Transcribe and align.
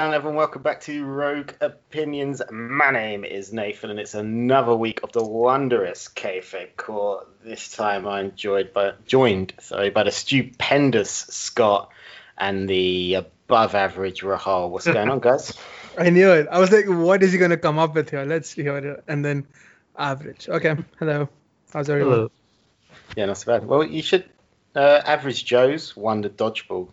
What's 0.00 0.06
going 0.06 0.14
on, 0.14 0.18
everyone? 0.18 0.36
Welcome 0.38 0.62
back 0.62 0.80
to 0.84 1.04
Rogue 1.04 1.50
Opinions. 1.60 2.40
My 2.50 2.90
name 2.90 3.22
is 3.22 3.52
Nathan, 3.52 3.90
and 3.90 4.00
it's 4.00 4.14
another 4.14 4.74
week 4.74 5.02
of 5.02 5.12
the 5.12 5.22
wondrous 5.22 6.08
Kayfabe 6.08 6.74
Court. 6.74 7.28
This 7.44 7.70
time, 7.70 8.06
I'm 8.06 8.34
joined 8.34 8.72
by 8.72 8.94
joined, 9.06 9.52
sorry, 9.60 9.90
by 9.90 10.04
the 10.04 10.10
stupendous 10.10 11.10
Scott 11.10 11.90
and 12.38 12.66
the 12.66 13.16
above-average 13.16 14.22
Rahul. 14.22 14.70
What's 14.70 14.86
going 14.86 15.10
on, 15.10 15.18
guys? 15.18 15.52
I 15.98 16.08
knew 16.08 16.30
it. 16.30 16.48
I 16.50 16.60
was 16.60 16.72
like, 16.72 16.86
what 16.86 17.22
is 17.22 17.32
he 17.32 17.38
gonna 17.38 17.58
come 17.58 17.78
up 17.78 17.94
with 17.94 18.08
here? 18.08 18.24
Let's 18.24 18.50
hear 18.52 18.78
it. 18.78 19.04
And 19.06 19.22
then 19.22 19.46
average. 19.98 20.48
Okay. 20.48 20.76
Hello. 20.98 21.28
How's 21.74 21.90
everyone? 21.90 22.12
Hello. 22.14 22.30
Yeah, 23.16 23.26
not 23.26 23.36
so 23.36 23.52
bad. 23.52 23.66
Well, 23.66 23.84
you 23.84 24.00
should. 24.00 24.24
Uh, 24.74 25.02
average 25.04 25.44
Joe's 25.44 25.94
won 25.94 26.22
the 26.22 26.30
dodgeball 26.30 26.88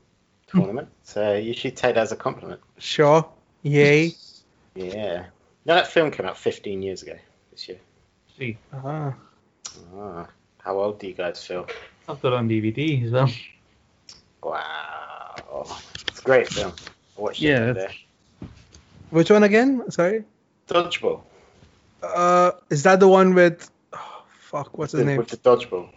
tournament, 0.48 0.88
so 1.04 1.36
you 1.36 1.54
should 1.54 1.76
take 1.76 1.96
that 1.96 2.02
as 2.02 2.12
a 2.12 2.16
compliment. 2.16 2.60
Sure. 2.78 3.28
Yay. 3.64 4.14
Yeah. 4.76 5.26
No, 5.66 5.76
that 5.76 5.88
film 5.88 6.12
came 6.12 6.26
out 6.26 6.38
15 6.38 6.82
years 6.82 7.04
ago 7.04 7.18
this 7.52 7.68
year. 7.68 7.80
See, 8.38 8.58
Ah. 8.74 9.14
Ah, 9.96 10.28
how 10.60 10.80
old 10.80 11.00
do 11.00 11.08
you 11.08 11.14
guys 11.14 11.44
feel? 11.46 11.68
I've 12.08 12.22
got 12.22 12.30
it 12.34 12.38
on 12.38 12.48
DVD 12.48 13.04
as 13.06 13.12
well. 13.12 13.30
Wow, 14.44 15.66
it's 16.08 16.20
a 16.20 16.24
great 16.24 16.48
film. 16.48 16.74
I 17.18 17.22
watched 17.22 17.42
it 17.42 17.48
Yeah, 17.48 17.60
the 17.60 17.70
other 17.72 17.80
it's- 17.82 17.92
day. 18.42 18.48
Which 19.10 19.30
one 19.32 19.44
again? 19.44 19.90
Sorry. 19.92 20.24
Dodgeball. 20.68 21.22
Uh, 22.04 22.52
is 22.70 22.84
that 22.84 23.00
the 23.00 23.08
one 23.08 23.34
with? 23.34 23.70
Oh, 23.94 24.24
fuck. 24.40 24.78
What's 24.78 24.92
his 24.92 25.00
The- 25.00 25.06
name? 25.06 25.18
With 25.18 25.30
the 25.30 25.38
dodgeball. 25.38 25.90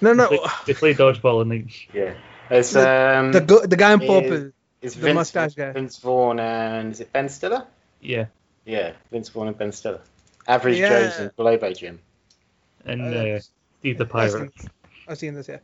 No, 0.00 0.12
no. 0.12 0.28
They, 0.28 0.38
they 0.66 0.74
play 0.74 0.94
dodgeball 0.94 1.42
and 1.42 1.50
they, 1.52 1.66
Yeah. 1.92 2.14
It's 2.50 2.74
um. 2.76 3.32
The 3.32 3.40
go- 3.40 3.66
the 3.66 3.76
guy 3.76 3.92
in 3.94 4.00
purple. 4.00 4.50
is 4.82 4.94
the 4.94 5.00
Vince, 5.00 5.14
mustache 5.14 5.54
guy. 5.54 5.72
Vince 5.72 5.98
Vaughn 5.98 6.38
and 6.38 6.92
is 6.92 7.00
it 7.00 7.12
Ben 7.12 7.28
Stiller? 7.28 7.66
yeah, 8.00 8.26
Yeah, 8.66 8.92
Vince 9.10 9.28
Vaughn 9.30 9.48
and 9.48 9.56
Ben 9.58 9.72
Stiller. 9.72 10.00
Average 10.46 10.78
Yeah. 10.78 10.88
Joe's 10.88 11.18
and 11.20 11.36
Globo 11.36 11.72
Gym. 11.72 12.00
and 12.84 13.00
Uh, 13.02 13.06
uh, 13.36 13.40
Steve 13.80 13.96
the 13.98 14.04
I've 14.04 14.10
Pirate. 14.10 14.52
seen- 14.60 14.70
I've 15.08 15.18
seen 15.18 15.34
this. 15.34 15.48
Yeah. 15.48 15.58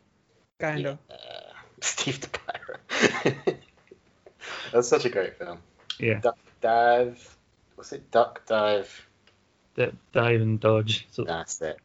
Kind 0.58 0.86
of. 0.86 0.98
Uh, 1.10 1.14
Steve 1.82 2.20
the 2.20 2.28
Pirate. 2.28 3.60
That's 4.72 4.88
such 4.88 5.04
a 5.04 5.08
great 5.10 5.36
film. 5.36 5.58
Yeah, 5.98 6.20
Duck 6.20 6.38
Dive. 6.62 7.36
What's 7.74 7.92
it? 7.92 8.10
Duck 8.10 8.46
Dive. 8.46 9.06
D- 9.76 9.92
dive 10.12 10.40
and 10.40 10.58
dodge. 10.60 11.06
So 11.10 11.24
That's 11.24 11.60
it. 11.60 11.78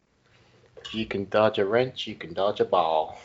If 0.87 0.95
you 0.95 1.05
can 1.05 1.27
dodge 1.29 1.57
a 1.59 1.65
wrench, 1.65 2.07
you 2.07 2.15
can 2.15 2.33
dodge 2.33 2.59
a 2.59 2.65
ball. 2.65 3.19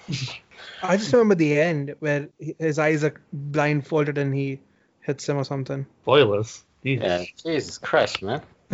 I 0.82 0.96
just 0.96 1.12
remember 1.12 1.34
the 1.34 1.60
end 1.60 1.94
where 2.00 2.28
his 2.58 2.78
eyes 2.78 3.04
are 3.04 3.20
blindfolded 3.32 4.18
and 4.18 4.34
he 4.34 4.60
hits 5.02 5.28
him 5.28 5.36
or 5.36 5.44
something. 5.44 5.86
spoilers. 6.02 6.64
Jesus. 6.82 7.04
Yeah, 7.44 7.52
Jesus 7.52 7.78
Christ, 7.78 8.22
man. 8.22 8.42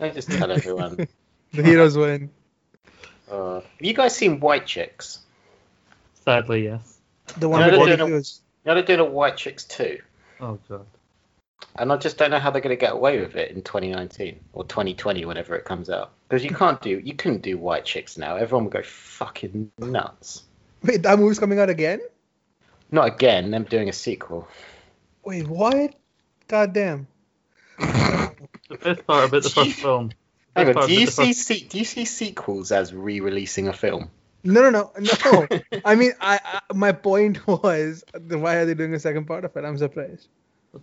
I 0.00 0.10
just 0.10 0.30
tell 0.30 0.50
everyone. 0.50 1.06
The 1.52 1.62
heroes 1.62 1.96
win. 1.96 2.30
Uh, 3.30 3.60
have 3.60 3.64
you 3.80 3.94
guys 3.94 4.14
seen 4.14 4.40
White 4.40 4.66
Chicks? 4.66 5.20
Sadly, 6.24 6.64
yes. 6.64 6.98
The 7.38 7.48
one 7.48 7.60
No, 7.60 7.66
with 7.66 7.74
no, 7.74 7.78
Bobby 7.80 7.90
no, 7.92 7.96
no. 7.96 8.06
Hughes. 8.06 8.40
Now 8.66 8.74
they're 8.74 8.82
doing 8.82 9.00
a 9.00 9.04
White 9.04 9.36
Chicks 9.36 9.64
2. 9.64 9.98
Oh 10.40 10.58
god. 10.68 10.86
And 11.76 11.92
I 11.92 11.96
just 11.96 12.18
don't 12.18 12.30
know 12.30 12.38
how 12.38 12.50
they're 12.50 12.60
going 12.60 12.76
to 12.76 12.80
get 12.80 12.92
away 12.92 13.20
with 13.20 13.34
it 13.36 13.50
in 13.50 13.62
2019 13.62 14.38
or 14.52 14.64
2020, 14.64 15.24
whenever 15.24 15.56
it 15.56 15.64
comes 15.64 15.90
out. 15.90 16.12
Because 16.28 16.44
you 16.44 16.50
can't 16.50 16.80
do, 16.80 17.00
you 17.00 17.14
couldn't 17.14 17.42
do 17.42 17.58
White 17.58 17.84
Chicks 17.84 18.16
now. 18.16 18.36
Everyone 18.36 18.64
would 18.64 18.72
go 18.72 18.82
fucking 18.82 19.72
nuts. 19.78 20.44
Wait, 20.82 21.02
that 21.02 21.18
movie's 21.18 21.38
coming 21.38 21.58
out 21.58 21.70
again? 21.70 22.00
Not 22.92 23.08
again. 23.08 23.50
Them 23.50 23.64
doing 23.64 23.88
a 23.88 23.92
sequel. 23.92 24.46
Wait, 25.24 25.48
what? 25.48 25.94
God 26.46 26.72
damn. 26.72 27.08
The 27.78 28.78
best 28.80 29.06
part 29.06 29.28
about 29.28 29.42
the 29.42 29.50
first 29.50 29.72
film. 29.80 30.12
the 30.54 30.64
Hang 30.64 30.76
on. 30.76 30.86
Do 30.86 30.94
you 30.94 31.06
see, 31.06 31.26
first- 31.32 31.42
se- 31.46 31.66
do 31.68 31.78
you 31.78 31.84
see 31.84 32.04
sequels 32.04 32.70
as 32.70 32.94
re-releasing 32.94 33.66
a 33.68 33.72
film? 33.72 34.10
No, 34.44 34.68
no, 34.68 34.70
no, 34.70 34.92
no. 35.00 35.48
I 35.84 35.94
mean, 35.96 36.12
I, 36.20 36.38
I 36.44 36.60
my 36.74 36.92
point 36.92 37.46
was, 37.48 38.04
why 38.28 38.56
are 38.56 38.66
they 38.66 38.74
doing 38.74 38.94
a 38.94 39.00
second 39.00 39.24
part 39.26 39.44
of 39.44 39.56
it? 39.56 39.64
I'm 39.64 39.78
surprised 39.78 40.22
to 40.22 40.28
be 40.28 40.34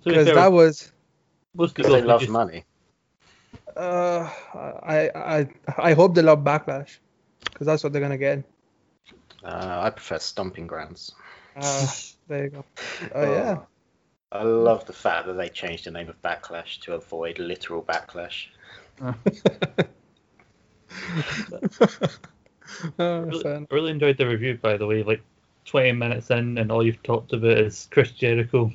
because 0.04 0.26
fair, 0.26 0.36
that 0.36 0.52
was, 0.52 0.92
most 1.54 1.76
Because 1.76 1.92
people 1.92 2.02
they 2.02 2.08
love 2.08 2.22
just, 2.22 2.32
money. 2.32 2.66
uh, 3.76 4.30
I, 4.54 5.10
I, 5.16 5.48
I 5.78 5.94
hope 5.94 6.16
they 6.16 6.22
love 6.22 6.40
backlash, 6.40 6.98
because 7.44 7.68
that's 7.68 7.84
what 7.84 7.94
they're 7.94 8.02
gonna 8.02 8.18
get. 8.18 8.44
Uh, 9.44 9.82
I 9.84 9.90
prefer 9.90 10.20
Stomping 10.20 10.68
Grounds. 10.68 11.14
Uh, 11.56 11.88
there 12.28 12.44
you 12.46 12.50
go. 12.50 12.66
Oh 13.16 13.32
yeah. 13.32 13.58
I 14.32 14.44
love 14.44 14.86
the 14.86 14.94
fact 14.94 15.28
that 15.28 15.34
they 15.34 15.50
changed 15.50 15.86
the 15.86 15.92
name 15.92 16.08
of 16.08 16.22
Backlash 16.22 16.80
to 16.82 16.94
avoid 16.94 17.38
literal 17.38 17.82
backlash. 17.84 18.48
oh, 19.02 19.14
Really. 22.98 23.46
I 23.46 23.66
really 23.70 23.92
enjoyed 23.92 24.18
the 24.18 24.28
review, 24.28 24.58
by 24.62 24.78
the 24.78 24.86
way. 24.88 25.04
Like 25.04 25.22
20 25.66 25.92
minutes 25.94 26.30
in, 26.32 26.58
and 26.58 26.72
all 26.72 26.86
you've 26.86 27.04
talked 27.04 27.34
about 27.34 27.58
is 27.58 27.90
Chris 27.92 28.12
Jericho. 28.12 28.72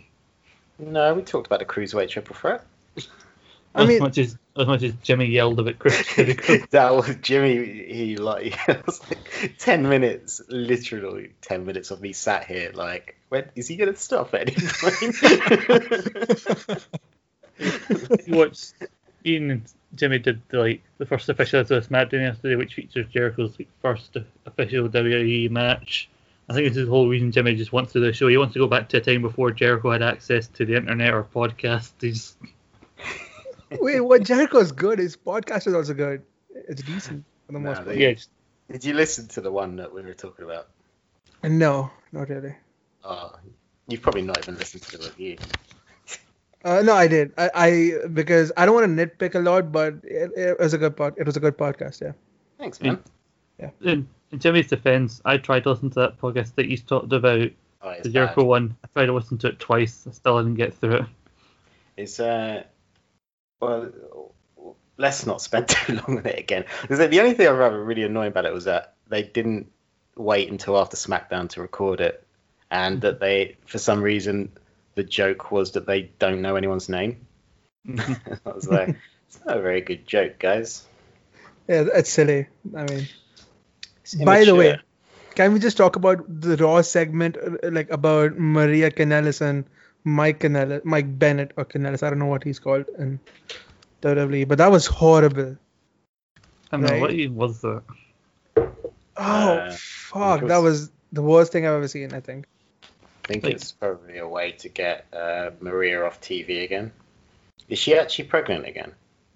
No, 0.78 1.14
we 1.14 1.22
talked 1.22 1.46
about 1.46 1.58
the 1.60 1.64
cruiserweight 1.64 2.10
triple 2.10 2.36
threat. 2.36 2.64
I 3.74 3.82
as 3.82 3.88
mean- 3.88 3.98
much 4.00 4.18
as 4.18 4.36
as 4.58 4.66
much 4.66 4.82
as 4.82 4.94
Jimmy 5.02 5.26
yelled 5.26 5.60
about 5.60 5.78
Chris 5.78 6.02
Jericho. 6.14 6.58
that 6.70 6.94
was 6.94 7.14
Jimmy. 7.16 7.84
He 7.92 8.16
like 8.16 8.56
it 8.68 8.86
was 8.86 9.00
like 9.08 9.54
ten 9.58 9.88
minutes, 9.88 10.40
literally 10.48 11.32
ten 11.42 11.66
minutes 11.66 11.90
of 11.90 12.00
me 12.00 12.12
sat 12.14 12.46
here 12.46 12.72
like, 12.74 13.16
when 13.28 13.44
is 13.54 13.68
he 13.68 13.76
gonna 13.76 13.96
stop 13.96 14.32
at 14.34 14.48
any 14.48 14.56
point? 14.80 16.26
you 18.26 18.34
watched 18.34 18.74
Ian 19.24 19.50
and 19.50 19.62
Jimmy 19.94 20.18
did 20.18 20.40
like 20.52 20.82
the 20.98 21.06
first 21.06 21.28
official 21.28 21.60
episode 21.60 21.76
of 21.78 21.88
SmackDown 21.88 22.20
yesterday, 22.22 22.56
which 22.56 22.74
features 22.74 23.06
Jericho's 23.12 23.58
like, 23.58 23.68
first 23.82 24.16
official 24.46 24.88
WWE 24.88 25.50
match. 25.50 26.08
I 26.48 26.52
think 26.54 26.68
this 26.68 26.76
is 26.76 26.84
the 26.86 26.90
whole 26.90 27.08
reason 27.08 27.32
Jimmy 27.32 27.54
just 27.56 27.72
wants 27.72 27.92
to 27.92 27.98
do 28.00 28.06
the 28.06 28.12
show. 28.12 28.28
He 28.28 28.36
wants 28.36 28.52
to 28.54 28.60
go 28.60 28.68
back 28.68 28.88
to 28.90 28.98
a 28.98 29.00
time 29.00 29.22
before 29.22 29.50
Jericho 29.50 29.90
had 29.90 30.02
access 30.02 30.46
to 30.48 30.64
the 30.64 30.76
internet 30.76 31.12
or 31.12 31.24
podcast. 31.24 31.92
He's 32.00 32.36
Wait, 33.80 34.00
what? 34.00 34.22
Jericho's 34.22 34.70
good. 34.72 34.98
His 35.00 35.16
podcast 35.16 35.66
is 35.66 35.74
also 35.74 35.92
good. 35.94 36.22
It's 36.54 36.82
decent 36.82 37.24
for 37.46 37.52
the 37.52 37.58
Nah, 37.58 37.70
most 37.70 37.84
part. 37.84 37.96
yeah, 37.96 38.12
just, 38.12 38.30
Did 38.70 38.84
you 38.84 38.94
listen 38.94 39.26
to 39.28 39.40
the 39.40 39.50
one 39.50 39.76
that 39.76 39.92
we 39.92 40.02
were 40.02 40.14
talking 40.14 40.44
about? 40.44 40.68
No, 41.42 41.90
not 42.12 42.28
really. 42.28 42.54
Oh, 43.04 43.34
you've 43.88 44.02
probably 44.02 44.22
not 44.22 44.38
even 44.38 44.56
listened 44.56 44.82
to 44.84 44.98
the 44.98 45.04
review. 45.08 45.36
Uh, 46.64 46.82
no, 46.82 46.94
I 46.94 47.06
did. 47.06 47.32
I, 47.38 47.50
I 47.54 48.06
because 48.08 48.50
I 48.56 48.66
don't 48.66 48.74
want 48.74 48.96
to 48.96 49.06
nitpick 49.06 49.34
a 49.34 49.38
lot, 49.40 49.70
but 49.70 49.94
it, 50.02 50.30
it 50.36 50.58
was 50.58 50.74
a 50.74 50.78
good 50.78 50.96
pod. 50.96 51.14
It 51.16 51.26
was 51.26 51.36
a 51.36 51.40
good 51.40 51.56
podcast. 51.58 52.00
Yeah. 52.00 52.12
Thanks, 52.58 52.80
man. 52.80 53.02
In, 53.80 54.08
in 54.32 54.38
Jimmy's 54.38 54.68
defense, 54.68 55.20
I 55.24 55.38
tried 55.38 55.64
to 55.64 55.70
listen 55.70 55.90
to 55.90 56.00
that 56.00 56.18
podcast 56.20 56.54
that 56.56 56.66
he's 56.66 56.82
talked 56.82 57.12
about, 57.12 57.50
Oh, 57.82 57.90
it's 57.90 58.02
the 58.04 58.08
bad. 58.08 58.12
Jericho 58.12 58.44
one. 58.44 58.76
I 58.84 58.88
tried 58.94 59.06
to 59.06 59.12
listen 59.12 59.38
to 59.38 59.48
it 59.48 59.58
twice. 59.60 60.06
I 60.08 60.12
still 60.12 60.38
didn't 60.38 60.54
get 60.56 60.74
through 60.74 60.94
it. 60.94 61.04
It's 61.96 62.18
uh, 62.18 62.64
well, 63.60 63.90
let's 64.96 65.24
not 65.26 65.40
spend 65.40 65.68
too 65.70 65.94
long 65.94 66.18
on 66.18 66.26
it 66.26 66.38
again. 66.38 66.64
Because 66.82 66.98
the 66.98 67.20
only 67.20 67.34
thing 67.34 67.46
I 67.46 67.50
found 67.50 67.86
really 67.86 68.02
annoying 68.02 68.28
about 68.28 68.44
it 68.46 68.52
was 68.52 68.64
that 68.64 68.94
they 69.08 69.22
didn't 69.22 69.70
wait 70.16 70.50
until 70.50 70.78
after 70.78 70.96
SmackDown 70.96 71.48
to 71.50 71.60
record 71.62 72.00
it, 72.00 72.26
and 72.70 73.00
that 73.02 73.20
they, 73.20 73.56
for 73.66 73.78
some 73.78 74.02
reason, 74.02 74.50
the 74.94 75.04
joke 75.04 75.52
was 75.52 75.72
that 75.72 75.86
they 75.86 76.10
don't 76.18 76.42
know 76.42 76.56
anyone's 76.56 76.88
name. 76.88 77.26
I 77.98 78.16
was 78.52 78.68
like, 78.68 78.96
it's 79.28 79.38
not 79.44 79.58
a 79.58 79.60
very 79.60 79.80
good 79.82 80.06
joke, 80.06 80.38
guys. 80.38 80.84
Yeah, 81.68 81.84
it's 81.94 82.10
silly. 82.10 82.46
I 82.74 82.82
mean, 82.84 82.98
It's 83.00 83.12
by 84.24 84.44
the 84.44 84.54
way, 84.54 84.78
can 85.34 85.52
we 85.52 85.58
just 85.60 85.76
talk 85.76 85.96
about 85.96 86.24
the 86.28 86.56
Raw 86.56 86.82
segment, 86.82 87.36
uh, 87.36 87.70
like 87.70 87.90
about 87.90 88.38
Maria 88.38 88.90
Kanellis 88.90 89.40
and 89.40 89.64
Mike 90.04 90.40
Kanellis, 90.40 90.84
Mike 90.84 91.18
Bennett 91.18 91.52
or 91.56 91.64
Kanellis? 91.64 92.02
I 92.02 92.10
don't 92.10 92.18
know 92.18 92.26
what 92.26 92.44
he's 92.44 92.58
called 92.58 92.86
in 92.98 93.18
WWE, 94.02 94.46
but 94.48 94.58
that 94.58 94.70
was 94.70 94.86
horrible. 94.86 95.56
I 96.72 96.76
don't 96.76 96.82
Right. 97.02 97.30
what 97.30 97.50
was 97.50 97.60
that. 97.62 97.82
Oh 98.56 98.64
Uh, 99.18 99.72
fuck, 99.78 100.42
it 100.42 100.48
that 100.48 100.58
was- 100.58 100.80
was 100.82 100.90
the 101.12 101.22
worst 101.22 101.52
thing 101.52 101.66
I've 101.66 101.72
ever 101.74 101.88
seen. 101.88 102.12
I 102.12 102.20
think. 102.20 102.46
I 103.24 103.28
think 103.28 103.44
like- 103.44 103.54
it's 103.54 103.72
probably 103.72 104.18
a 104.18 104.28
way 104.28 104.52
to 104.52 104.68
get 104.68 105.06
uh, 105.12 105.50
Maria 105.60 106.04
off 106.04 106.20
TV 106.20 106.64
again. 106.64 106.92
Is 107.68 107.78
she 107.78 107.98
actually 107.98 108.26
pregnant 108.28 108.66
again? 108.66 108.92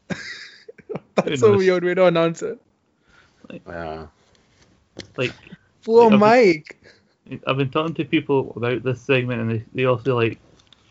That's 1.17 1.41
so 1.41 1.57
weird. 1.57 1.83
We 1.85 1.95
don't 1.95 2.09
announce 2.09 2.43
it. 2.43 2.59
Uh, 3.67 4.07
Like 5.17 5.35
Poor 5.85 6.11
Like, 6.11 6.20
Mike. 6.20 6.76
I've 7.47 7.56
been 7.56 7.70
talking 7.70 7.94
to 7.94 8.05
people 8.05 8.52
about 8.56 8.82
this 8.82 9.00
segment, 9.00 9.41
and 9.41 9.50
they, 9.50 9.64
they 9.75 9.85
also 9.85 10.17
like 10.17 10.38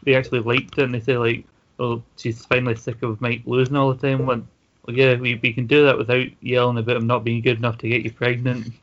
they 0.03 0.15
actually 0.15 0.39
liked 0.39 0.77
it, 0.77 0.83
and 0.83 0.93
they 0.93 0.99
say 0.99 1.17
like, 1.17 1.45
"Oh, 1.79 2.01
she's 2.17 2.45
finally 2.45 2.75
sick 2.75 3.03
of 3.03 3.19
Mike 3.21 3.41
losing 3.45 3.75
all 3.75 3.93
the 3.93 4.07
time." 4.07 4.25
When, 4.25 4.47
well, 4.85 4.95
yeah, 4.95 5.15
we, 5.15 5.35
we 5.35 5.53
can 5.53 5.67
do 5.67 5.85
that 5.85 5.97
without 5.97 6.27
yelling 6.41 6.77
about 6.77 6.97
him 6.97 7.07
not 7.07 7.23
being 7.23 7.41
good 7.41 7.57
enough 7.57 7.77
to 7.79 7.89
get 7.89 8.03
you 8.03 8.11
pregnant. 8.11 8.73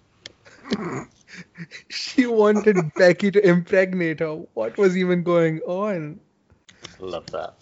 she 1.88 2.26
wanted 2.26 2.76
Becky 2.94 3.31
to 3.31 3.46
impregnate 3.46 4.20
her. 4.20 4.34
What 4.55 4.76
was 4.76 4.96
even 4.96 5.23
going 5.23 5.61
on? 5.61 6.20
Love 7.00 7.26
that. 7.26 7.55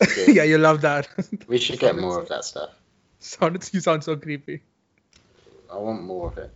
yeah, 0.28 0.44
you 0.44 0.58
love 0.58 0.80
that. 0.82 1.08
We 1.46 1.58
should 1.58 1.78
get 1.78 1.96
more 1.96 2.20
of 2.20 2.28
that 2.28 2.44
stuff. 2.44 2.70
Sounded, 3.20 3.68
you 3.72 3.80
sound 3.80 4.04
so 4.04 4.16
creepy. 4.16 4.62
I 5.72 5.76
want 5.76 6.02
more 6.02 6.28
of 6.28 6.38
it. 6.38 6.52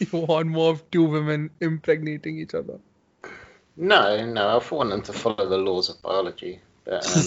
You 0.12 0.20
want 0.20 0.46
more 0.48 0.72
of 0.72 0.90
two 0.90 1.04
women 1.04 1.50
impregnating 1.60 2.38
each 2.38 2.54
other. 2.54 2.78
No, 3.76 4.24
no, 4.24 4.48
I 4.48 4.74
want 4.74 4.90
them 4.90 5.02
to 5.02 5.12
follow 5.12 5.48
the 5.48 5.58
laws 5.58 5.88
of 5.90 6.00
biology. 6.02 6.60
But 6.84 7.06
um, 7.06 7.22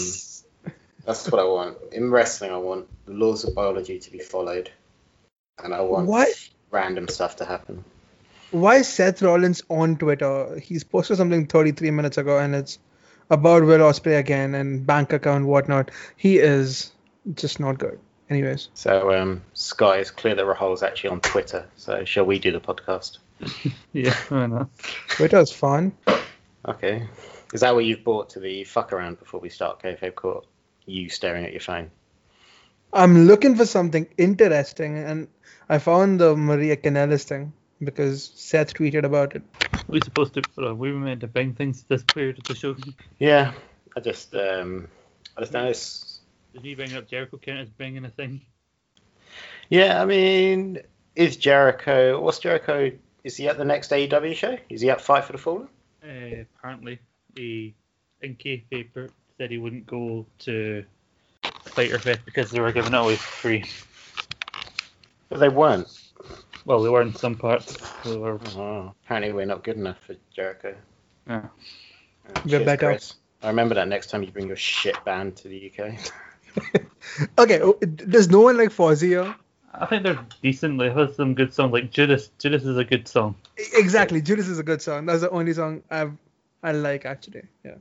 that's 1.04 1.30
what 1.30 1.40
I 1.40 1.44
want. 1.44 1.78
In 1.92 2.10
wrestling, 2.10 2.50
I 2.50 2.58
want 2.58 2.88
the 3.06 3.12
laws 3.12 3.44
of 3.44 3.54
biology 3.54 3.98
to 3.98 4.10
be 4.10 4.18
followed, 4.18 4.70
and 5.62 5.72
I 5.74 5.80
want 5.80 6.08
What? 6.08 6.28
random 6.70 7.08
stuff 7.08 7.36
to 7.36 7.44
happen. 7.44 7.84
Why 8.50 8.76
is 8.76 8.88
Seth 8.88 9.22
Rollins 9.22 9.62
on 9.68 9.96
Twitter? 9.96 10.58
He's 10.58 10.84
posted 10.84 11.16
something 11.16 11.46
33 11.46 11.90
minutes 11.90 12.18
ago, 12.18 12.38
and 12.38 12.54
it's 12.54 12.78
about 13.30 13.64
Will 13.64 13.80
Ospreay 13.80 14.18
again 14.18 14.54
and 14.54 14.86
bank 14.86 15.12
account 15.12 15.46
whatnot. 15.46 15.90
He 16.16 16.38
is 16.38 16.92
just 17.34 17.58
not 17.58 17.78
good. 17.78 17.98
Anyways, 18.30 18.68
So, 18.74 19.12
um, 19.12 19.42
Sky 19.52 19.98
is 19.98 20.10
clear 20.10 20.34
that 20.34 20.44
Rahul's 20.46 20.82
actually 20.82 21.10
on 21.10 21.20
Twitter. 21.20 21.66
So, 21.76 22.04
shall 22.04 22.24
we 22.24 22.38
do 22.38 22.52
the 22.52 22.60
podcast? 22.60 23.18
Yeah, 23.92 24.16
I 24.30 24.46
know. 24.46 24.68
Twitter 25.08 25.38
is 25.38 25.52
fun. 25.52 25.92
Okay. 26.66 27.06
Is 27.52 27.60
that 27.60 27.74
what 27.74 27.84
you've 27.84 28.02
brought 28.02 28.30
to 28.30 28.40
the 28.40 28.64
fuck 28.64 28.92
around 28.92 29.18
before 29.18 29.40
we 29.40 29.48
start 29.48 29.82
kayfabe 29.82 30.14
court? 30.14 30.46
You 30.86 31.08
staring 31.08 31.44
at 31.44 31.52
your 31.52 31.60
phone. 31.60 31.90
I'm 32.92 33.26
looking 33.26 33.56
for 33.56 33.66
something 33.66 34.06
interesting, 34.16 34.98
and 34.98 35.28
I 35.68 35.78
found 35.78 36.20
the 36.20 36.36
Maria 36.36 36.76
Kanellis 36.76 37.24
thing 37.24 37.52
because 37.82 38.32
Seth 38.34 38.74
tweeted 38.74 39.04
about 39.04 39.36
it. 39.36 39.42
We 39.88 40.00
supposed 40.00 40.34
to, 40.34 40.42
uh, 40.58 40.74
we 40.74 40.92
were 40.92 40.98
meant 40.98 41.20
to 41.20 41.26
bring 41.26 41.54
things 41.54 41.82
to 41.82 41.88
this 41.88 42.02
period 42.02 42.38
of 42.38 42.44
the 42.44 42.54
show. 42.54 42.76
Yeah, 43.18 43.52
I 43.96 44.00
just, 44.00 44.34
um, 44.34 44.88
I 45.36 45.40
just 45.40 45.52
noticed. 45.52 46.03
Did 46.54 46.62
he 46.62 46.74
bring 46.76 46.94
up 46.94 47.08
Jericho 47.08 47.36
count 47.36 47.58
as 47.58 47.68
bringing 47.68 48.04
a 48.04 48.10
thing? 48.10 48.40
Yeah, 49.68 50.00
I 50.00 50.04
mean, 50.04 50.78
is 51.16 51.36
Jericho? 51.36 52.20
What's 52.20 52.38
Jericho? 52.38 52.92
Is 53.24 53.36
he 53.36 53.48
at 53.48 53.58
the 53.58 53.64
next 53.64 53.90
AEW 53.90 54.34
show? 54.36 54.56
Is 54.68 54.80
he 54.80 54.88
at 54.90 55.00
Fight 55.00 55.24
for 55.24 55.32
the 55.32 55.38
Fallen? 55.38 55.68
Uh, 56.02 56.44
apparently, 56.58 57.00
he 57.34 57.74
in 58.22 58.36
paper 58.36 59.08
said 59.36 59.50
he 59.50 59.58
wouldn't 59.58 59.86
go 59.86 60.26
to 60.40 60.84
Fyter 61.64 61.98
Fest 61.98 62.20
because 62.24 62.50
they 62.52 62.60
were 62.60 62.72
giving 62.72 62.94
it 62.94 62.96
away 62.96 63.16
for 63.16 63.32
free. 63.32 63.64
But 65.28 65.40
they 65.40 65.48
weren't. 65.48 65.88
Well, 66.64 66.82
they 66.82 66.88
were 66.88 67.02
in 67.02 67.14
some 67.14 67.34
parts. 67.34 67.76
They 68.04 68.16
were. 68.16 68.38
Oh, 68.56 68.94
apparently, 69.04 69.32
we're 69.32 69.46
not 69.46 69.64
good 69.64 69.76
enough 69.76 69.98
for 70.06 70.14
Jericho. 70.34 70.76
Yeah. 71.26 71.36
Uh, 71.36 71.48
We're 72.44 72.50
cheers, 72.50 72.64
better. 72.64 72.86
Chris. 72.86 73.14
I 73.42 73.48
remember 73.48 73.74
that 73.74 73.88
next 73.88 74.08
time 74.08 74.22
you 74.22 74.30
bring 74.30 74.46
your 74.46 74.56
shit 74.56 75.02
band 75.04 75.36
to 75.36 75.48
the 75.48 75.70
UK. 75.70 75.98
Okay, 77.38 77.60
oh, 77.62 77.74
does 77.74 78.28
no 78.28 78.40
one 78.40 78.56
like 78.56 78.70
Fozzy 78.70 79.34
I 79.72 79.86
think 79.86 80.04
they're 80.04 80.18
decent. 80.42 80.78
They 80.78 80.90
have 80.90 81.14
some 81.14 81.34
good 81.34 81.52
songs 81.52 81.72
like 81.72 81.90
Judas. 81.90 82.30
Judas 82.38 82.64
is 82.64 82.78
a 82.78 82.84
good 82.84 83.08
song. 83.08 83.34
Exactly, 83.74 84.22
Judas 84.22 84.48
is 84.48 84.58
a 84.58 84.62
good 84.62 84.80
song. 84.80 85.06
That's 85.06 85.20
the 85.20 85.30
only 85.30 85.52
song 85.52 85.82
I've 85.90 86.12
I 86.62 86.72
like 86.72 87.04
actually. 87.04 87.42
Yeah. 87.64 87.74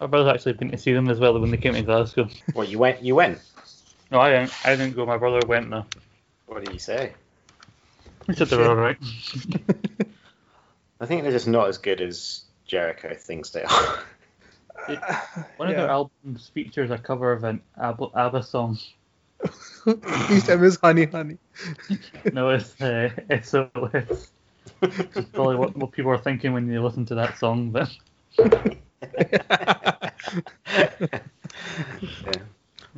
My 0.00 0.06
brother's 0.06 0.32
actually 0.32 0.52
been 0.52 0.70
to 0.70 0.78
see 0.78 0.92
them 0.92 1.08
as 1.08 1.18
well 1.18 1.38
when 1.38 1.50
they 1.50 1.56
came 1.56 1.74
to 1.74 1.82
Glasgow. 1.82 2.28
Well, 2.54 2.66
you 2.66 2.78
went. 2.78 3.02
You 3.02 3.16
went. 3.16 3.40
No, 4.12 4.20
I 4.20 4.30
didn't. 4.30 4.52
I 4.64 4.76
didn't 4.76 4.94
go. 4.94 5.04
My 5.04 5.18
brother 5.18 5.46
went 5.46 5.70
though. 5.70 5.86
What 6.46 6.64
did 6.64 6.72
he 6.72 6.78
say? 6.78 7.14
He 8.26 8.34
said 8.34 8.48
they 8.48 8.56
were 8.56 8.68
alright. 8.68 8.98
I 11.00 11.06
think 11.06 11.22
they're 11.22 11.32
just 11.32 11.48
not 11.48 11.68
as 11.68 11.78
good 11.78 12.00
as 12.00 12.42
Jericho 12.66 13.14
thinks 13.14 13.50
they 13.50 13.64
are. 13.64 14.02
One 15.56 15.68
of 15.70 15.76
their 15.76 15.88
albums 15.88 16.48
features 16.48 16.90
a 16.90 16.98
cover 16.98 17.32
of 17.32 17.44
an 17.44 17.60
ABBA, 17.80 18.08
ABBA 18.14 18.42
song. 18.42 18.78
Each 20.30 20.44
time 20.44 20.64
is 20.64 20.78
honey, 20.82 21.04
honey. 21.04 21.38
No, 22.32 22.50
it's 22.50 22.80
uh, 22.80 23.10
SOS. 23.42 24.30
It's 24.82 25.28
probably 25.32 25.56
what, 25.56 25.76
what 25.76 25.92
people 25.92 26.10
are 26.10 26.18
thinking 26.18 26.52
when 26.52 26.70
you 26.70 26.82
listen 26.82 27.06
to 27.06 27.14
that 27.16 27.38
song. 27.38 27.70
But 27.70 27.90
yeah. 28.38 30.02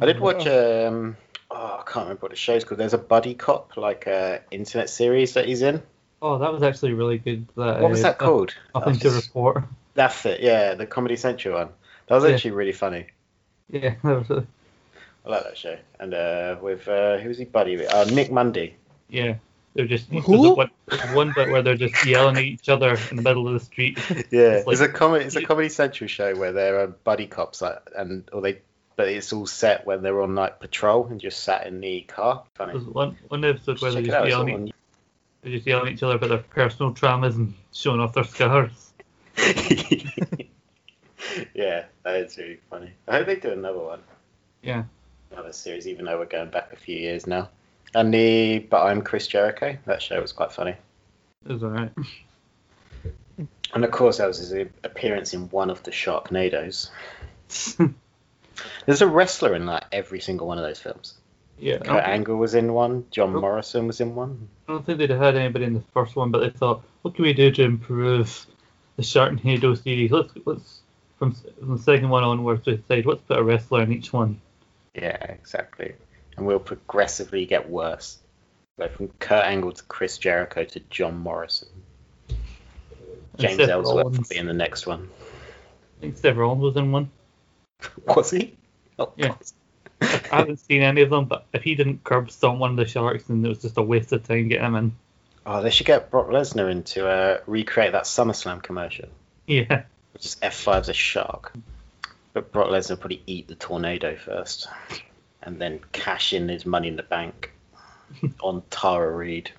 I 0.00 0.06
did 0.06 0.20
watch. 0.20 0.46
Um, 0.46 1.16
oh, 1.50 1.80
I 1.80 1.82
can't 1.86 2.04
remember 2.04 2.22
what 2.22 2.30
the 2.30 2.36
show's 2.36 2.64
called. 2.64 2.80
There's 2.80 2.94
a 2.94 2.98
buddy 2.98 3.34
cop 3.34 3.76
like 3.76 4.06
uh, 4.06 4.38
internet 4.50 4.90
series 4.90 5.34
that 5.34 5.46
he's 5.46 5.62
in. 5.62 5.82
oh, 6.22 6.38
that 6.38 6.52
was 6.52 6.62
actually 6.62 6.94
really 6.94 7.18
good. 7.18 7.46
That, 7.56 7.80
What 7.80 7.90
was 7.90 8.00
uh, 8.00 8.08
that 8.08 8.18
called? 8.18 8.54
Nothing 8.74 8.98
to 9.00 9.10
report. 9.10 9.64
That's 10.00 10.24
it. 10.24 10.40
Yeah, 10.40 10.74
the 10.74 10.86
Comedy 10.86 11.16
Central 11.16 11.54
one. 11.58 11.68
That 12.06 12.14
was 12.14 12.24
Yeah. 12.24 12.30
actually 12.30 12.52
really 12.52 12.72
funny. 12.72 13.06
Yeah, 13.70 13.94
that 14.04 14.18
was 14.18 14.30
really, 14.30 14.46
I 15.26 15.28
like 15.28 15.44
that 15.44 15.58
show. 15.58 15.76
And 15.98 16.14
uh, 16.14 16.56
with 16.62 16.88
uh, 16.88 17.18
who's 17.18 17.36
he 17.38 17.44
buddy 17.44 17.76
with? 17.76 17.92
Uh, 17.92 18.04
Nick 18.04 18.32
Mundy. 18.32 18.76
yeah. 19.08 19.34
They're 19.74 19.86
just 19.86 20.08
Who? 20.08 20.54
one, 20.56 20.70
there's 20.86 21.14
one 21.14 21.32
bit 21.32 21.48
where 21.50 21.62
they're 21.62 21.76
just 21.76 22.04
yelling 22.04 22.36
at 22.38 22.42
each 22.42 22.68
other 22.68 22.98
in 23.10 23.16
the 23.16 23.22
middle 23.22 23.46
of 23.46 23.54
the 23.54 23.60
street. 23.60 23.98
Yeah, 24.32 24.56
It's 24.56 24.66
like- 24.66 24.72
it's 24.72 24.80
a 24.80 24.88
comedy. 24.88 25.24
It's 25.26 25.36
a 25.36 25.42
Comedy 25.42 25.68
Central 25.68 26.08
show 26.08 26.34
where 26.34 26.50
they're 26.52 26.80
uh, 26.80 26.86
buddy 26.88 27.28
cops, 27.28 27.62
like, 27.62 27.78
and 27.96 28.28
or 28.32 28.40
they, 28.40 28.58
but 28.96 29.06
it's 29.08 29.32
all 29.32 29.46
set 29.46 29.86
when 29.86 30.02
they're 30.02 30.20
on 30.22 30.34
night 30.34 30.58
patrol 30.58 31.06
and 31.06 31.20
just 31.20 31.44
sat 31.44 31.68
in 31.68 31.80
the 31.80 32.00
car. 32.00 32.42
Funny. 32.56 32.72
There's 32.72 32.84
one 32.84 33.16
one 33.28 33.44
episode 33.44 33.80
where 33.80 33.92
they're 33.92 34.02
just 34.02 34.16
out. 34.16 34.26
Yelling, 34.28 34.70
at- 34.70 34.74
they're 35.42 35.52
just 35.52 35.66
yelling 35.68 35.86
at 35.86 35.92
each 35.92 36.02
other 36.02 36.16
about 36.16 36.30
their 36.30 36.38
personal 36.38 36.92
traumas 36.92 37.36
and 37.36 37.54
showing 37.72 38.00
off 38.00 38.12
their 38.12 38.24
scars. 38.24 38.89
yeah, 41.54 41.84
that 42.04 42.16
is 42.16 42.36
really 42.36 42.58
funny. 42.68 42.92
I 43.08 43.18
hope 43.18 43.26
they 43.26 43.36
do 43.36 43.52
another 43.52 43.78
one, 43.78 44.00
Yeah. 44.62 44.84
another 45.30 45.52
series, 45.52 45.86
even 45.86 46.04
though 46.06 46.18
we're 46.18 46.26
going 46.26 46.50
back 46.50 46.72
a 46.72 46.76
few 46.76 46.96
years 46.96 47.26
now. 47.26 47.48
And 47.94 48.12
the 48.14 48.60
But 48.60 48.86
I'm 48.86 49.02
Chris 49.02 49.26
Jericho. 49.26 49.76
That 49.86 50.00
show 50.02 50.20
was 50.20 50.32
quite 50.32 50.52
funny. 50.52 50.74
It 51.48 51.52
was 51.52 51.62
alright. 51.62 51.92
And 53.72 53.84
of 53.84 53.92
course, 53.92 54.18
that 54.18 54.26
was 54.26 54.38
his 54.38 54.52
appearance 54.82 55.32
in 55.32 55.48
one 55.50 55.70
of 55.70 55.80
the 55.84 55.92
Sharknadoes. 55.92 56.90
There's 58.84 59.00
a 59.00 59.06
wrestler 59.06 59.54
in 59.54 59.64
like 59.64 59.84
every 59.92 60.18
single 60.18 60.48
one 60.48 60.58
of 60.58 60.64
those 60.64 60.80
films. 60.80 61.14
Yeah. 61.56 61.78
Kurt 61.78 62.02
Angle 62.02 62.34
was 62.36 62.56
in 62.56 62.72
one. 62.72 63.06
John 63.12 63.32
Oh. 63.36 63.40
Morrison 63.40 63.86
was 63.86 64.00
in 64.00 64.16
one. 64.16 64.48
I 64.68 64.72
don't 64.72 64.84
think 64.84 64.98
they'd 64.98 65.10
had 65.10 65.36
anybody 65.36 65.66
in 65.66 65.74
the 65.74 65.84
first 65.94 66.16
one, 66.16 66.32
but 66.32 66.40
they 66.40 66.50
thought, 66.50 66.82
what 67.02 67.14
can 67.14 67.22
we 67.22 67.32
do 67.32 67.52
to 67.52 67.62
improve 67.62 68.44
the 69.00 69.06
Sharknado 69.06 69.82
series? 69.82 70.10
Let's 70.10 70.32
let's 70.44 70.80
from, 71.18 71.32
from 71.32 71.76
the 71.76 71.82
second 71.82 72.10
one 72.10 72.22
onwards, 72.22 72.66
we 72.66 72.76
decide 72.76 73.06
let's 73.06 73.22
put 73.22 73.38
a 73.38 73.42
wrestler 73.42 73.82
in 73.82 73.92
each 73.92 74.12
one. 74.12 74.40
Yeah, 74.94 75.16
exactly. 75.24 75.94
And 76.36 76.46
we'll 76.46 76.58
progressively 76.58 77.46
get 77.46 77.68
worse. 77.68 78.18
Go 78.78 78.88
from 78.88 79.08
Kurt 79.18 79.44
Angle 79.44 79.72
to 79.72 79.82
Chris 79.84 80.18
Jericho 80.18 80.64
to 80.64 80.80
John 80.90 81.18
Morrison. 81.18 81.68
James 83.38 83.56
Seth 83.56 83.68
Ellsworth 83.68 84.18
will 84.18 84.24
be 84.28 84.36
in 84.36 84.46
the 84.46 84.52
next 84.52 84.86
one. 84.86 85.08
I 85.98 86.00
think 86.00 86.16
Seth 86.18 86.36
Rollins 86.36 86.62
was 86.62 86.76
in 86.76 86.92
one. 86.92 87.10
Was 88.06 88.30
he? 88.30 88.54
Oh, 88.98 89.12
Yeah. 89.16 89.34
I 90.02 90.36
haven't 90.36 90.60
seen 90.60 90.82
any 90.82 91.02
of 91.02 91.10
them, 91.10 91.26
but 91.26 91.46
if 91.52 91.62
he 91.62 91.74
didn't 91.74 92.04
curb 92.04 92.30
stomp 92.30 92.58
one 92.58 92.70
of 92.70 92.76
the 92.76 92.86
sharks, 92.86 93.24
then 93.24 93.44
it 93.44 93.48
was 93.48 93.60
just 93.60 93.76
a 93.76 93.82
waste 93.82 94.12
of 94.12 94.26
time 94.26 94.48
getting 94.48 94.64
him 94.64 94.74
in. 94.74 94.96
Oh, 95.46 95.62
they 95.62 95.70
should 95.70 95.86
get 95.86 96.10
Brock 96.10 96.28
Lesnar 96.28 96.70
in 96.70 96.82
to 96.84 97.08
uh, 97.08 97.40
recreate 97.46 97.92
that 97.92 98.04
SummerSlam 98.04 98.62
commercial. 98.62 99.08
Yeah. 99.46 99.84
Which 100.12 100.26
is 100.26 100.36
F5's 100.42 100.88
a 100.88 100.94
shark. 100.94 101.52
But 102.32 102.52
Brock 102.52 102.68
Lesnar 102.68 102.90
will 102.90 102.96
probably 102.98 103.22
eat 103.26 103.48
the 103.48 103.54
tornado 103.54 104.16
first. 104.16 104.68
And 105.42 105.58
then 105.58 105.80
cash 105.92 106.32
in 106.32 106.48
his 106.48 106.66
money 106.66 106.88
in 106.88 106.96
the 106.96 107.02
bank 107.02 107.52
on 108.40 108.62
Tara 108.70 109.10
Reid. 109.10 109.50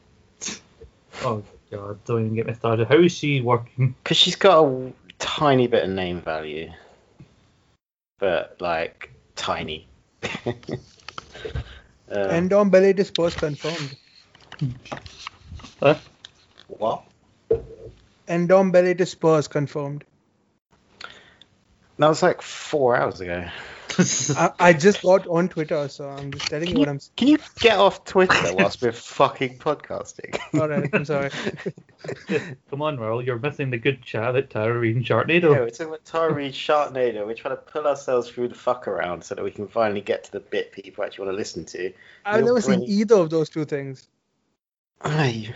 Oh 1.23 1.43
god, 1.71 2.03
don't 2.05 2.21
even 2.21 2.35
get 2.35 2.45
me 2.47 2.53
started. 2.53 2.87
How 2.87 2.99
is 2.99 3.11
she 3.11 3.41
working? 3.41 3.95
Because 4.03 4.17
she's 4.17 4.35
got 4.35 4.63
a 4.63 4.93
tiny 5.19 5.67
bit 5.67 5.83
of 5.83 5.89
name 5.89 6.21
value. 6.21 6.71
But, 8.19 8.57
like, 8.59 9.11
tiny. 9.35 9.87
uh, 10.45 10.53
And 12.07 12.53
on 12.53 12.69
Bellet 12.69 12.99
is 12.99 13.09
post 13.09 13.37
confirmed. 13.37 13.97
Huh? 15.79 15.95
what? 16.67 17.03
Ndombele 18.27 18.99
is 18.99 19.11
Spurs 19.11 19.47
confirmed. 19.47 20.03
That 21.97 22.07
was 22.07 22.23
like 22.23 22.41
four 22.41 22.95
hours 22.95 23.21
ago. 23.21 23.47
I, 24.37 24.51
I 24.59 24.73
just 24.73 25.01
got 25.01 25.27
on 25.27 25.49
Twitter, 25.49 25.87
so 25.89 26.07
I'm 26.07 26.31
just 26.31 26.49
telling 26.49 26.69
you 26.69 26.79
what 26.79 26.87
I'm. 26.87 26.95
s- 26.95 27.11
Can 27.17 27.27
you 27.27 27.37
get 27.59 27.77
off 27.77 28.05
Twitter 28.05 28.53
whilst 28.53 28.81
we're 28.81 28.91
fucking 28.91 29.59
podcasting? 29.59 30.39
All 30.59 30.67
right, 30.67 30.89
I'm 30.93 31.05
sorry. 31.05 31.29
Come 32.69 32.81
on, 32.81 32.97
Merle, 32.97 33.21
you're 33.21 33.37
missing 33.37 33.69
the 33.69 33.77
good 33.77 34.01
chat 34.01 34.35
at 34.35 34.49
Tara 34.49 34.79
Reid 34.79 34.95
and 34.95 35.05
Yeah, 35.05 35.19
we're 35.25 35.69
talking 35.69 35.87
about 35.87 36.05
Tara 36.05 36.33
Reid 36.33 36.53
Sharknado. 36.53 37.25
We're 37.27 37.35
trying 37.35 37.55
to 37.57 37.61
pull 37.61 37.85
ourselves 37.85 38.29
through 38.29 38.47
the 38.47 38.55
fuck 38.55 38.87
around 38.87 39.23
so 39.23 39.35
that 39.35 39.43
we 39.43 39.51
can 39.51 39.67
finally 39.67 40.01
get 40.01 40.23
to 40.23 40.31
the 40.31 40.39
bit 40.39 40.71
people 40.71 41.03
actually 41.03 41.25
want 41.25 41.35
to 41.35 41.37
listen 41.37 41.65
to. 41.65 41.91
I've 42.25 42.37
You're 42.39 42.45
never 42.45 42.61
seen 42.61 42.83
either 42.83 43.15
of 43.15 43.29
those 43.29 43.49
two 43.49 43.65
things. 43.65 44.07
Aye. 45.03 45.53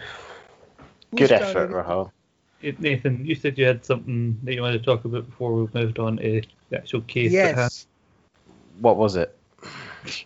Who 1.12 1.18
Good 1.18 1.28
started 1.28 1.48
effort, 1.48 1.70
it? 1.72 1.74
Rahul. 1.74 2.12
It- 2.62 2.80
Nathan, 2.80 3.26
you 3.26 3.36
said 3.36 3.58
you 3.58 3.66
had 3.66 3.86
something 3.86 4.40
that 4.44 4.54
you 4.54 4.62
wanted 4.62 4.80
to 4.80 4.86
talk 4.86 5.06
about 5.06 5.26
before 5.30 5.54
we 5.54 5.68
moved 5.74 6.00
on 6.00 6.18
to 6.18 6.42
the 6.70 6.78
actual 6.78 7.02
case. 7.02 7.34
at 7.36 7.46
hand. 7.46 7.58
Yes. 7.58 7.88
What 8.80 8.98
was 8.98 9.16
it? 9.16 9.36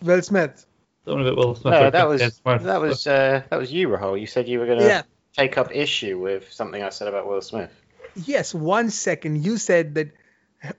Will 0.02 0.22
Smith. 0.22 0.66
Something 1.04 1.26
about 1.26 1.36
Will 1.36 1.54
Smith. 1.54 1.72
No, 1.72 1.86
or 1.86 1.90
that 1.90 2.08
was 2.08 2.20
Chris 2.20 2.40
Hemsworth. 2.44 2.62
that 2.64 2.80
was 2.80 3.06
uh, 3.06 3.42
that 3.50 3.58
was 3.58 3.72
you, 3.72 3.88
Rahul. 3.88 4.20
You 4.20 4.26
said 4.26 4.48
you 4.48 4.58
were 4.58 4.66
gonna 4.66 4.84
Yeah. 4.84 5.02
take 5.36 5.56
up 5.58 5.74
issue 5.74 6.18
with 6.18 6.50
something 6.52 6.82
I 6.82 6.88
said 6.90 7.08
about 7.08 7.26
Will 7.28 7.40
Smith. 7.42 7.70
Yes. 8.26 8.54
One 8.54 8.90
second. 8.90 9.44
You 9.44 9.56
said 9.56 9.94
that. 9.94 10.08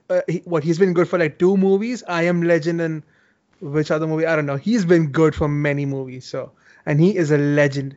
Uh, 0.08 0.20
he, 0.28 0.38
what 0.44 0.62
he's 0.62 0.78
been 0.78 0.92
good 0.92 1.08
for 1.08 1.18
like 1.18 1.38
two 1.40 1.56
movies. 1.56 2.04
I 2.06 2.24
Am 2.24 2.42
Legend 2.42 2.80
and 2.80 3.02
which 3.60 3.90
other 3.90 4.06
movie? 4.06 4.26
I 4.26 4.36
don't 4.36 4.46
know. 4.46 4.56
He's 4.56 4.84
been 4.84 5.10
good 5.10 5.34
for 5.34 5.48
many 5.48 5.86
movies. 5.86 6.24
So 6.24 6.52
and 6.86 7.00
he 7.00 7.16
is 7.16 7.30
a 7.32 7.38
legend. 7.38 7.96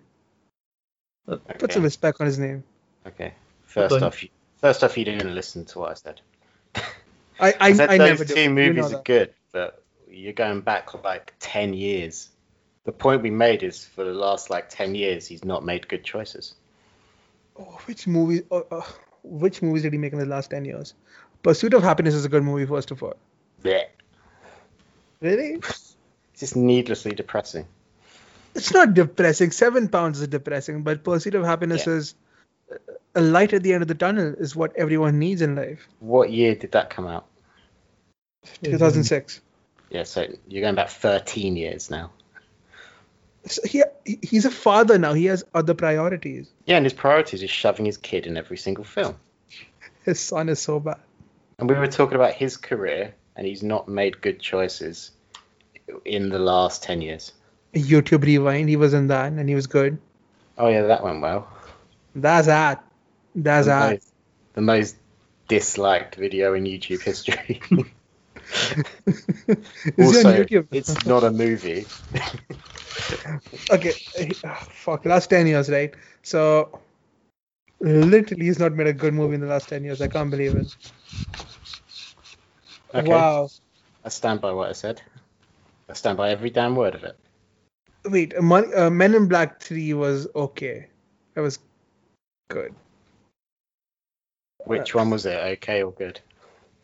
Put 1.25 1.74
some 1.74 1.84
respect 1.84 2.22
on 2.22 2.27
his 2.27 2.38
name. 2.38 2.63
Okay. 3.08 3.34
First 3.63 3.91
Hold 3.91 4.03
off, 4.03 4.24
you, 4.24 4.29
first 4.58 4.84
off, 4.84 4.98
you 4.98 5.05
didn't 5.05 5.34
listen 5.34 5.65
to 5.65 5.79
what 5.79 5.91
I 5.91 5.94
said. 5.96 6.22
I 6.75 6.82
I, 7.39 7.53
I 7.60 7.74
said 7.74 7.89
I 7.89 7.98
those 7.98 8.08
never 8.10 8.25
two 8.25 8.34
do. 8.36 8.41
You 8.41 8.50
movies 8.50 8.91
know 8.91 9.00
are 9.00 9.03
good, 9.03 9.34
but 9.51 9.84
you're 10.10 10.34
going 10.34 10.62
back 10.62 10.94
like 11.03 11.34
ten 11.39 11.74
years. 11.74 12.29
The 12.84 12.91
point 12.91 13.24
we 13.24 13.32
made 13.32 13.63
is 13.63 13.84
for 13.84 14.03
the 14.03 14.13
last 14.13 14.50
like 14.50 14.70
ten 14.70 14.94
years, 14.96 15.27
he's 15.27 15.44
not 15.44 15.65
made 15.65 15.88
good 15.88 16.03
choices. 16.03 16.53
Oh, 17.58 17.79
which 17.86 18.05
movie? 18.05 18.44
Uh, 18.51 18.62
uh, 18.72 18.82
which 19.24 19.62
movies 19.62 19.82
did 19.82 19.94
he 19.94 20.00
make 20.00 20.13
in 20.13 20.20
the 20.20 20.25
last 20.25 20.51
ten 20.51 20.63
years? 20.63 20.94
Pursuit 21.41 21.74
of 21.74 21.84
Happiness 21.84 22.13
is 22.13 22.25
a 22.25 22.29
good 22.29 22.44
movie, 22.44 22.65
first 22.65 22.91
of 22.91 23.01
all. 23.01 23.15
Yeah. 23.63 23.84
Really? 25.22 25.55
It's 25.55 25.96
just 26.38 26.55
needlessly 26.55 27.12
depressing. 27.12 27.65
It's 28.55 28.71
not 28.74 28.93
depressing. 28.93 29.51
Seven 29.51 29.89
pounds 29.89 30.21
is 30.21 30.27
depressing, 30.29 30.83
but 30.83 31.03
Pursuit 31.03 31.35
of 31.35 31.43
Happiness 31.43 31.85
Yeah. 31.85 31.93
is 31.93 32.15
uh, 32.71 32.75
a 33.15 33.21
light 33.21 33.53
at 33.53 33.63
the 33.63 33.74
end 33.74 33.81
of 33.81 33.88
the 33.88 33.95
tunnel. 33.95 34.33
Is 34.38 34.55
what 34.55 34.75
everyone 34.77 35.19
needs 35.19 35.41
in 35.41 35.55
life. 35.55 35.88
What 36.00 36.31
year 36.31 36.55
did 36.55 36.71
that 36.71 36.89
come 36.89 37.05
out? 37.07 37.25
2006. 38.63 39.41
Yeah, 39.89 40.03
so 40.03 40.25
you're 40.47 40.62
going 40.62 40.75
back 40.75 40.89
13 40.89 41.55
years 41.55 41.89
now. 41.89 42.12
So 43.45 43.62
he, 43.67 43.83
he- 44.05 44.19
he's 44.21 44.45
a 44.45 44.51
father 44.51 44.97
now. 44.97 45.13
He 45.13 45.25
has 45.25 45.43
other 45.53 45.74
priorities. 45.74 46.50
Yeah, 46.65 46.77
and 46.77 46.85
his 46.85 46.93
priorities 46.93 47.43
is 47.43 47.50
shoving 47.50 47.85
his 47.85 47.97
kid 47.97 48.25
in 48.25 48.38
every 48.38 48.57
single 48.57 48.83
film. 48.83 49.15
His 50.03 50.19
son 50.19 50.50
is 50.50 50.59
so 50.59 50.79
bad. 50.79 51.00
And 51.59 51.69
we 51.69 51.75
were 51.75 51.88
talking 51.88 52.15
about 52.15 52.33
his 52.33 52.57
career, 52.57 53.13
and 53.35 53.45
he's 53.47 53.63
not 53.63 53.88
made 53.88 54.21
good 54.21 54.39
choices 54.39 55.12
in 56.03 56.29
the 56.29 56.39
last 56.39 56.83
10 56.83 57.01
years. 57.01 57.31
YouTube 57.75 58.24
Rewind. 58.24 58.70
He 58.70 58.75
was 58.75 58.94
in 58.94 59.08
that, 59.08 59.32
and 59.32 59.48
he 59.48 59.55
was 59.55 59.67
good. 59.67 59.98
Oh, 60.58 60.67
yeah, 60.67 60.84
that 60.84 61.03
went 61.03 61.22
well. 61.22 61.48
That's 62.15 62.48
that. 62.48 62.84
That's 63.36 63.67
the, 63.67 63.72
that. 63.74 63.91
most, 63.91 64.13
the 64.53 64.62
most 64.62 64.96
disliked 65.48 66.15
video 66.15 66.53
in 66.53 66.63
YouTube 66.63 67.01
history. 67.01 67.62
Also, 69.98 70.29
on 70.29 70.36
YouTube? 70.36 70.67
it's 70.72 71.05
not 71.05 71.24
a 71.24 71.32
movie. 71.32 71.86
okay. 73.72 73.94
ah, 74.44 74.67
Fuck. 74.70 75.05
Last 75.05 75.29
ten 75.29 75.48
years, 75.48 75.70
right? 75.70 75.94
So, 76.24 76.79
literally, 77.79 78.46
he's 78.46 78.60
not 78.60 78.74
made 78.74 78.88
a 78.88 78.94
good 78.94 79.13
movie 79.13 79.36
in 79.36 79.41
the 79.41 79.48
last 79.48 79.70
ten 79.70 79.84
years. 79.84 80.01
I 80.01 80.08
can't 80.08 80.32
believe 80.32 80.55
it. 80.55 80.75
Okay. 82.94 83.08
Wow. 83.08 83.50
I 84.03 84.10
stand 84.10 84.41
by 84.41 84.51
what 84.51 84.70
I 84.70 84.74
said. 84.74 85.01
I 85.89 85.94
stand 85.94 86.17
by 86.17 86.29
every 86.32 86.50
damn 86.50 86.75
word 86.75 86.96
of 86.96 87.03
it. 87.03 87.17
Wait, 88.05 88.39
Mon- 88.41 88.71
uh, 88.77 88.89
Men 88.89 89.15
in 89.15 89.27
Black 89.27 89.62
3 89.62 89.93
was 89.93 90.27
okay. 90.35 90.88
It 91.35 91.39
was 91.39 91.59
good. 92.50 92.74
Which 94.65 94.95
one 94.95 95.09
was 95.09 95.25
it? 95.25 95.38
Okay 95.38 95.83
or 95.83 95.91
good? 95.91 96.19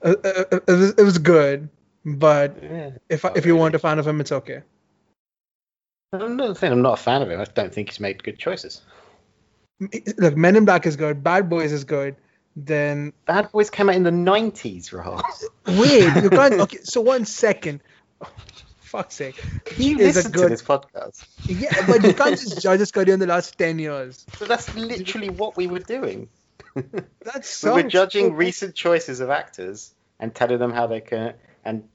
Uh, 0.04 0.16
uh, 0.24 0.28
uh, 0.52 0.60
it, 0.68 0.72
was, 0.72 0.90
it 0.92 1.04
was 1.04 1.18
good, 1.18 1.70
but 2.06 2.56
Yeah. 2.62 2.92
if 3.10 3.24
if 3.26 3.46
you 3.46 3.54
really. 3.54 3.60
weren't 3.62 3.76
a 3.76 3.80
fan 3.80 4.00
of 4.00 4.08
him, 4.08 4.20
it's 4.20 4.32
okay. 4.32 4.62
I'm 6.14 6.36
not 6.38 6.58
saying 6.58 6.74
I'm 6.74 6.82
not 6.82 7.00
a 7.00 7.02
fan 7.02 7.22
of 7.22 7.30
him. 7.32 7.40
I 7.40 7.46
don't 7.46 7.74
think 7.74 7.90
he's 7.90 8.00
made 8.00 8.22
good 8.24 8.38
choices. 8.38 8.82
Look, 10.18 10.36
Men 10.36 10.56
in 10.56 10.66
Black 10.66 10.86
is 10.86 10.96
good. 10.96 11.24
Bad 11.24 11.50
Boys 11.50 11.72
is 11.72 11.84
good. 11.84 12.16
Then 12.56 13.14
Bad 13.26 13.52
Boys 13.52 13.70
came 13.70 13.90
out 13.90 13.96
in 13.96 14.04
the 14.04 14.12
90s, 14.12 14.90
Rahul. 14.92 15.22
wait, 15.80 16.24
you 16.24 16.30
can't. 16.30 16.54
Okay, 16.62 16.80
so 16.84 17.02
one 17.02 17.26
second. 17.26 17.82
Fuck's 18.92 19.16
sake. 19.16 19.42
He 19.74 19.94
is 20.02 20.26
a 20.26 20.30
good. 20.30 20.52
this 20.52 20.62
podcast. 20.62 21.26
Yeah, 21.48 21.74
but 21.88 22.04
you 22.04 22.14
can't 22.14 22.38
just 22.38 22.62
judge 22.62 22.82
his 22.82 22.92
career 22.92 23.14
in 23.14 23.22
the 23.22 23.26
last 23.26 23.58
ten 23.58 23.80
years. 23.80 24.26
So 24.36 24.44
that's 24.44 24.76
literally 24.76 25.30
what 25.30 25.56
we 25.56 25.68
were 25.68 25.80
doing. 25.80 26.28
That's 27.22 27.50
so 27.50 27.76
we 27.76 27.84
were 27.84 27.90
judging 27.90 28.34
recent 28.34 28.76
choices 28.76 29.22
of 29.22 29.30
actors 29.30 29.94
and 30.20 30.36
telling 30.36 30.58
them 30.58 30.72
how 30.72 30.88
they 30.88 31.00
can 31.00 31.36
and 31.64 31.88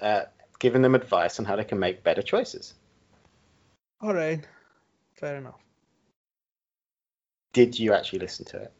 uh, 0.00 0.22
giving 0.60 0.82
them 0.82 0.94
advice 0.94 1.40
on 1.40 1.44
how 1.44 1.56
they 1.56 1.64
can 1.64 1.80
make 1.80 2.04
better 2.04 2.22
choices. 2.22 2.74
All 4.00 4.14
right, 4.14 4.46
fair 5.14 5.36
enough. 5.36 5.60
Did 7.52 7.76
you 7.76 7.92
actually 7.92 8.20
listen 8.20 8.44
to 8.46 8.56
it? 8.58 8.72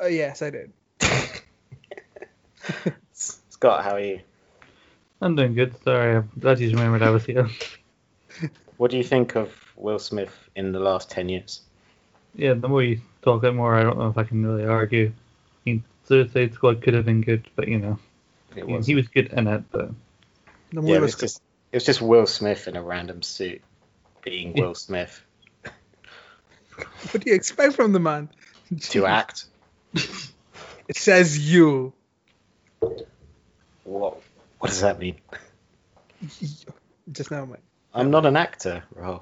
Uh, 0.00 0.06
yes, 0.06 0.42
I 0.42 0.50
did. 0.50 0.72
Scott, 3.12 3.84
how 3.84 3.92
are 3.92 4.00
you? 4.00 4.20
I'm 5.24 5.36
doing 5.36 5.54
good. 5.54 5.74
Sorry, 5.82 6.16
I'm 6.16 6.30
glad 6.38 6.60
you 6.60 6.68
remembered 6.68 7.02
I 7.02 7.10
was 7.10 7.24
here. 7.24 7.48
What 8.76 8.90
do 8.90 8.96
you 8.96 9.04
think 9.04 9.36
of 9.36 9.54
Will 9.76 10.00
Smith 10.00 10.36
in 10.56 10.72
the 10.72 10.80
last 10.80 11.08
10 11.10 11.28
years? 11.28 11.62
Yeah, 12.34 12.54
the 12.54 12.68
more 12.68 12.82
you 12.82 13.00
talk 13.22 13.44
it 13.44 13.52
more, 13.52 13.76
I 13.76 13.84
don't 13.84 13.96
know 13.96 14.08
if 14.08 14.18
I 14.18 14.24
can 14.24 14.44
really 14.44 14.66
argue. 14.66 15.12
I 15.14 15.60
mean, 15.64 15.84
Suicide 16.06 16.52
Squad 16.54 16.82
could 16.82 16.92
have 16.94 17.04
been 17.04 17.20
good, 17.20 17.48
but 17.54 17.68
you 17.68 17.78
know, 17.78 17.98
It 18.56 18.66
he- 18.66 18.72
was. 18.72 18.86
he 18.86 18.94
was 18.96 19.06
good 19.08 19.32
in 19.32 19.46
it. 19.46 19.62
But 19.70 19.90
The 20.72 20.82
yeah, 20.82 20.96
it 20.96 21.00
was 21.00 21.12
was 21.12 21.20
just 21.20 21.42
it 21.70 21.76
was 21.76 21.84
just 21.84 22.02
Will 22.02 22.26
Smith 22.26 22.66
in 22.66 22.74
a 22.76 22.82
random 22.82 23.22
suit 23.22 23.62
being 24.22 24.56
Yeah. 24.56 24.64
Will 24.64 24.74
Smith 24.74 25.22
What 27.12 27.22
do 27.22 27.30
you 27.30 27.36
expect 27.36 27.74
from 27.74 27.92
the 27.92 28.00
man? 28.00 28.28
to 28.90 29.06
act. 29.06 29.46
It 29.94 30.96
says 30.96 31.38
you. 31.38 31.92
What 33.84 34.20
what 34.64 34.70
does 34.70 34.80
that 34.80 34.98
mean? 34.98 35.16
Just 37.12 37.30
now, 37.30 37.44
man. 37.44 37.58
I'm 37.92 38.10
not 38.10 38.24
an 38.24 38.34
actor, 38.34 38.82
Rahul. 38.96 39.20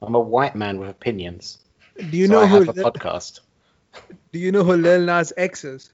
I'm 0.00 0.14
a 0.14 0.18
white 0.18 0.56
man 0.56 0.80
with 0.80 0.88
opinions. 0.88 1.58
Do 1.98 2.16
you 2.16 2.26
so 2.26 2.32
know 2.32 2.40
I 2.40 2.46
who? 2.46 2.62
have 2.62 2.68
a 2.70 2.72
Lil- 2.72 2.90
podcast. 2.90 3.40
do 4.32 4.38
you 4.38 4.50
know 4.50 4.64
who 4.64 4.78
Lil 4.78 5.02
Nas 5.04 5.34
X 5.36 5.64
is? 5.64 5.92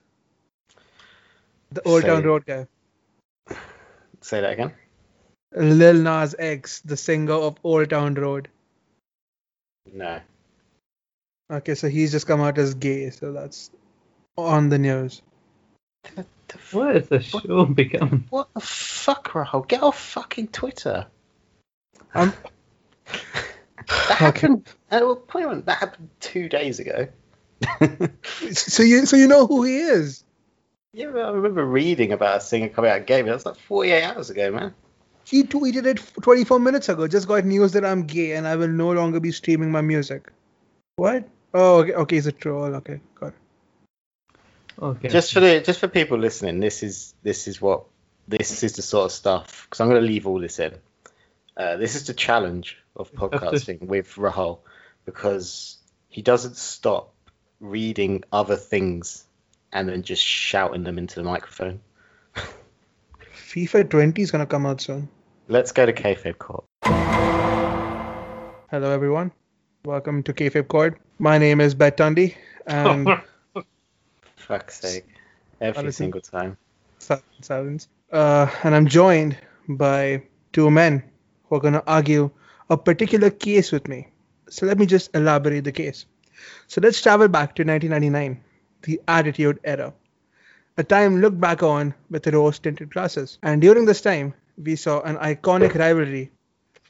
The 1.72 1.82
Old 1.82 2.02
Say 2.02 2.08
Town. 2.08 2.22
Road 2.22 2.46
guy. 2.46 2.68
Say 4.20 4.40
that 4.40 4.52
again. 4.52 4.72
Lil 5.56 5.94
Nas 6.00 6.36
X, 6.38 6.80
the 6.82 6.96
singer 6.96 7.32
of 7.32 7.56
Old 7.64 7.90
Town 7.90 8.14
Road. 8.14 8.46
No. 9.92 10.20
Okay, 11.52 11.74
so 11.74 11.88
he's 11.88 12.12
just 12.12 12.28
come 12.28 12.40
out 12.40 12.58
as 12.58 12.74
gay, 12.74 13.10
so 13.10 13.32
that's 13.32 13.72
on 14.38 14.68
the 14.68 14.78
news. 14.78 15.20
The- 16.14 16.24
the 16.48 16.54
f- 16.56 16.74
what 16.74 16.96
is 16.96 17.08
this 17.08 17.24
show 17.24 17.64
becoming? 17.64 18.24
What 18.30 18.52
the 18.54 18.60
fuck, 18.60 19.30
Rahul? 19.30 19.66
Get 19.66 19.82
off 19.82 19.98
fucking 19.98 20.48
Twitter. 20.48 21.06
Um, 22.14 22.32
that 23.86 24.18
happened. 24.18 24.68
Uh, 24.90 25.00
well, 25.02 25.22
wait 25.34 25.44
a 25.44 25.48
minute, 25.48 25.66
that 25.66 25.78
happened 25.78 26.10
two 26.20 26.48
days 26.48 26.78
ago. 26.78 27.08
so 28.52 28.82
you 28.82 29.06
so 29.06 29.16
you 29.16 29.26
know 29.26 29.46
who 29.46 29.62
he 29.62 29.78
is. 29.78 30.24
yeah, 30.92 31.06
I 31.06 31.30
remember 31.30 31.64
reading 31.64 32.12
about 32.12 32.38
a 32.38 32.40
singer 32.40 32.68
coming 32.68 32.90
out 32.90 33.06
gay, 33.06 33.22
that's 33.22 33.46
like 33.46 33.56
48 33.56 34.02
hours 34.04 34.30
ago, 34.30 34.50
man. 34.50 34.74
He 35.24 35.42
tweeted 35.42 35.86
it 35.86 35.96
24 36.22 36.60
minutes 36.60 36.88
ago. 36.88 37.08
Just 37.08 37.26
got 37.26 37.44
news 37.44 37.72
that 37.72 37.84
I'm 37.84 38.06
gay 38.06 38.32
and 38.32 38.46
I 38.46 38.56
will 38.56 38.68
no 38.68 38.92
longer 38.92 39.20
be 39.20 39.32
streaming 39.32 39.70
my 39.72 39.80
music. 39.80 40.30
What? 40.96 41.26
Oh, 41.54 41.78
okay. 41.78 41.92
Okay, 41.92 42.16
he's 42.16 42.26
a 42.26 42.32
troll. 42.32 42.74
Okay, 42.76 43.00
got 43.13 43.13
it. 43.13 43.13
Okay. 44.80 45.08
Just 45.08 45.32
for 45.32 45.40
the 45.40 45.60
just 45.60 45.78
for 45.80 45.88
people 45.88 46.18
listening, 46.18 46.60
this 46.60 46.82
is 46.82 47.14
this 47.22 47.46
is 47.46 47.60
what 47.60 47.84
this 48.26 48.62
is 48.62 48.74
the 48.74 48.82
sort 48.82 49.06
of 49.06 49.12
stuff. 49.12 49.66
Because 49.66 49.80
I'm 49.80 49.88
going 49.88 50.00
to 50.00 50.06
leave 50.06 50.26
all 50.26 50.40
this 50.40 50.58
in. 50.58 50.74
Uh, 51.56 51.76
this 51.76 51.94
is 51.94 52.06
the 52.06 52.14
challenge 52.14 52.78
of 52.96 53.12
podcasting 53.14 53.82
with 53.82 54.14
Rahul 54.14 54.58
because 55.04 55.78
he 56.08 56.22
doesn't 56.22 56.56
stop 56.56 57.14
reading 57.60 58.24
other 58.32 58.56
things 58.56 59.24
and 59.72 59.88
then 59.88 60.02
just 60.02 60.22
shouting 60.22 60.84
them 60.84 60.98
into 60.98 61.16
the 61.16 61.24
microphone. 61.24 61.80
FIFA 63.34 63.88
20 63.90 64.22
is 64.22 64.30
gonna 64.30 64.46
come 64.46 64.66
out 64.66 64.80
soon. 64.80 65.08
Let's 65.48 65.72
go 65.72 65.86
to 65.86 65.92
Kayfabe 65.92 66.38
Court. 66.38 66.64
Hello, 68.70 68.90
everyone. 68.90 69.30
Welcome 69.84 70.22
to 70.24 70.32
Kayfabe 70.32 70.68
Court. 70.68 70.98
My 71.18 71.38
name 71.38 71.60
is 71.60 71.74
Bet 71.74 71.96
Tundi, 71.96 72.34
and 72.66 73.08
Fuck's 74.46 74.80
sake. 74.80 75.06
Every 75.60 75.78
Honestly. 75.78 76.04
single 76.04 76.20
time. 76.20 76.56
Sil- 77.00 77.24
silence. 77.40 77.88
Uh, 78.12 78.46
and 78.62 78.74
I'm 78.74 78.86
joined 78.86 79.36
by 79.68 80.22
two 80.52 80.70
men 80.70 81.02
who 81.44 81.56
are 81.56 81.60
going 81.60 81.74
to 81.74 81.84
argue 81.86 82.30
a 82.70 82.76
particular 82.76 83.30
case 83.30 83.72
with 83.72 83.88
me. 83.88 84.08
So 84.48 84.66
let 84.66 84.78
me 84.78 84.86
just 84.86 85.10
elaborate 85.14 85.64
the 85.64 85.72
case. 85.72 86.06
So 86.66 86.80
let's 86.80 87.00
travel 87.00 87.28
back 87.28 87.54
to 87.56 87.64
1999, 87.64 88.42
the 88.82 89.00
Attitude 89.08 89.60
Era, 89.64 89.94
a 90.76 90.82
time 90.84 91.20
looked 91.20 91.40
back 91.40 91.62
on 91.62 91.94
with 92.10 92.26
rose 92.26 92.58
tinted 92.58 92.90
glasses. 92.90 93.38
And 93.42 93.60
during 93.62 93.84
this 93.84 94.00
time, 94.00 94.34
we 94.62 94.76
saw 94.76 95.00
an 95.02 95.16
iconic 95.16 95.74
rivalry 95.74 96.30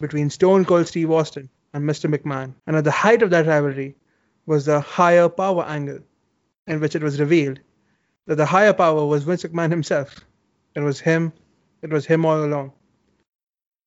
between 0.00 0.30
Stone 0.30 0.64
Cold 0.64 0.88
Steve 0.88 1.11
Austin 1.11 1.49
and 1.73 1.84
Mr. 1.88 2.12
McMahon. 2.12 2.54
And 2.66 2.76
at 2.76 2.84
the 2.84 2.90
height 2.90 3.23
of 3.23 3.30
that 3.30 3.46
rivalry 3.46 3.94
was 4.46 4.66
the 4.66 4.80
higher 4.80 5.28
power 5.28 5.64
angle, 5.64 6.00
in 6.66 6.80
which 6.80 6.94
it 6.94 7.02
was 7.02 7.21
revealed 7.21 7.61
that 8.26 8.37
the 8.37 8.47
higher 8.47 8.73
power 8.73 9.04
was 9.04 9.25
Vince 9.25 9.44
McMahon 9.44 9.71
himself. 9.71 10.21
It 10.75 10.80
was 10.80 11.00
him. 11.00 11.33
It 11.83 11.90
was 11.90 12.06
him 12.06 12.25
all 12.25 12.44
along. 12.44 12.73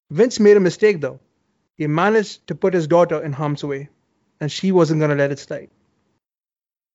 Vince 0.09 0.39
made 0.39 0.57
a 0.57 0.61
mistake 0.61 1.01
though. 1.01 1.19
He 1.77 1.87
managed 1.87 2.47
to 2.47 2.55
put 2.55 2.73
his 2.73 2.87
daughter 2.87 3.21
in 3.21 3.33
harm's 3.33 3.63
way, 3.63 3.89
and 4.39 4.51
she 4.51 4.71
wasn't 4.71 4.99
going 4.99 5.11
to 5.11 5.17
let 5.17 5.31
it 5.31 5.39
slide. 5.39 5.69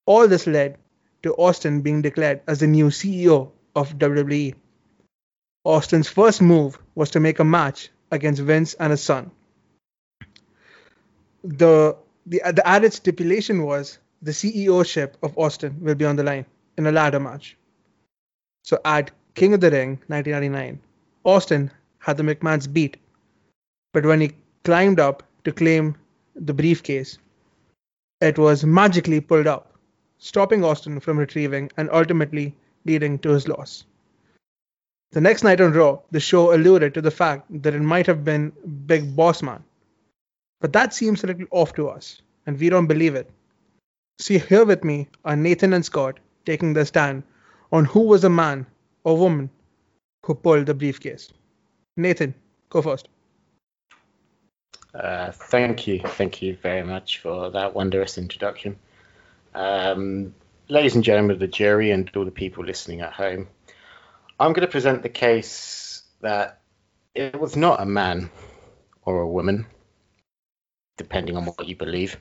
All 0.06 0.26
this 0.26 0.46
led 0.46 0.78
to 1.22 1.34
Austin 1.34 1.82
being 1.82 2.02
declared 2.02 2.40
as 2.46 2.60
the 2.60 2.66
new 2.66 2.86
CEO 2.86 3.52
of 3.76 3.98
WWE. 3.98 4.54
Austin's 5.64 6.08
first 6.08 6.42
move 6.42 6.78
was 6.94 7.10
to 7.10 7.20
make 7.20 7.38
a 7.38 7.44
match 7.44 7.90
against 8.10 8.42
Vince 8.42 8.74
and 8.74 8.90
his 8.90 9.02
son. 9.02 9.30
The, 11.44 11.96
the, 12.26 12.42
the 12.52 12.66
added 12.66 12.92
stipulation 12.92 13.62
was 13.62 13.98
the 14.22 14.30
CEO 14.30 14.86
ship 14.86 15.16
of 15.22 15.36
Austin 15.36 15.76
will 15.80 15.96
be 15.96 16.04
on 16.04 16.16
the 16.16 16.22
line 16.22 16.46
in 16.78 16.86
a 16.86 16.92
ladder 16.92 17.20
match. 17.20 17.56
So 18.62 18.78
at 18.84 19.10
King 19.34 19.54
of 19.54 19.60
the 19.60 19.70
Ring 19.70 20.00
1999, 20.06 20.80
Austin 21.24 21.70
had 21.98 22.16
the 22.16 22.22
McMahon's 22.22 22.66
beat, 22.66 22.96
but 23.92 24.06
when 24.06 24.20
he 24.20 24.32
climbed 24.64 25.00
up 25.00 25.22
to 25.44 25.52
claim 25.52 25.96
the 26.36 26.54
briefcase, 26.54 27.18
it 28.20 28.38
was 28.38 28.64
magically 28.64 29.20
pulled 29.20 29.48
up, 29.48 29.76
stopping 30.18 30.64
Austin 30.64 31.00
from 31.00 31.18
retrieving 31.18 31.70
and 31.76 31.90
ultimately 31.90 32.54
leading 32.84 33.18
to 33.18 33.30
his 33.30 33.48
loss. 33.48 33.84
The 35.10 35.20
next 35.20 35.42
night 35.42 35.60
on 35.60 35.72
Raw, 35.72 35.98
the 36.10 36.20
show 36.20 36.54
alluded 36.54 36.94
to 36.94 37.02
the 37.02 37.10
fact 37.10 37.44
that 37.62 37.74
it 37.74 37.82
might 37.82 38.06
have 38.06 38.24
been 38.24 38.52
Big 38.86 39.14
Boss 39.14 39.42
Man. 39.42 39.62
But 40.60 40.72
that 40.72 40.94
seems 40.94 41.22
a 41.22 41.26
little 41.26 41.46
off 41.50 41.74
to 41.74 41.88
us, 41.88 42.22
and 42.46 42.58
we 42.58 42.70
don't 42.70 42.86
believe 42.86 43.14
it. 43.14 43.28
See, 44.22 44.38
here 44.38 44.64
with 44.64 44.84
me 44.84 45.08
are 45.24 45.34
Nathan 45.34 45.72
and 45.72 45.84
Scott 45.84 46.20
taking 46.46 46.74
the 46.74 46.86
stand 46.86 47.24
on 47.72 47.84
who 47.84 48.02
was 48.02 48.22
the 48.22 48.30
man 48.30 48.66
or 49.02 49.18
woman 49.18 49.50
who 50.24 50.36
pulled 50.36 50.66
the 50.66 50.74
briefcase. 50.74 51.32
Nathan, 51.96 52.32
go 52.70 52.82
first. 52.82 53.08
Uh, 54.94 55.32
thank 55.32 55.88
you, 55.88 55.98
thank 55.98 56.40
you 56.40 56.56
very 56.62 56.84
much 56.84 57.18
for 57.18 57.50
that 57.50 57.74
wondrous 57.74 58.16
introduction. 58.16 58.78
Um, 59.56 60.32
ladies 60.68 60.94
and 60.94 61.02
gentlemen 61.02 61.32
of 61.32 61.40
the 61.40 61.48
jury 61.48 61.90
and 61.90 62.08
all 62.14 62.24
the 62.24 62.30
people 62.30 62.64
listening 62.64 63.00
at 63.00 63.12
home, 63.12 63.48
I'm 64.38 64.52
going 64.52 64.64
to 64.64 64.70
present 64.70 65.02
the 65.02 65.08
case 65.08 66.04
that 66.20 66.60
it 67.16 67.40
was 67.40 67.56
not 67.56 67.80
a 67.80 67.86
man 67.86 68.30
or 69.04 69.20
a 69.20 69.28
woman, 69.28 69.66
depending 70.96 71.36
on 71.36 71.44
what 71.44 71.66
you 71.66 71.74
believe, 71.74 72.16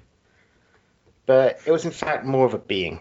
but 1.26 1.60
it 1.66 1.72
was 1.72 1.86
in 1.86 1.92
fact 1.92 2.26
more 2.26 2.46
of 2.46 2.54
a 2.54 2.60
being. 2.60 3.00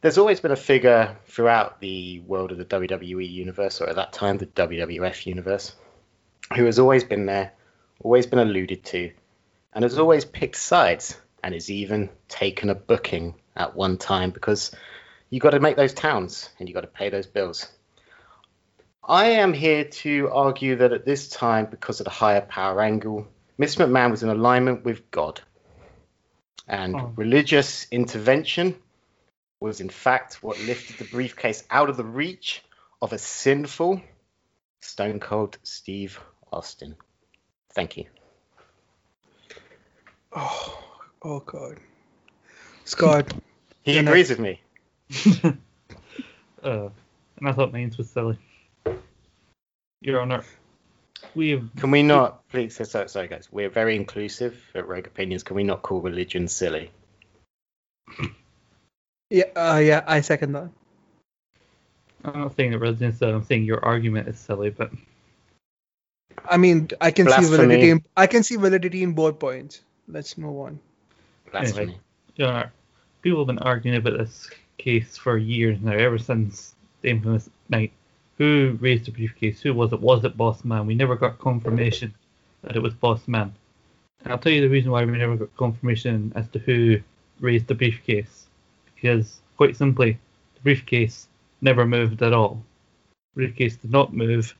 There's 0.00 0.18
always 0.18 0.40
been 0.40 0.50
a 0.50 0.56
figure 0.56 1.16
throughout 1.26 1.80
the 1.80 2.20
world 2.20 2.52
of 2.52 2.58
the 2.58 2.64
WWE 2.64 3.30
universe, 3.30 3.80
or 3.80 3.88
at 3.88 3.96
that 3.96 4.12
time 4.12 4.38
the 4.38 4.46
WWF 4.46 5.26
universe, 5.26 5.74
who 6.56 6.64
has 6.64 6.78
always 6.78 7.04
been 7.04 7.26
there 7.26 7.52
always 8.02 8.26
been 8.26 8.38
alluded 8.38 8.84
to, 8.84 9.12
and 9.72 9.84
has 9.84 9.98
always 9.98 10.24
picked 10.24 10.56
sides, 10.56 11.18
and 11.42 11.54
has 11.54 11.70
even 11.70 12.10
taken 12.28 12.70
a 12.70 12.74
booking 12.74 13.34
at 13.56 13.74
one 13.74 13.96
time 13.96 14.30
because 14.30 14.70
you 15.30 15.40
got 15.40 15.50
to 15.50 15.60
make 15.60 15.76
those 15.76 15.94
towns 15.94 16.50
and 16.58 16.68
you 16.68 16.74
got 16.74 16.82
to 16.82 16.86
pay 16.86 17.08
those 17.08 17.26
bills. 17.26 17.70
I 19.02 19.26
am 19.26 19.52
here 19.52 19.84
to 19.84 20.30
argue 20.30 20.76
that 20.76 20.92
at 20.92 21.04
this 21.04 21.28
time, 21.28 21.66
because 21.66 22.00
of 22.00 22.04
the 22.04 22.10
higher 22.10 22.42
power 22.42 22.80
angle, 22.80 23.26
Mr. 23.58 23.86
McMahon 23.86 24.10
was 24.10 24.22
in 24.22 24.28
alignment 24.28 24.84
with 24.84 25.10
God. 25.10 25.40
And 26.70 26.94
oh. 26.94 27.12
religious 27.16 27.88
intervention 27.90 28.76
was, 29.58 29.80
in 29.80 29.88
fact, 29.88 30.40
what 30.40 30.56
lifted 30.60 30.98
the 30.98 31.04
briefcase 31.04 31.64
out 31.68 31.90
of 31.90 31.96
the 31.96 32.04
reach 32.04 32.62
of 33.02 33.12
a 33.12 33.18
sinful, 33.18 34.00
stone 34.80 35.18
cold 35.18 35.58
Steve 35.64 36.20
Austin. 36.52 36.94
Thank 37.74 37.96
you. 37.96 38.04
Oh, 40.32 40.84
oh 41.22 41.40
God. 41.40 41.80
Scott. 42.84 43.34
he 43.82 43.98
agrees 43.98 44.30
with 44.30 44.38
me. 44.38 44.62
uh, 45.44 45.50
and 46.62 47.48
I 47.48 47.52
thought 47.52 47.72
mine 47.72 47.92
was 47.98 48.10
silly. 48.10 48.38
Your 50.00 50.20
Honor, 50.20 50.44
we 51.34 51.50
have. 51.50 51.68
Can 51.76 51.90
we 51.90 52.02
not, 52.02 52.48
please? 52.48 52.74
Sorry, 52.88 53.08
sorry, 53.08 53.28
guys. 53.28 53.48
We're 53.50 53.70
very 53.70 53.96
inclusive 53.96 54.60
at 54.74 54.86
Rogue 54.86 55.06
Opinions. 55.06 55.42
Can 55.42 55.56
we 55.56 55.64
not 55.64 55.82
call 55.82 56.00
religion 56.00 56.48
silly? 56.48 56.90
Yeah, 59.30 59.44
uh, 59.54 59.78
yeah, 59.82 60.02
I 60.06 60.20
second 60.20 60.52
that. 60.52 60.70
I'm 62.24 62.40
not 62.40 62.56
saying 62.56 62.72
that 62.72 62.78
religion 62.78 63.10
is 63.10 63.18
silly. 63.18 63.32
I'm 63.32 63.44
saying 63.44 63.64
your 63.64 63.84
argument 63.84 64.28
is 64.28 64.38
silly, 64.38 64.70
but 64.70 64.90
I 66.48 66.56
mean, 66.56 66.88
I 67.00 67.10
can 67.10 67.26
Blasphemy. 67.26 67.48
see 67.48 67.56
validity. 67.56 67.90
In, 67.90 68.04
I 68.16 68.26
can 68.26 68.42
see 68.42 68.56
validity 68.56 69.02
in 69.02 69.12
both 69.12 69.38
points. 69.38 69.80
Let's 70.08 70.36
move 70.36 70.58
on. 70.58 70.80
Blasphemy. 71.50 71.98
Yeah, 72.36 72.68
people 73.22 73.40
have 73.40 73.46
been 73.46 73.58
arguing 73.58 73.96
about 73.96 74.18
this 74.18 74.50
case 74.78 75.16
for 75.16 75.36
years 75.36 75.80
now, 75.80 75.92
ever 75.92 76.18
since 76.18 76.74
the 77.02 77.10
infamous 77.10 77.48
night. 77.68 77.92
Who 78.40 78.78
raised 78.80 79.04
the 79.04 79.10
briefcase? 79.10 79.60
Who 79.60 79.74
was 79.74 79.92
it? 79.92 80.00
Was 80.00 80.24
it 80.24 80.34
Boss 80.34 80.64
Man? 80.64 80.86
We 80.86 80.94
never 80.94 81.14
got 81.14 81.38
confirmation 81.38 82.14
that 82.62 82.74
it 82.74 82.82
was 82.82 82.94
Boss 82.94 83.28
Man. 83.28 83.54
And 84.24 84.32
I'll 84.32 84.38
tell 84.38 84.50
you 84.50 84.62
the 84.62 84.70
reason 84.70 84.90
why 84.90 85.04
we 85.04 85.18
never 85.18 85.36
got 85.36 85.54
confirmation 85.58 86.32
as 86.34 86.48
to 86.48 86.58
who 86.58 87.00
raised 87.40 87.66
the 87.66 87.74
briefcase. 87.74 88.46
Because, 88.94 89.42
quite 89.58 89.76
simply, 89.76 90.18
the 90.54 90.60
briefcase 90.62 91.28
never 91.60 91.84
moved 91.84 92.22
at 92.22 92.32
all. 92.32 92.64
The 93.34 93.42
briefcase 93.42 93.76
did 93.76 93.92
not 93.92 94.14
move 94.14 94.56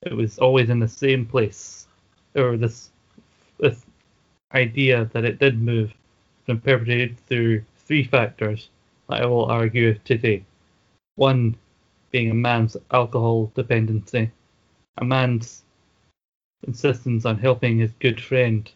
it 0.00 0.14
was 0.14 0.38
always 0.38 0.70
in 0.70 0.80
the 0.80 0.88
same 0.88 1.26
place, 1.26 1.86
or 2.34 2.56
this 2.56 2.88
this 3.60 3.84
idea 4.54 5.04
that 5.12 5.26
it 5.26 5.38
did 5.38 5.60
move 5.60 5.92
been 6.46 6.60
perpetrated 6.62 7.18
through 7.26 7.62
three 7.84 8.04
factors 8.04 8.70
that 9.10 9.20
I 9.20 9.26
will 9.26 9.44
argue 9.44 9.98
today. 10.04 10.44
One 11.16 11.56
being 12.10 12.30
a 12.30 12.34
man's 12.34 12.76
alcohol 12.90 13.52
dependency, 13.54 14.30
a 14.96 15.04
man's 15.04 15.62
insistence 16.66 17.24
on 17.24 17.38
helping 17.38 17.78
his 17.78 17.92
good 18.00 18.20
friend, 18.20 18.70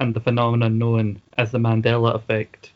and 0.00 0.14
the 0.14 0.20
phenomenon 0.20 0.78
known 0.78 1.20
as 1.36 1.50
the 1.50 1.58
Mandela 1.58 2.14
effect. 2.14 2.72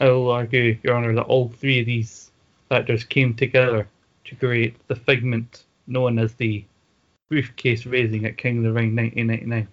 I 0.00 0.10
will 0.10 0.30
argue, 0.30 0.78
Your 0.82 0.96
Honour, 0.96 1.14
that 1.14 1.22
all 1.22 1.48
three 1.48 1.80
of 1.80 1.86
these 1.86 2.30
factors 2.68 3.04
came 3.04 3.34
together 3.34 3.88
to 4.24 4.34
create 4.34 4.76
the 4.88 4.96
figment 4.96 5.64
known 5.86 6.18
as 6.18 6.34
the 6.34 6.64
briefcase 7.28 7.86
raising 7.86 8.26
at 8.26 8.36
King 8.36 8.58
of 8.58 8.64
the 8.64 8.72
Ring 8.72 8.94
1999. 8.94 9.68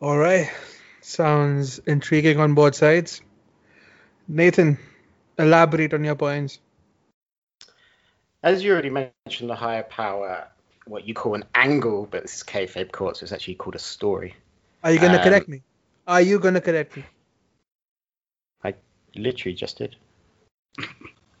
All 0.00 0.16
right. 0.16 0.50
Sounds 1.00 1.78
intriguing 1.80 2.38
on 2.38 2.54
both 2.54 2.74
sides. 2.74 3.22
Nathan, 4.26 4.78
elaborate 5.38 5.94
on 5.94 6.04
your 6.04 6.14
points. 6.14 6.58
As 8.42 8.62
you 8.62 8.72
already 8.72 8.90
mentioned, 8.90 9.50
the 9.50 9.54
higher 9.54 9.82
power, 9.82 10.48
what 10.86 11.06
you 11.06 11.14
call 11.14 11.34
an 11.34 11.44
angle, 11.54 12.06
but 12.10 12.22
this 12.22 12.36
is 12.36 12.42
kayfabe 12.42 12.92
court, 12.92 13.16
so 13.16 13.24
it's 13.24 13.32
actually 13.32 13.54
called 13.54 13.74
a 13.74 13.80
story. 13.80 14.34
Are 14.84 14.92
you 14.92 15.00
going 15.00 15.12
to 15.12 15.18
um, 15.18 15.24
correct 15.24 15.48
me? 15.48 15.62
Are 16.06 16.20
you 16.20 16.38
going 16.38 16.54
to 16.54 16.60
correct 16.60 16.96
me? 16.96 17.04
I 18.64 18.74
literally 19.16 19.54
just 19.54 19.78
did. 19.78 19.96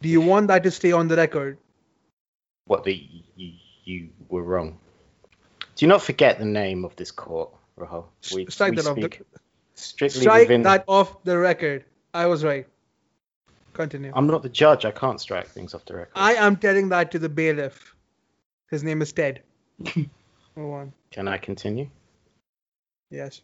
Do 0.00 0.08
you 0.08 0.20
want 0.20 0.48
that 0.48 0.62
to 0.64 0.70
stay 0.70 0.92
on 0.92 1.08
the 1.08 1.16
record? 1.16 1.58
what 2.68 2.84
the 2.84 3.02
you, 3.34 3.52
you 3.84 4.08
were 4.28 4.42
wrong. 4.42 4.78
Do 5.74 5.86
not 5.86 6.02
forget 6.02 6.38
the 6.38 6.44
name 6.44 6.84
of 6.84 6.94
this 6.96 7.10
court, 7.10 7.50
Rahul. 7.78 8.04
We, 8.34 8.46
strike 8.46 8.72
we 8.72 8.76
that 8.76 8.86
off 8.86 8.96
the 8.96 9.24
strictly 9.74 10.20
strike 10.20 10.48
within... 10.48 10.62
that 10.62 10.84
off 10.86 11.22
the 11.24 11.36
record. 11.36 11.84
I 12.14 12.26
was 12.26 12.44
right. 12.44 12.66
Continue. 13.78 14.10
I'm 14.12 14.26
not 14.26 14.42
the 14.42 14.48
judge. 14.48 14.84
I 14.84 14.90
can't 14.90 15.20
strike 15.20 15.46
things 15.46 15.72
off 15.72 15.84
the 15.84 15.94
record. 15.94 16.10
I 16.16 16.34
am 16.34 16.56
telling 16.56 16.88
that 16.88 17.12
to 17.12 17.20
the 17.20 17.28
bailiff. 17.28 17.94
His 18.72 18.82
name 18.82 19.00
is 19.02 19.12
Ted. 19.12 19.42
On. 20.56 20.92
Can 21.12 21.28
I 21.28 21.38
continue? 21.38 21.88
Yes. 23.08 23.40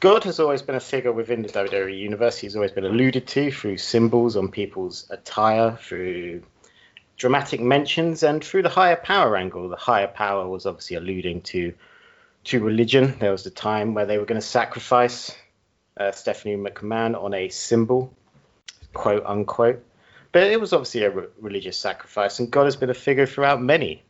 God 0.00 0.24
has 0.24 0.40
always 0.40 0.62
been 0.62 0.74
a 0.74 0.80
figure 0.80 1.12
within 1.12 1.42
the 1.42 1.48
WWE 1.48 1.96
universe. 1.96 2.36
He's 2.36 2.56
always 2.56 2.72
been 2.72 2.84
alluded 2.84 3.28
to 3.28 3.52
through 3.52 3.78
symbols 3.78 4.34
on 4.34 4.48
people's 4.50 5.06
attire, 5.08 5.78
through 5.80 6.42
dramatic 7.16 7.60
mentions, 7.60 8.24
and 8.24 8.42
through 8.42 8.62
the 8.62 8.68
higher 8.68 8.96
power 8.96 9.36
angle. 9.36 9.68
The 9.68 9.76
higher 9.76 10.08
power 10.08 10.48
was 10.48 10.66
obviously 10.66 10.96
alluding 10.96 11.42
to 11.42 11.74
to 12.46 12.60
religion. 12.60 13.16
There 13.20 13.30
was 13.30 13.46
a 13.46 13.50
time 13.50 13.94
where 13.94 14.06
they 14.06 14.18
were 14.18 14.26
going 14.26 14.40
to 14.40 14.46
sacrifice 14.46 15.32
uh, 15.96 16.10
Stephanie 16.10 16.56
McMahon 16.56 17.22
on 17.22 17.34
a 17.34 17.48
symbol, 17.50 18.12
quote 18.96 19.26
unquote. 19.26 19.84
But 20.32 20.44
it 20.44 20.58
was 20.58 20.72
obviously 20.72 21.02
a 21.02 21.10
re- 21.10 21.26
religious 21.38 21.78
sacrifice, 21.78 22.38
and 22.38 22.50
God 22.50 22.64
has 22.64 22.76
been 22.76 22.90
a 22.90 22.94
figure 22.94 23.26
throughout 23.26 23.60
many, 23.60 24.02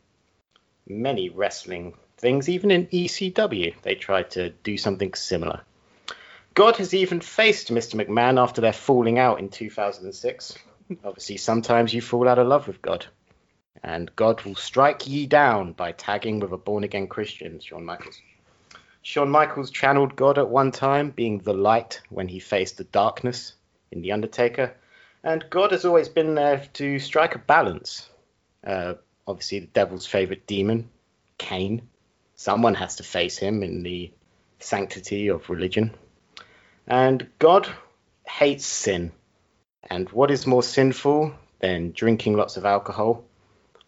many 0.87 1.29
wrestling 1.29 1.93
things. 2.17 2.47
Even 2.47 2.71
in 2.71 2.87
ECW, 2.87 3.75
they 3.81 3.95
tried 3.95 4.31
to 4.31 4.49
do 4.49 4.77
something 4.77 5.13
similar. 5.13 5.61
God 6.53 6.77
has 6.77 6.93
even 6.93 7.19
faced 7.19 7.71
Mr. 7.71 8.01
McMahon 8.01 8.41
after 8.41 8.61
their 8.61 8.73
falling 8.73 9.19
out 9.19 9.39
in 9.39 9.49
2006. 9.49 10.57
Obviously, 11.03 11.37
sometimes 11.37 11.93
you 11.93 12.01
fall 12.01 12.27
out 12.27 12.39
of 12.39 12.47
love 12.47 12.67
with 12.67 12.81
God, 12.81 13.05
and 13.83 14.09
God 14.15 14.41
will 14.43 14.55
strike 14.55 15.05
ye 15.05 15.27
down 15.27 15.73
by 15.73 15.91
tagging 15.91 16.39
with 16.39 16.53
a 16.53 16.57
born 16.57 16.85
again 16.85 17.07
Christian, 17.07 17.59
Shawn 17.59 17.83
Michaels. 17.83 18.21
Shawn 19.01 19.29
Michaels 19.29 19.69
channeled 19.69 20.15
God 20.15 20.37
at 20.37 20.49
one 20.49 20.71
time, 20.71 21.11
being 21.11 21.39
the 21.39 21.53
light 21.53 22.01
when 22.09 22.29
he 22.29 22.39
faced 22.39 22.77
the 22.77 22.85
darkness 22.85 23.53
in 23.91 24.01
The 24.01 24.11
Undertaker. 24.11 24.75
And 25.23 25.43
God 25.49 25.71
has 25.71 25.85
always 25.85 26.09
been 26.09 26.35
there 26.35 26.65
to 26.73 26.99
strike 26.99 27.35
a 27.35 27.39
balance. 27.39 28.09
Uh, 28.65 28.95
obviously, 29.27 29.59
the 29.59 29.67
devil's 29.67 30.05
favorite 30.05 30.47
demon, 30.47 30.89
Kane. 31.37 31.89
Someone 32.35 32.75
has 32.75 32.97
to 32.97 33.03
face 33.03 33.37
him 33.37 33.63
in 33.63 33.83
the 33.83 34.11
sanctity 34.59 35.29
of 35.29 35.49
religion. 35.49 35.93
And 36.87 37.27
God 37.39 37.67
hates 38.27 38.65
sin. 38.65 39.11
And 39.89 40.09
what 40.09 40.31
is 40.31 40.45
more 40.45 40.63
sinful 40.63 41.33
than 41.59 41.91
drinking 41.91 42.35
lots 42.37 42.57
of 42.57 42.65
alcohol? 42.65 43.23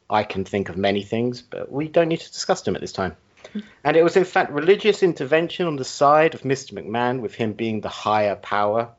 I 0.09 0.23
can 0.23 0.43
think 0.43 0.69
of 0.69 0.77
many 0.77 1.03
things, 1.03 1.41
but 1.41 1.71
we 1.71 1.87
don't 1.87 2.07
need 2.07 2.21
to 2.21 2.31
discuss 2.31 2.61
them 2.61 2.75
at 2.75 2.81
this 2.81 2.91
time. 2.91 3.15
And 3.83 3.95
it 3.95 4.03
was, 4.03 4.17
in 4.17 4.25
fact, 4.25 4.51
religious 4.51 5.01
intervention 5.01 5.65
on 5.65 5.77
the 5.77 5.85
side 5.85 6.35
of 6.35 6.41
Mr. 6.41 6.73
McMahon, 6.73 7.21
with 7.21 7.33
him 7.33 7.53
being 7.53 7.81
the 7.81 7.89
higher 7.89 8.35
power, 8.35 8.89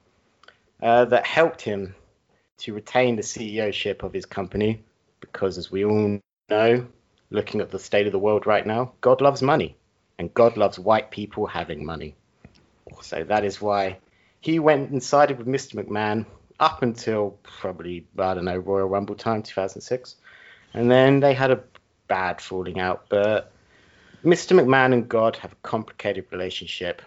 uh, 0.83 1.05
that 1.07 1.27
helped 1.27 1.61
him 1.63 1.95
to 2.59 2.75
retain 2.75 3.17
the 3.17 3.23
CEOship 3.23 4.03
of 4.03 4.13
his 4.13 4.27
company. 4.27 4.85
Because, 5.21 5.59
as 5.59 5.71
we 5.71 5.85
all 5.85 6.19
know, 6.49 6.87
looking 7.31 7.61
at 7.61 7.71
the 7.71 7.79
state 7.79 8.07
of 8.07 8.13
the 8.13 8.19
world 8.19 8.47
right 8.47 8.67
now, 8.67 8.93
God 9.01 9.21
loves 9.21 9.43
money, 9.43 9.77
and 10.19 10.33
God 10.33 10.57
loves 10.57 10.79
white 10.79 11.11
people 11.11 11.47
having 11.47 11.85
money. 11.85 12.15
So 13.03 13.25
that 13.25 13.45
is 13.45 13.61
why 13.61 13.99
he 14.41 14.59
went 14.59 14.91
and 14.91 15.03
sided 15.03 15.39
with 15.39 15.47
Mr. 15.47 15.75
McMahon 15.75 16.27
up 16.59 16.83
until 16.83 17.39
probably, 17.43 18.07
I 18.19 18.35
don't 18.35 18.45
know, 18.45 18.57
Royal 18.57 18.89
Rumble 18.89 19.15
time, 19.15 19.43
2006. 19.43 20.17
And 20.75 20.91
then 20.91 21.21
they 21.21 21.35
had 21.35 21.51
a 21.51 21.63
bad 22.09 22.41
falling 22.41 22.81
out. 22.81 23.07
But 23.09 23.53
Mr. 24.25 24.59
McMahon 24.59 24.93
and 24.93 25.09
God 25.09 25.37
have 25.37 25.53
a 25.53 25.57
complicated 25.63 26.27
relationship. 26.31 27.03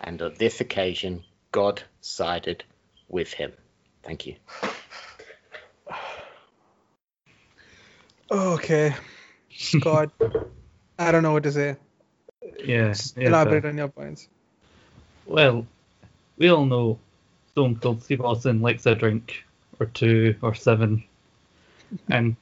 And 0.00 0.20
on 0.22 0.34
this 0.38 0.60
occasion, 0.60 1.24
God 1.52 1.82
sided 2.00 2.64
with 3.08 3.32
him. 3.32 3.52
Thank 4.02 4.26
you. 4.26 4.36
Okay, 8.30 8.94
Scott. 9.50 10.10
I 10.98 11.12
don't 11.12 11.22
know 11.22 11.32
what 11.32 11.44
to 11.44 11.52
say. 11.52 11.76
Yeah. 12.64 12.88
Just 12.88 13.16
yeah, 13.16 13.28
elaborate 13.28 13.62
fair. 13.62 13.70
on 13.70 13.78
your 13.78 13.88
points. 13.88 14.28
Well, 15.26 15.66
we 16.36 16.48
all 16.48 16.64
know 16.64 16.98
Stone 17.52 17.76
Cold 17.76 18.02
Steve 18.02 18.20
Austin 18.20 18.60
likes 18.60 18.86
a 18.86 18.94
drink 18.94 19.44
or 19.78 19.86
two 19.86 20.34
or 20.42 20.54
seven, 20.54 21.04
and 22.10 22.36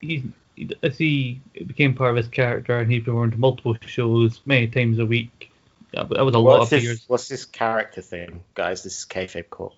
he, 0.00 0.24
he 0.54 0.70
as 0.82 0.96
he 0.96 1.40
became 1.66 1.94
part 1.94 2.10
of 2.10 2.16
his 2.16 2.28
character 2.28 2.78
and 2.78 2.90
he 2.90 3.00
performed 3.00 3.38
multiple 3.38 3.76
shows 3.84 4.40
many 4.46 4.66
times 4.66 4.98
a 4.98 5.06
week. 5.06 5.50
That, 5.92 6.08
that 6.10 6.24
was 6.24 6.34
a 6.34 6.38
lot 6.38 6.58
What's 6.60 6.72
of 6.72 6.76
this, 6.78 6.82
years. 6.84 7.04
what's 7.06 7.28
this 7.28 7.44
character 7.44 8.00
thing, 8.02 8.42
guys? 8.54 8.82
This 8.82 8.98
is 9.00 9.06
kayfabe 9.06 9.48
court. 9.50 9.74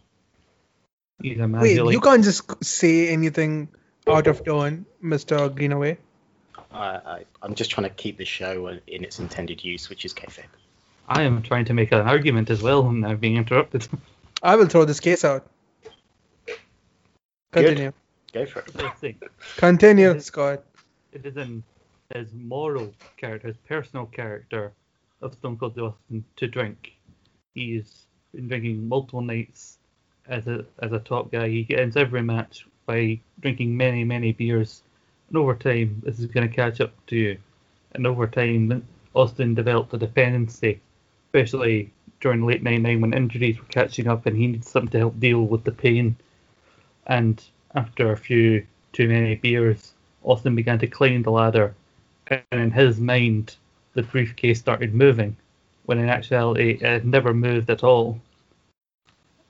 He's 1.23 1.38
a 1.38 1.49
man 1.49 1.61
Wait, 1.61 1.77
who 1.77 1.90
you 1.90 2.01
can't 2.01 2.25
just 2.25 2.64
say 2.64 3.09
anything 3.09 3.68
out 4.07 4.27
of 4.27 4.44
turn, 4.44 4.87
Mr. 5.03 5.55
Greenaway. 5.55 5.99
I, 6.73 6.79
I, 6.79 7.25
I'm 7.42 7.55
just 7.55 7.71
trying 7.71 7.88
to 7.88 7.94
keep 7.94 8.18
the 8.18 8.25
show 8.25 8.68
in 8.68 9.05
its 9.05 9.18
intended 9.18 9.64
use, 9.64 9.88
which 9.88 10.05
is 10.05 10.14
kayfabe. 10.14 10.44
I 11.09 11.23
am 11.23 11.42
trying 11.42 11.64
to 11.66 11.75
make 11.75 11.92
an 11.92 12.01
argument 12.01 12.51
as 12.51 12.62
well, 12.62 12.87
and 12.88 13.05
I'm 13.07 13.16
being 13.18 13.37
interrupted. 13.37 13.87
I 14.42 14.57
will 14.57 14.66
throw 14.66 14.85
this 14.85 15.01
case 15.01 15.25
out. 15.25 15.47
Continue. 17.53 17.92
Go 18.33 18.47
for 18.47 18.61
it. 18.61 19.16
Continue, 19.57 20.14
Mhm. 20.14 20.23
Scott. 20.23 20.62
it 21.12 21.25
is 21.25 21.37
in 21.37 21.62
his 22.14 22.33
moral 22.35 22.92
character, 23.16 23.49
his 23.49 23.57
personal 23.57 24.07
character 24.07 24.73
of 25.20 25.35
Stone 25.35 25.59
Cold 25.59 25.78
Austin 25.78 26.24
to 26.37 26.46
drink. 26.46 26.92
He's 27.54 28.07
been 28.35 28.48
drinking 28.48 28.88
multiple 28.88 29.20
nights 29.20 29.78
as 30.26 30.46
a 30.46 30.64
as 30.81 30.92
a 30.92 31.00
top 31.00 31.33
guy. 31.33 31.48
He 31.48 31.76
ends 31.76 31.96
every 31.96 32.22
match 32.22 32.66
by 32.87 33.20
drinking 33.40 33.76
many 33.76 34.04
many 34.04 34.33
beers, 34.33 34.83
and 35.28 35.37
over 35.37 35.54
time 35.54 36.02
this 36.04 36.18
is 36.18 36.26
going 36.26 36.48
to 36.48 36.54
catch 36.54 36.81
up 36.81 36.92
to 37.07 37.16
you. 37.16 37.38
And 37.92 38.07
over 38.07 38.26
time, 38.26 38.87
Austin 39.14 39.54
developed 39.54 39.94
a 39.94 39.98
dependency, 39.98 40.81
especially 41.26 41.90
during 42.20 42.44
late 42.44 42.62
'99 42.62 43.00
when 43.00 43.14
injuries 43.14 43.59
were 43.59 43.66
catching 43.66 44.07
up 44.07 44.26
and 44.26 44.37
he 44.37 44.46
needed 44.46 44.64
something 44.64 44.90
to 44.90 44.98
help 44.98 45.18
deal 45.18 45.42
with 45.42 45.64
the 45.64 45.72
pain. 45.72 46.16
And 47.07 47.42
after 47.74 48.12
a 48.12 48.16
few 48.16 48.66
too 48.92 49.09
many 49.09 49.35
beers, 49.37 49.94
Austin 50.22 50.54
began 50.54 50.78
to 50.81 50.87
climb 50.87 51.22
the 51.22 51.31
ladder, 51.31 51.74
and 52.26 52.42
in 52.52 52.70
his 52.70 53.00
mind, 53.00 53.57
the 53.98 54.04
briefcase 54.04 54.61
started 54.61 54.94
moving, 54.94 55.37
when 55.87 55.98
in 55.98 56.08
actuality 56.08 56.78
it 56.80 56.82
had 56.82 57.04
never 57.04 57.34
moved 57.34 57.68
at 57.68 57.82
all. 57.82 58.20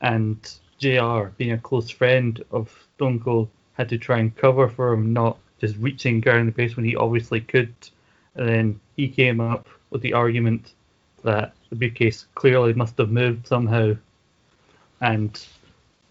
And 0.01 0.39
JR, 0.79 1.25
being 1.37 1.53
a 1.53 1.59
close 1.59 1.91
friend 1.91 2.43
of 2.51 2.75
Stone 2.97 3.21
Cold, 3.21 3.51
had 3.75 3.91
to 3.91 3.99
try 3.99 4.21
and 4.21 4.35
cover 4.35 4.67
for 4.71 4.95
him 4.95 5.13
not 5.13 5.37
just 5.61 5.77
reaching 5.77 6.23
down 6.23 6.47
the 6.47 6.53
base 6.53 6.77
when 6.77 6.87
he 6.87 6.97
obviously 6.97 7.43
could. 7.43 7.75
And 8.37 8.49
then 8.49 8.81
he 8.97 9.07
came 9.07 9.39
up 9.39 9.69
with 9.91 10.01
the 10.01 10.15
argument 10.15 10.73
that 11.25 11.53
the 11.69 11.77
briefcase 11.77 12.27
clearly 12.35 12.73
must 12.73 12.97
have 12.97 13.11
moved 13.11 13.47
somehow. 13.47 13.97
And 15.03 15.47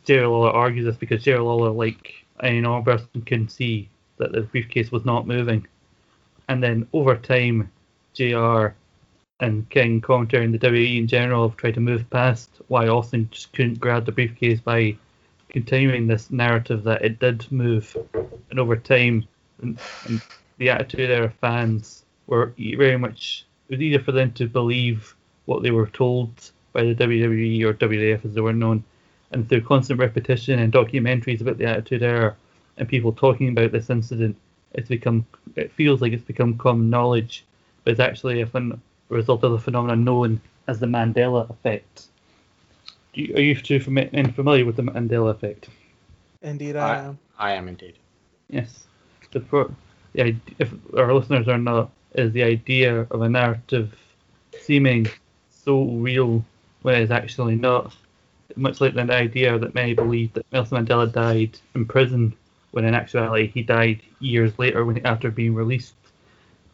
Jerry 0.03 0.27
Lawler 0.27 0.51
argues 0.51 0.85
this 0.85 0.95
because 0.95 1.23
Jerry 1.23 1.39
Lawler, 1.39 1.71
like 1.71 2.13
any 2.43 2.61
normal 2.61 2.83
person, 2.83 3.23
can 3.23 3.49
see 3.49 3.89
that 4.17 4.31
the 4.31 4.41
briefcase 4.41 4.91
was 4.91 5.05
not 5.05 5.25
moving. 5.25 5.65
And 6.47 6.61
then 6.61 6.87
over 6.93 7.15
time, 7.17 7.71
JR 8.17 8.69
and 9.39 9.69
King 9.69 10.01
commentary 10.01 10.43
and 10.43 10.53
the 10.53 10.59
WWE 10.59 10.97
in 10.97 11.07
general 11.07 11.47
have 11.47 11.57
tried 11.57 11.75
to 11.75 11.79
move 11.79 12.09
past 12.09 12.49
why 12.67 12.87
Austin 12.87 13.29
just 13.31 13.53
couldn't 13.53 13.79
grab 13.79 14.05
the 14.05 14.11
briefcase 14.11 14.59
by 14.59 14.97
continuing 15.49 16.07
this 16.07 16.31
narrative 16.31 16.83
that 16.83 17.03
it 17.03 17.19
did 17.19 17.49
move. 17.51 17.95
And 18.49 18.59
over 18.59 18.75
time, 18.75 19.25
and, 19.61 19.79
and 20.05 20.21
the 20.57 20.71
attitude 20.71 21.11
of 21.11 21.33
fans 21.35 22.03
were 22.25 22.53
very 22.57 22.97
much 22.97 23.45
it 23.69 23.73
was 23.73 23.81
easier 23.81 23.99
for 23.99 24.11
them 24.11 24.31
to 24.33 24.47
believe 24.47 25.15
what 25.45 25.61
they 25.61 25.71
were 25.71 25.87
told 25.87 26.51
by 26.73 26.83
the 26.83 26.95
WWE 26.95 27.63
or 27.63 27.73
WWF 27.73 28.25
as 28.25 28.33
they 28.33 28.41
were 28.41 28.53
known, 28.53 28.83
and 29.31 29.47
through 29.47 29.61
constant 29.61 29.99
repetition 29.99 30.59
and 30.59 30.73
documentaries 30.73 31.41
about 31.41 31.57
the 31.57 31.65
Attitude 31.65 32.01
Era 32.01 32.35
and 32.77 32.87
people 32.87 33.11
talking 33.11 33.49
about 33.49 33.71
this 33.71 33.89
incident, 33.89 34.35
it's 34.73 34.89
become 34.89 35.25
it 35.55 35.71
feels 35.73 36.01
like 36.01 36.13
it's 36.13 36.23
become 36.23 36.57
common 36.57 36.89
knowledge, 36.89 37.45
but 37.87 37.91
it's 37.91 38.01
actually 38.01 38.41
a, 38.41 38.45
phen- 38.45 38.77
result 39.07 39.45
of 39.45 39.53
the 39.53 39.57
phenomenon 39.59 40.03
known 40.03 40.41
as 40.67 40.77
the 40.81 40.85
Mandela 40.85 41.49
effect. 41.49 42.07
Do 43.13 43.21
you, 43.21 43.33
are 43.35 43.39
you 43.39 43.55
two 43.55 43.79
fami- 43.79 44.09
and 44.11 44.35
familiar 44.35 44.65
with 44.65 44.75
the 44.75 44.83
Mandela 44.83 45.31
effect? 45.31 45.69
Indeed, 46.41 46.75
I 46.75 46.95
I- 46.95 46.97
am. 46.97 47.19
I 47.39 47.51
am 47.53 47.69
indeed. 47.69 47.97
Yes. 48.49 48.87
The, 49.31 49.39
pro- 49.39 49.73
the 50.11 50.23
id- 50.25 50.55
if 50.59 50.73
our 50.97 51.13
listeners 51.13 51.47
are 51.47 51.57
not, 51.57 51.91
is 52.13 52.33
the 52.33 52.43
idea 52.43 53.07
of 53.09 53.21
a 53.21 53.29
narrative 53.29 53.97
seeming 54.59 55.07
so 55.49 55.85
real 55.85 56.43
when 56.81 56.95
it 56.95 57.03
is 57.03 57.11
actually 57.11 57.55
not. 57.55 57.95
Much 58.57 58.81
like 58.81 58.95
the 58.95 59.13
idea 59.13 59.57
that 59.57 59.75
many 59.75 59.93
believe 59.93 60.33
that 60.33 60.45
Nelson 60.51 60.85
Mandela 60.85 61.09
died 61.09 61.57
in 61.73 61.85
prison, 61.85 62.33
when 62.71 62.83
in 62.83 62.93
actuality 62.93 63.47
he 63.47 63.61
died 63.63 64.01
years 64.19 64.59
later 64.59 64.83
when 64.83 65.05
after 65.05 65.31
being 65.31 65.55
released. 65.55 65.93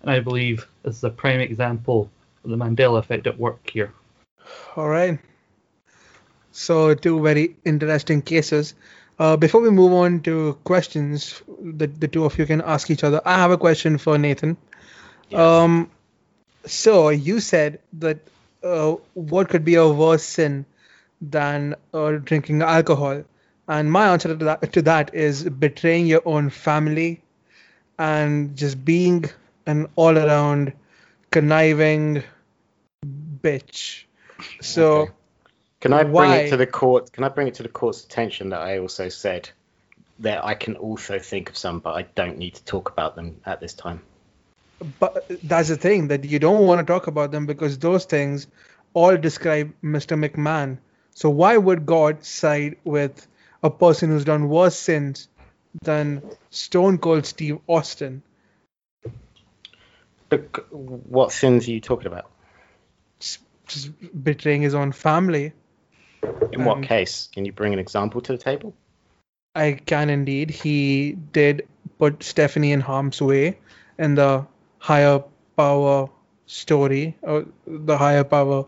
And 0.04 0.12
I 0.12 0.20
believe 0.20 0.68
this 0.84 0.98
is 0.98 1.04
a 1.04 1.10
prime 1.10 1.40
example 1.40 2.12
of 2.44 2.50
the 2.50 2.58
Mandela 2.58 3.00
effect 3.00 3.26
at 3.26 3.40
work 3.40 3.70
here. 3.70 3.92
All 4.76 4.90
right. 4.90 5.18
So, 6.52 6.94
two 6.94 7.22
very 7.22 7.56
interesting 7.66 8.22
cases. 8.22 8.76
Uh, 9.18 9.38
before 9.38 9.62
we 9.62 9.70
move 9.70 9.94
on 9.94 10.22
to 10.22 10.58
questions 10.66 11.42
that 11.60 12.00
the 12.00 12.08
two 12.08 12.26
of 12.26 12.38
you 12.38 12.46
can 12.46 12.62
ask 12.62 12.92
each 12.92 13.04
other, 13.04 13.22
I 13.26 13.36
have 13.38 13.52
a 13.52 13.58
question 13.58 13.98
for 13.98 14.18
Nathan. 14.18 14.58
Yes. 15.30 15.40
Um, 15.40 15.90
so 16.66 17.10
you 17.10 17.40
said 17.40 17.80
that 17.94 18.20
uh, 18.64 18.96
what 19.14 19.50
could 19.50 19.66
be 19.66 19.76
a 19.76 19.88
worse 19.88 20.24
sin 20.24 20.66
than 21.22 21.76
uh, 21.94 22.12
drinking 22.14 22.62
alcohol? 22.62 23.24
And 23.68 23.92
my 23.92 24.10
answer 24.10 24.30
to 24.30 24.46
that, 24.46 24.74
to 24.74 24.82
that 24.82 25.14
is 25.14 25.44
betraying 25.44 26.06
your 26.06 26.22
own 26.26 26.50
family 26.50 27.22
and 27.98 28.56
just 28.56 28.84
being 28.84 29.26
an 29.66 29.88
all-around 29.96 30.74
conniving 31.32 32.24
bitch. 33.42 34.06
So 34.62 35.02
Okay. 35.02 35.12
Can 35.82 35.92
I 35.92 36.04
bring 36.04 36.14
Why? 36.14 36.38
it 36.38 36.50
to 36.52 36.58
the 36.58 36.66
court? 36.66 37.12
Can 37.12 37.26
I 37.26 37.30
bring 37.30 37.48
it 37.50 37.56
to 37.56 37.64
the 37.64 37.70
court's 37.70 38.06
attention 38.06 38.50
that 38.50 38.62
I 38.62 38.78
also 38.78 39.10
said 39.10 39.50
that 40.20 40.46
I 40.46 40.54
can 40.54 40.78
also 40.78 41.20
think 41.20 41.50
of 41.50 41.58
some, 41.58 41.80
but 41.80 41.94
I 41.96 42.04
don't 42.04 42.38
need 42.38 42.56
to 42.56 42.64
talk 42.64 42.90
about 42.90 43.16
them 43.18 43.42
at 43.46 43.60
this 43.60 43.74
time. 43.74 44.02
but 45.00 45.30
that's 45.44 45.70
the 45.70 45.76
thing 45.76 46.08
that 46.10 46.24
you 46.24 46.40
don't 46.40 46.66
want 46.66 46.80
to 46.80 46.86
talk 46.86 47.08
about 47.08 47.32
them 47.32 47.46
because 47.46 47.78
those 47.80 48.06
things 48.06 48.48
all 48.94 49.18
describe 49.18 49.74
Mr. 49.84 50.18
McMahon. 50.18 50.78
So 51.16 51.30
why 51.30 51.58
would 51.58 51.86
God 51.86 52.24
side 52.24 52.78
with 52.84 53.28
a 53.62 53.70
person 53.70 54.10
who's 54.10 54.26
done 54.26 54.50
worse 54.50 54.76
sins 54.78 55.28
than 55.84 56.22
Stone 56.50 57.00
Cold 57.00 57.26
Steve 57.26 57.60
Austin? 57.68 58.24
What 60.72 61.32
sins 61.32 61.68
are 61.68 61.72
you 61.72 61.82
talking 61.82 62.08
about? 62.08 62.30
Just, 63.20 63.40
just 63.68 63.92
betraying 64.24 64.62
his 64.62 64.74
own 64.76 64.92
family. 64.92 65.54
In 66.52 66.64
what 66.64 66.78
Um, 66.78 66.84
case? 66.84 67.30
Can 67.34 67.46
you 67.46 67.52
bring 67.52 67.74
an 67.74 67.80
example 67.80 68.22
to 68.22 68.32
the 68.32 68.38
table? 68.38 68.74
I 69.56 69.74
can 69.74 70.10
indeed. 70.10 70.50
He 70.50 71.12
did 71.12 71.68
put 72.00 72.24
Stephanie 72.24 72.72
in 72.72 72.82
harm's 72.82 73.22
way 73.22 73.58
in 74.00 74.16
the 74.16 74.46
higher 74.80 75.24
power 75.56 76.10
story, 76.46 77.16
or 77.22 77.46
the 77.68 77.98
higher 77.98 78.24
power. 78.24 78.66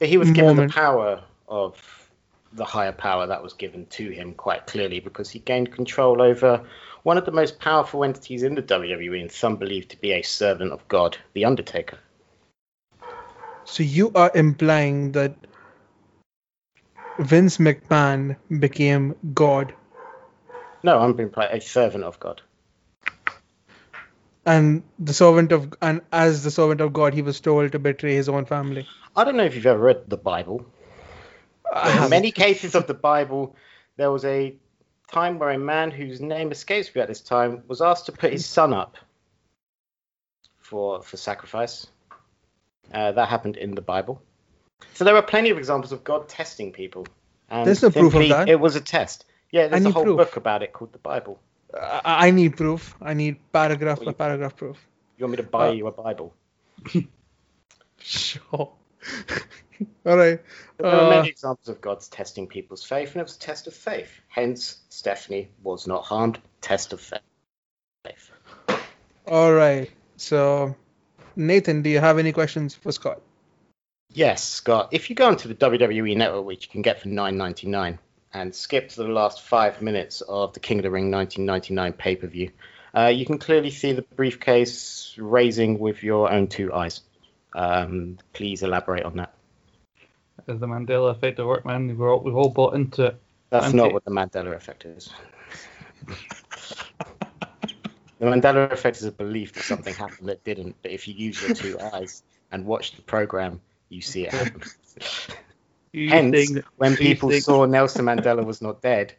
Yeah, 0.00 0.06
He 0.06 0.16
was 0.16 0.30
given 0.30 0.56
moment. 0.56 0.72
the 0.72 0.80
power 0.80 1.22
of 1.48 2.08
the 2.54 2.64
higher 2.64 2.92
power 2.92 3.26
that 3.26 3.42
was 3.42 3.52
given 3.54 3.86
to 3.86 4.10
him 4.10 4.34
quite 4.34 4.66
clearly 4.66 5.00
because 5.00 5.30
he 5.30 5.38
gained 5.38 5.72
control 5.72 6.20
over 6.20 6.62
one 7.02 7.18
of 7.18 7.24
the 7.24 7.32
most 7.32 7.58
powerful 7.58 8.04
entities 8.04 8.42
in 8.42 8.54
the 8.54 8.62
WWE 8.62 9.20
and 9.20 9.30
some 9.32 9.56
believe 9.56 9.88
to 9.88 10.00
be 10.00 10.12
a 10.12 10.22
servant 10.22 10.72
of 10.72 10.86
God, 10.88 11.16
The 11.32 11.44
Undertaker. 11.44 11.98
So 13.64 13.82
you 13.82 14.12
are 14.14 14.30
implying 14.34 15.12
that 15.12 15.34
Vince 17.18 17.58
McMahon 17.58 18.36
became 18.60 19.14
God, 19.34 19.74
No, 20.82 20.98
I'm 20.98 21.12
being 21.14 21.30
played 21.30 21.50
a 21.50 21.60
servant 21.60 22.04
of 22.04 22.18
God. 22.18 22.42
and 24.44 24.82
the 24.98 25.12
servant 25.14 25.52
of, 25.52 25.72
and 25.80 26.00
as 26.10 26.42
the 26.42 26.50
servant 26.50 26.80
of 26.80 26.92
God, 26.92 27.14
he 27.14 27.22
was 27.22 27.40
told 27.40 27.70
to 27.72 27.78
betray 27.78 28.14
his 28.14 28.28
own 28.28 28.44
family. 28.44 28.86
I 29.14 29.22
don't 29.24 29.36
know 29.36 29.44
if 29.44 29.54
you've 29.54 29.66
ever 29.66 29.78
read 29.78 30.08
the 30.08 30.16
Bible. 30.16 30.66
In 31.86 32.10
many 32.10 32.32
cases 32.32 32.74
of 32.74 32.86
the 32.86 32.94
Bible, 32.94 33.54
there 33.96 34.10
was 34.10 34.24
a 34.24 34.56
time 35.12 35.38
where 35.38 35.50
a 35.50 35.58
man 35.58 35.90
whose 35.90 36.20
name 36.20 36.50
escapes 36.50 36.94
me 36.94 37.00
at 37.00 37.08
this 37.08 37.20
time 37.20 37.62
was 37.68 37.80
asked 37.80 38.06
to 38.06 38.12
put 38.12 38.32
his 38.32 38.46
son 38.46 38.72
up 38.72 38.96
for 40.58 41.02
for 41.02 41.16
sacrifice. 41.16 41.86
Uh, 42.92 43.12
that 43.12 43.28
happened 43.28 43.56
in 43.56 43.74
the 43.74 43.82
Bible. 43.82 44.20
So 44.94 45.04
there 45.04 45.16
are 45.16 45.22
plenty 45.22 45.50
of 45.50 45.58
examples 45.58 45.92
of 45.92 46.04
God 46.04 46.28
testing 46.28 46.72
people. 46.72 47.06
And 47.48 47.66
There's 47.66 47.82
no 47.82 47.90
proof 47.90 48.14
of 48.14 48.28
that. 48.28 48.48
It 48.48 48.58
was 48.58 48.76
a 48.76 48.80
test. 48.80 49.24
Yeah, 49.50 49.68
there's 49.68 49.84
a 49.84 49.90
whole 49.90 50.04
proof. 50.04 50.16
book 50.16 50.36
about 50.36 50.62
it 50.62 50.72
called 50.72 50.92
the 50.92 50.98
Bible. 50.98 51.38
I, 51.74 52.28
I 52.28 52.30
need 52.30 52.56
proof. 52.56 52.94
I 53.00 53.14
need 53.14 53.36
paragraph 53.52 53.98
Well, 53.98 54.06
by 54.06 54.12
paragraph 54.12 54.56
proof. 54.56 54.76
You 55.16 55.24
want 55.24 55.32
me 55.32 55.36
to 55.38 55.42
buy 55.42 55.68
Uh, 55.68 55.72
you 55.72 55.86
a 55.86 55.92
Bible? 55.92 56.34
Sure. 58.04 58.72
All 60.06 60.16
right. 60.16 60.40
There 60.78 60.86
are 60.90 61.06
Uh, 61.06 61.10
many 61.10 61.28
examples 61.28 61.68
of 61.68 61.80
God's 61.80 62.08
testing 62.08 62.46
people's 62.46 62.84
faith, 62.84 63.12
and 63.12 63.20
it 63.20 63.24
was 63.24 63.36
a 63.36 63.40
test 63.40 63.66
of 63.66 63.74
faith. 63.74 64.10
Hence, 64.28 64.78
Stephanie 64.88 65.48
was 65.62 65.86
not 65.86 66.04
harmed. 66.04 66.38
Test 66.60 66.92
of 66.92 67.00
faith. 67.00 67.20
all 69.26 69.52
right. 69.52 69.90
So, 70.16 70.74
Nathan, 71.36 71.82
do 71.82 71.90
you 71.90 72.00
have 72.00 72.18
any 72.18 72.32
questions 72.32 72.74
for 72.74 72.92
Scott? 72.92 73.20
Yes, 74.12 74.42
Scott. 74.44 74.88
If 74.92 75.08
you 75.10 75.16
go 75.16 75.26
onto 75.28 75.48
the 75.48 75.54
WWE 75.54 76.16
Network, 76.16 76.44
which 76.44 76.66
you 76.66 76.70
can 76.70 76.82
get 76.82 77.00
for 77.00 77.08
nine 77.08 77.36
ninety 77.36 77.66
nine, 77.66 77.98
and 78.32 78.54
skip 78.54 78.88
to 78.90 78.96
the 79.02 79.08
last 79.08 79.42
five 79.42 79.80
minutes 79.80 80.20
of 80.22 80.52
the 80.52 80.60
King 80.60 80.78
of 80.78 80.82
the 80.82 80.90
Ring 80.90 81.10
1999 81.10 81.92
pay 81.94 82.16
per 82.16 82.26
view, 82.26 82.50
uh, 82.96 83.06
you 83.06 83.24
can 83.24 83.38
clearly 83.38 83.70
see 83.70 83.92
the 83.92 84.02
briefcase 84.02 85.14
raising 85.18 85.78
with 85.78 86.02
your 86.02 86.30
own 86.30 86.46
two 86.48 86.72
eyes. 86.74 87.00
Um, 87.54 88.18
please 88.32 88.62
elaborate 88.62 89.04
on 89.04 89.16
that. 89.16 89.34
As 90.48 90.58
the 90.58 90.66
Mandela 90.66 91.10
effect 91.10 91.38
at 91.38 91.46
work, 91.46 91.64
man, 91.64 91.86
we've 91.86 92.00
all, 92.00 92.20
we've 92.20 92.34
all 92.36 92.50
bought 92.50 92.74
into 92.74 93.06
it. 93.06 93.16
That's 93.50 93.66
Okay. 93.68 93.76
not 93.76 93.92
what 93.92 94.04
the 94.04 94.10
Mandela 94.10 94.54
effect 94.54 94.84
is. 94.84 95.10
the 98.18 98.26
Mandela 98.26 98.70
effect 98.72 98.96
is 98.96 99.04
a 99.04 99.12
belief 99.12 99.52
that 99.54 99.62
something 99.62 99.94
happened 99.94 100.28
that 100.28 100.42
didn't, 100.44 100.76
but 100.82 100.90
if 100.90 101.06
you 101.06 101.14
use 101.14 101.40
your 101.42 101.54
two 101.54 101.78
eyes 101.94 102.22
and 102.50 102.64
watch 102.66 102.96
the 102.96 103.02
program, 103.02 103.60
you 103.88 104.00
see 104.00 104.26
it 104.26 104.32
happen. 104.32 104.62
Hence, 105.94 106.50
that- 106.52 106.64
when 106.76 106.96
people 106.96 107.30
saying- 107.30 107.42
saw 107.42 107.64
Nelson 107.66 108.06
Mandela 108.06 108.44
was 108.44 108.60
not 108.62 108.80
dead, 108.82 109.14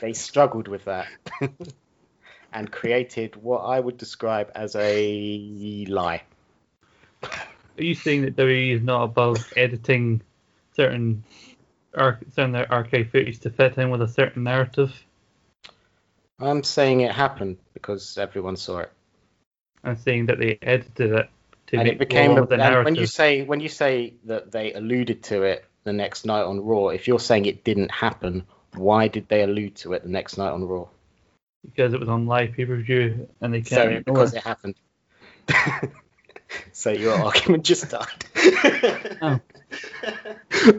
they 0.00 0.12
struggled 0.12 0.68
with 0.68 0.84
that 0.86 1.06
and 2.52 2.70
created 2.70 3.36
what 3.36 3.60
I 3.60 3.78
would 3.80 3.96
describe 3.96 4.50
as 4.54 4.74
a 4.76 5.86
lie. 5.88 6.22
Are 7.78 7.84
you 7.84 7.94
saying 7.94 8.22
that 8.22 8.36
WWE 8.36 8.74
is 8.74 8.82
not 8.82 9.04
above 9.04 9.52
editing 9.56 10.22
certain 10.74 11.24
ar- 11.94 12.20
certain 12.34 12.56
archive 12.56 13.10
footage 13.10 13.38
to 13.40 13.50
fit 13.50 13.78
in 13.78 13.90
with 13.90 14.02
a 14.02 14.08
certain 14.08 14.44
narrative? 14.44 14.92
I'm 16.40 16.62
saying 16.62 17.00
it 17.00 17.12
happened 17.12 17.58
because 17.74 18.18
everyone 18.18 18.56
saw 18.56 18.80
it. 18.80 18.92
I'm 19.84 19.96
saying 19.96 20.26
that 20.26 20.38
they 20.38 20.58
edited 20.60 21.12
it 21.12 21.30
to 21.68 21.76
and 21.76 21.84
make 21.84 21.94
it 21.94 21.98
became 21.98 22.32
a, 22.32 22.42
and 22.42 22.50
narrative. 22.50 22.84
when 22.84 22.94
you 22.96 23.06
say 23.06 23.44
when 23.44 23.60
you 23.60 23.68
say 23.68 24.14
that 24.24 24.50
they 24.50 24.72
alluded 24.72 25.22
to 25.24 25.42
it 25.42 25.64
the 25.84 25.92
next 25.92 26.26
night 26.26 26.42
on 26.42 26.60
Raw, 26.60 26.88
if 26.88 27.06
you're 27.08 27.20
saying 27.20 27.46
it 27.46 27.64
didn't 27.64 27.90
happen, 27.90 28.44
why 28.74 29.08
did 29.08 29.28
they 29.28 29.42
allude 29.42 29.76
to 29.76 29.92
it 29.94 30.02
the 30.02 30.08
next 30.08 30.36
night 30.36 30.50
on 30.50 30.64
Raw? 30.64 30.88
because 31.64 31.92
it 31.92 32.00
was 32.00 32.08
on 32.08 32.26
live 32.26 32.52
pay 32.52 32.64
per 32.64 32.76
view 32.76 33.28
and 33.40 33.52
they 33.52 33.60
can't 33.60 33.92
ignore 33.92 34.16
because 34.16 34.34
it 34.34 34.42
happened. 34.42 34.74
so 36.72 36.90
your 36.90 37.14
argument 37.14 37.64
just 37.64 37.90
died. 37.90 38.24
Oh. 39.20 39.40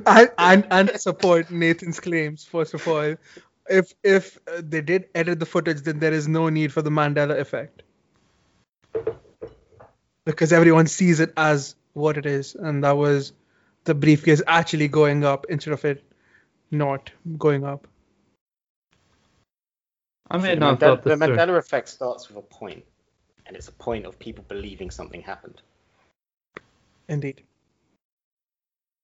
and, 0.08 0.32
and 0.38 0.68
and 0.72 0.90
support 1.00 1.52
Nathan's 1.52 2.00
claims. 2.00 2.44
First 2.44 2.74
of 2.74 2.88
all, 2.88 3.16
if 3.70 3.94
if 4.04 4.38
uh, 4.48 4.62
they 4.64 4.82
did 4.82 5.10
edit 5.14 5.40
the 5.40 5.46
footage, 5.46 5.82
then 5.82 6.00
there 6.00 6.14
is 6.14 6.28
no 6.28 6.50
need 6.50 6.74
for 6.74 6.82
the 6.82 6.90
Mandela 6.90 7.38
effect 7.40 7.84
because 10.26 10.52
everyone 10.54 10.88
sees 10.88 11.20
it 11.20 11.34
as 11.38 11.76
what 11.94 12.18
it 12.18 12.26
is, 12.26 12.56
and 12.56 12.84
that 12.84 12.98
was 12.98 13.34
the 13.84 13.94
briefcase 13.94 14.42
actually 14.48 14.88
going 14.88 15.24
up 15.24 15.46
instead 15.50 15.74
of 15.74 15.86
it 15.86 16.04
not 16.72 17.12
going 17.38 17.64
up. 17.64 17.88
I 20.32 20.38
may 20.38 20.54
the 20.54 20.60
not 20.60 20.82
have 20.82 21.00
Mandela, 21.00 21.04
thought 21.04 21.04
the. 21.04 21.16
Mandela 21.16 21.58
effect 21.58 21.90
starts 21.90 22.28
with 22.28 22.38
a 22.38 22.42
point, 22.42 22.86
and 23.50 23.58
it's 23.58 23.68
a 23.68 23.74
point 23.74 24.06
of 24.06 24.20
people 24.20 24.46
believing 24.48 24.92
something 24.92 25.22
happened. 25.24 25.62
Indeed. 27.10 27.44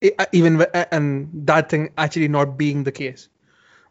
I- 0.03 0.13
I- 0.19 0.27
even 0.33 0.61
and 0.91 1.47
that 1.47 1.69
thing 1.69 1.89
actually 1.97 2.27
not 2.27 2.55
being 2.57 2.83
the 2.83 2.91
case, 2.91 3.27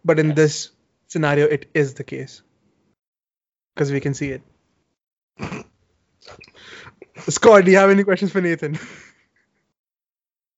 but 0.04 0.20
in 0.20 0.28
Yes. 0.28 0.36
this 0.36 0.70
scenario, 1.08 1.46
it 1.46 1.68
is 1.74 1.94
the 1.94 2.04
case 2.04 2.42
because 3.74 3.90
we 3.92 4.00
can 4.00 4.14
see 4.14 4.30
it. 4.30 4.42
Scott, 7.28 7.64
do 7.64 7.72
you 7.72 7.78
have 7.78 7.90
any 7.90 8.04
questions 8.04 8.30
for 8.30 8.40
Nathan? 8.40 8.78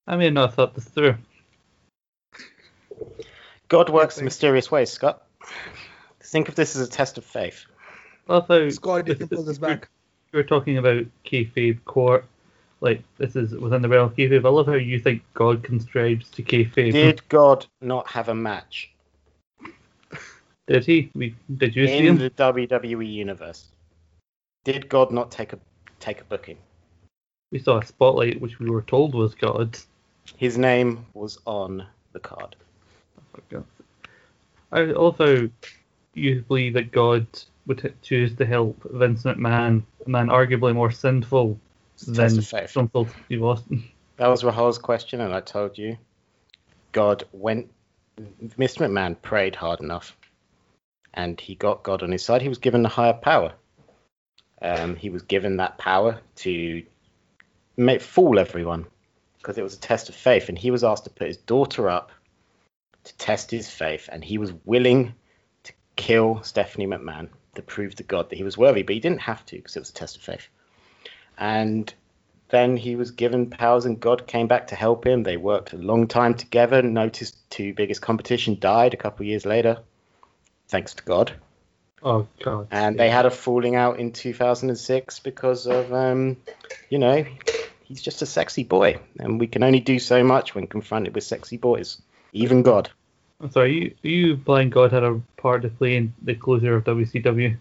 I 0.06 0.16
may 0.16 0.30
not 0.30 0.50
have 0.50 0.54
thought 0.56 0.74
this 0.74 0.84
through. 0.84 1.16
God 3.68 3.88
works 3.90 4.18
in 4.18 4.24
mysterious 4.26 4.70
ways, 4.70 4.90
Scott. 4.90 5.26
Think 6.20 6.48
of 6.50 6.54
this 6.54 6.76
as 6.76 6.86
a 6.86 6.90
test 6.90 7.18
of 7.18 7.24
faith. 7.24 7.64
Love 8.28 8.48
how 8.48 8.68
Scott, 8.70 9.06
you 9.06 9.14
this- 9.14 9.18
can 9.18 9.28
pull 9.28 9.44
this 9.44 9.60
we're- 9.60 9.74
back. 9.74 9.88
We're 10.32 10.42
talking 10.42 10.76
about 10.76 11.06
kayfabe 11.24 11.82
court, 11.84 12.26
like 12.80 13.02
this 13.16 13.36
is 13.36 13.52
within 13.54 13.80
the 13.80 13.88
realm 13.88 14.06
of 14.06 14.16
kayfabe. 14.16 14.44
I 14.44 14.48
love 14.48 14.66
how 14.66 14.74
you 14.74 14.98
think 14.98 15.22
God 15.34 15.62
contribes 15.62 16.28
to 16.30 16.42
kayfabe. 16.42 16.92
Did 16.92 17.26
God 17.28 17.66
not 17.80 18.08
have 18.08 18.28
a 18.28 18.34
match 18.34 18.90
Did 20.66 20.84
he? 20.84 21.10
We 21.14 21.34
did 21.56 21.76
you 21.76 21.86
see 21.86 21.98
him 21.98 22.16
in 22.16 22.18
the 22.18 22.30
WWE 22.30 23.06
universe? 23.06 23.68
Did 24.64 24.88
God 24.88 25.12
not 25.12 25.30
take 25.30 25.52
a 25.52 25.60
take 26.00 26.20
a 26.20 26.24
booking? 26.24 26.58
We 27.52 27.60
saw 27.60 27.78
a 27.78 27.86
spotlight, 27.86 28.40
which 28.40 28.58
we 28.58 28.68
were 28.68 28.82
told 28.82 29.14
was 29.14 29.34
God. 29.34 29.78
His 30.36 30.58
name 30.58 31.06
was 31.14 31.38
on 31.46 31.86
the 32.12 32.18
card. 32.18 32.56
Oh, 33.16 33.22
for 33.32 33.42
God's 33.48 33.70
sake. 33.78 34.10
I 34.72 34.92
also 34.92 35.46
how 35.46 35.48
you 36.14 36.42
believe 36.42 36.74
that 36.74 36.90
God 36.90 37.26
would 37.66 37.94
choose 38.02 38.34
to 38.36 38.46
help 38.46 38.80
Vince 38.84 39.24
McMahon, 39.24 39.82
a 40.04 40.08
man 40.08 40.28
arguably 40.28 40.74
more 40.74 40.90
sinful 40.90 41.58
It's 41.94 42.08
a 42.08 42.14
test 42.14 42.36
than. 42.36 42.88
Stone 42.88 43.08
Steve 43.26 43.42
Austin. 43.42 43.84
That 44.16 44.28
was 44.28 44.42
Rahul's 44.42 44.78
question, 44.78 45.20
and 45.20 45.34
I 45.34 45.40
told 45.40 45.76
you. 45.76 45.98
God 46.92 47.24
went. 47.32 47.70
Mr. 48.18 48.86
McMahon 48.86 49.20
prayed 49.20 49.54
hard 49.54 49.80
enough, 49.80 50.16
and 51.12 51.38
he 51.38 51.54
got 51.54 51.82
God 51.82 52.02
on 52.02 52.12
his 52.12 52.24
side. 52.24 52.40
He 52.40 52.48
was 52.48 52.58
given 52.58 52.82
the 52.82 52.88
higher 52.88 53.12
power. 53.12 53.52
Um, 54.62 54.96
he 54.96 55.10
was 55.10 55.22
given 55.22 55.58
that 55.58 55.76
power 55.76 56.20
to 56.36 56.82
make 57.76 58.00
fool 58.00 58.38
everyone 58.38 58.86
because 59.36 59.58
it 59.58 59.62
was 59.62 59.74
a 59.74 59.80
test 59.80 60.08
of 60.08 60.14
faith, 60.14 60.48
and 60.48 60.56
he 60.56 60.70
was 60.70 60.82
asked 60.82 61.04
to 61.04 61.10
put 61.10 61.26
his 61.26 61.36
daughter 61.36 61.90
up 61.90 62.10
to 63.04 63.16
test 63.18 63.50
his 63.50 63.68
faith, 63.68 64.08
and 64.10 64.24
he 64.24 64.38
was 64.38 64.54
willing 64.64 65.12
to 65.64 65.72
kill 65.96 66.42
Stephanie 66.42 66.86
McMahon 66.86 67.28
to 67.56 67.62
prove 67.62 67.94
to 67.96 68.02
God 68.02 68.30
that 68.30 68.36
he 68.36 68.44
was 68.44 68.56
worthy, 68.56 68.82
but 68.82 68.94
he 68.94 69.00
didn't 69.00 69.20
have 69.20 69.44
to 69.46 69.56
because 69.56 69.76
it 69.76 69.80
was 69.80 69.90
a 69.90 69.94
test 69.94 70.16
of 70.16 70.22
faith. 70.22 70.48
And 71.38 71.92
then 72.48 72.76
he 72.76 72.96
was 72.96 73.10
given 73.10 73.50
powers, 73.50 73.84
and 73.84 73.98
God 73.98 74.26
came 74.26 74.46
back 74.46 74.68
to 74.68 74.76
help 74.76 75.06
him. 75.06 75.22
They 75.22 75.36
worked 75.36 75.72
a 75.72 75.78
long 75.78 76.06
time 76.06 76.34
together. 76.34 76.80
Noticed 76.82 77.50
two 77.50 77.74
biggest 77.74 78.00
competition 78.00 78.58
died 78.58 78.94
a 78.94 78.96
couple 78.96 79.24
of 79.24 79.28
years 79.28 79.44
later, 79.44 79.78
thanks 80.68 80.94
to 80.94 81.02
God. 81.02 81.32
Oh 82.02 82.28
god. 82.42 82.68
And 82.70 82.98
they 82.98 83.10
had 83.10 83.26
a 83.26 83.30
falling 83.30 83.74
out 83.74 83.98
in 83.98 84.12
2006 84.12 85.18
because 85.20 85.66
of, 85.66 85.92
um, 85.92 86.36
you 86.88 86.98
know, 86.98 87.24
he's 87.82 88.02
just 88.02 88.22
a 88.22 88.26
sexy 88.26 88.62
boy, 88.62 89.00
and 89.18 89.40
we 89.40 89.46
can 89.46 89.64
only 89.64 89.80
do 89.80 89.98
so 89.98 90.22
much 90.22 90.54
when 90.54 90.66
confronted 90.66 91.14
with 91.14 91.24
sexy 91.24 91.56
boys, 91.56 92.00
even 92.32 92.62
God. 92.62 92.90
I'm 93.40 93.50
sorry. 93.50 93.96
You 94.02 94.08
are 94.08 94.08
you 94.08 94.32
implying 94.34 94.70
God 94.70 94.92
had 94.92 95.04
a 95.04 95.20
part 95.36 95.62
to 95.62 95.68
play 95.68 95.96
in 95.96 96.14
the 96.22 96.34
closure 96.34 96.76
of 96.76 96.84
WCW? 96.84 97.56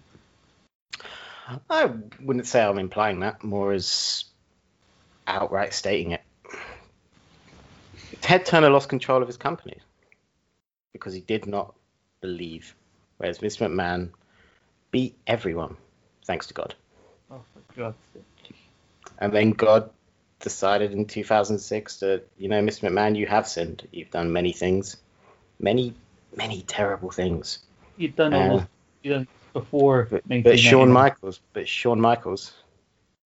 I 1.69 1.91
wouldn't 2.21 2.47
say 2.47 2.63
I'm 2.63 2.79
implying 2.79 3.19
that, 3.19 3.43
more 3.43 3.73
as 3.73 4.25
outright 5.27 5.73
stating 5.73 6.11
it. 6.11 6.21
Ted 8.21 8.45
Turner 8.45 8.69
lost 8.69 8.89
control 8.89 9.21
of 9.21 9.27
his 9.27 9.37
company 9.37 9.77
because 10.93 11.13
he 11.13 11.21
did 11.21 11.45
not 11.45 11.75
believe, 12.21 12.75
whereas 13.17 13.37
Vince 13.39 13.57
McMahon 13.57 14.09
beat 14.91 15.15
everyone, 15.27 15.75
thanks 16.25 16.47
to 16.47 16.53
God. 16.53 16.73
Oh, 17.29 17.41
for 17.53 17.79
God's 17.79 17.97
sake. 18.13 18.55
And 19.19 19.33
then 19.33 19.51
God 19.51 19.89
decided 20.39 20.91
in 20.91 21.05
2006 21.05 21.99
that, 21.99 22.23
you 22.37 22.49
know, 22.49 22.61
Mr. 22.61 22.89
McMahon, 22.89 23.15
you 23.15 23.27
have 23.27 23.47
sinned. 23.47 23.87
You've 23.91 24.11
done 24.11 24.31
many 24.31 24.53
things, 24.53 24.97
many, 25.59 25.93
many 26.35 26.61
terrible 26.63 27.11
things. 27.11 27.59
You've 27.97 28.15
done 28.15 28.33
Uh, 28.33 28.39
almost 28.39 28.67
you 29.03 29.13
done 29.13 29.27
before 29.53 30.07
But, 30.11 30.23
but 30.43 30.59
Shawn 30.59 30.91
Michaels, 30.91 31.39
but 31.53 31.67
Shawn 31.67 32.01
Michaels, 32.01 32.53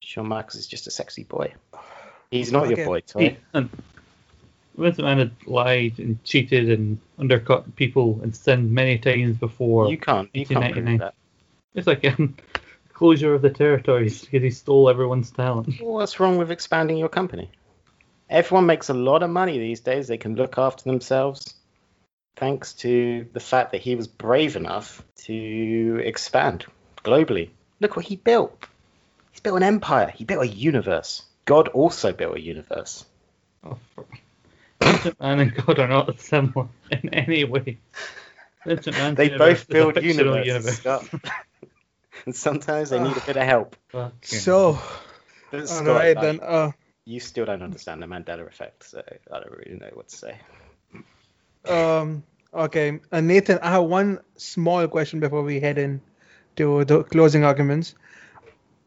Shawn 0.02 0.28
Michaels 0.28 0.56
is 0.56 0.68
just 0.68 0.88
a 0.88 0.92
sexy 0.92 1.24
boy. 1.24 1.54
He's 2.32 2.52
not 2.52 2.66
Okay. 2.66 2.76
your 2.76 2.86
boy, 2.86 2.98
He, 2.98 3.30
Toy. 3.30 3.38
and 3.54 3.70
Vince 4.76 4.98
McMahon 4.98 5.18
had 5.18 5.32
lied 5.48 6.00
and 6.00 6.24
cheated 6.24 6.70
and 6.70 7.00
undercut 7.18 7.76
people 7.76 8.20
and 8.22 8.36
sinned 8.36 8.72
many 8.72 8.98
times 8.98 9.38
before. 9.38 9.90
You 9.90 9.98
can't, 9.98 10.30
you 10.34 10.46
can't 10.46 10.74
prove 10.74 11.00
that. 11.00 11.16
It's 11.74 11.88
like 11.88 12.06
um, 12.06 12.36
closure 12.94 13.34
of 13.34 13.42
the 13.42 13.50
territories 13.50 14.22
because 14.22 14.44
he 14.44 14.50
stole 14.52 14.90
everyone's 14.90 15.32
talent. 15.32 15.70
Well, 15.82 15.94
What's 15.94 16.20
wrong 16.20 16.38
with 16.38 16.52
expanding 16.52 16.98
your 16.98 17.10
company? 17.10 17.50
Everyone 18.30 18.66
makes 18.66 18.90
a 18.90 18.94
lot 18.94 19.24
of 19.24 19.30
money 19.30 19.58
these 19.58 19.80
days. 19.80 20.08
They 20.08 20.18
can 20.18 20.36
look 20.36 20.58
after 20.58 20.84
themselves 20.84 21.56
thanks 22.38 22.74
to 22.74 23.28
the 23.34 23.40
fact 23.40 23.72
that 23.74 23.82
he 23.82 23.96
was 23.96 24.08
brave 24.08 24.56
enough 24.56 25.04
to 25.26 26.02
expand 26.04 26.66
globally. 27.04 27.50
Look 27.80 27.96
what 27.96 28.06
he 28.06 28.16
built. 28.16 28.66
He's 29.32 29.42
built 29.42 29.58
an 29.58 29.64
empire. 29.64 30.12
He 30.16 30.24
built 30.24 30.44
a 30.44 30.48
universe. 30.48 31.24
God 31.46 31.68
also 31.70 32.14
built 32.14 32.38
a 32.38 32.42
universe. 32.42 33.06
Oh, 33.64 33.78
for... 33.94 34.06
Vince 34.82 35.16
and 35.20 35.56
God 35.56 35.80
are 35.80 35.88
not 35.88 36.20
similar 36.20 36.68
in 36.92 37.14
any 37.14 37.44
way. 37.44 37.80
Vince 38.66 38.86
McMahon's 38.86 39.18
They 39.18 39.30
both 39.30 39.58
is 39.58 39.64
a 39.64 39.68
build 39.68 39.94
fictional 39.96 40.38
universes. 40.46 40.78
Scott. 40.78 41.10
and 42.26 42.36
sometimes 42.36 42.90
they 42.92 43.00
need 43.00 43.18
a 43.18 43.22
bit 43.22 43.38
of 43.38 43.44
help. 43.44 43.76
Fucking- 43.90 44.40
So, 44.40 44.80
But 45.52 45.68
Scott, 45.68 45.88
right 45.88 46.16
like, 46.16 46.22
then. 46.22 46.40
Uh, 46.42 46.72
You 47.06 47.20
still 47.20 47.46
don't 47.46 47.64
understand 47.64 48.02
the 48.02 48.08
Mandela 48.08 48.48
effect, 48.48 48.84
so 48.84 49.02
I 49.32 49.40
don't 49.40 49.52
really 49.52 49.80
know 49.80 49.90
what 49.94 50.10
to 50.10 50.16
say. 50.16 50.38
Um, 51.70 52.24
okay, 52.54 53.00
uh, 53.12 53.22
Nathan, 53.22 53.60
I 53.62 53.72
have 53.72 53.84
one 53.84 54.20
small 54.36 54.88
question 54.88 55.20
before 55.20 55.42
we 55.44 55.60
head 55.60 55.78
in 55.78 56.02
to 56.56 56.86
the 56.86 57.04
closing 57.04 57.44
arguments. 57.44 57.96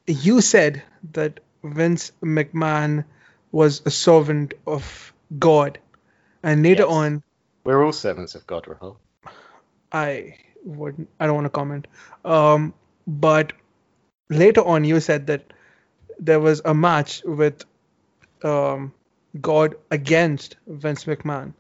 You 0.07 0.41
said 0.41 0.83
that 1.13 1.41
Vince 1.63 2.13
McMahon 2.23 3.05
was 3.53 3.83
a 3.85 3.91
servant 3.91 4.55
of 4.67 5.13
God, 5.39 5.79
and 6.43 6.63
later 6.63 6.85
Yes. 6.85 6.93
on, 6.93 7.23
We're 7.65 7.85
all 7.85 7.93
servants 7.93 8.35
of 8.35 8.47
God, 8.47 8.65
Rahul. 8.65 8.97
I 9.93 10.37
would 10.65 11.07
I 11.19 11.27
don't 11.27 11.35
want 11.35 11.45
to 11.47 11.51
comment. 11.51 11.87
Um, 12.25 12.75
but 13.07 13.53
later 14.29 14.63
on, 14.65 14.85
you 14.85 15.01
said 15.01 15.27
that 15.27 15.53
there 16.19 16.41
was 16.41 16.63
a 16.65 16.75
match 16.75 17.23
with 17.25 17.65
um, 18.43 18.93
God 19.41 19.75
against 19.91 20.57
Vince 20.67 21.05
McMahon. 21.05 21.53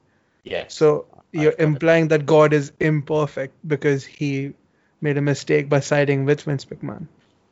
Yes. 0.44 0.74
So 0.74 1.06
you're 1.32 1.54
implying 1.58 2.08
that 2.08 2.26
God 2.26 2.52
is 2.52 2.72
imperfect 2.80 3.54
because 3.66 4.04
he 4.04 4.54
made 5.00 5.16
a 5.16 5.22
mistake 5.22 5.68
by 5.68 5.80
siding 5.80 6.24
with 6.24 6.42
Vince 6.42 6.64
McMahon. 6.66 7.06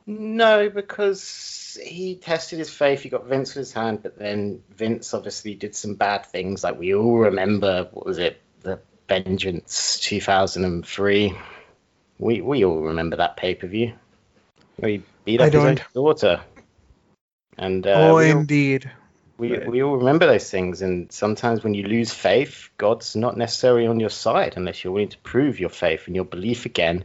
No, 0.07 0.71
because 0.71 1.79
he 1.83 2.15
tested 2.17 2.59
his 2.59 2.71
faith. 2.71 3.03
He 3.03 3.11
got 3.11 3.27
Vince 3.27 3.55
with 3.55 3.67
his 3.67 3.73
hand, 3.73 4.03
but 4.03 4.19
then 4.19 4.63
Vince 4.71 5.13
obviously 5.13 5.55
did 5.55 5.77
some 5.77 5.95
bad 5.95 6.25
things. 6.25 6.65
Like 6.65 6.79
we 6.79 6.95
all 6.95 7.19
remember, 7.19 7.89
what 7.93 8.07
was 8.07 8.19
it? 8.19 8.41
The 8.63 8.81
Vengeance 9.07 9.99
2003. 10.01 11.37
We 12.19 12.41
we 12.41 12.65
all 12.65 12.81
remember 12.81 13.17
that 13.17 13.37
pay 13.37 13.55
per 13.55 13.67
view. 13.67 13.93
He 14.83 15.03
beat 15.25 15.41
I 15.41 15.47
up 15.47 15.53
his 15.53 15.65
own 15.65 15.75
don't. 15.75 15.95
daughter. 15.95 16.41
And 17.59 17.87
uh, 17.87 17.91
oh, 17.91 18.17
we, 18.17 18.33
all, 18.33 18.41
indeed. 18.41 18.91
We, 19.39 19.57
Right. 19.57 19.67
we 19.67 19.83
all 19.83 19.97
remember 19.97 20.27
those 20.27 20.51
things. 20.51 20.83
And 20.83 21.11
sometimes 21.11 21.63
when 21.65 21.75
you 21.75 21.85
lose 21.85 22.13
faith, 22.13 22.69
God's 22.77 23.17
not 23.17 23.37
necessarily 23.37 23.87
on 23.87 24.01
your 24.01 24.11
side 24.11 24.55
unless 24.57 24.85
you're 24.85 24.93
willing 24.93 25.09
to 25.11 25.19
prove 25.19 25.61
your 25.61 25.71
faith 25.71 26.07
and 26.07 26.17
your 26.17 26.25
belief 26.25 26.67
again 26.67 27.05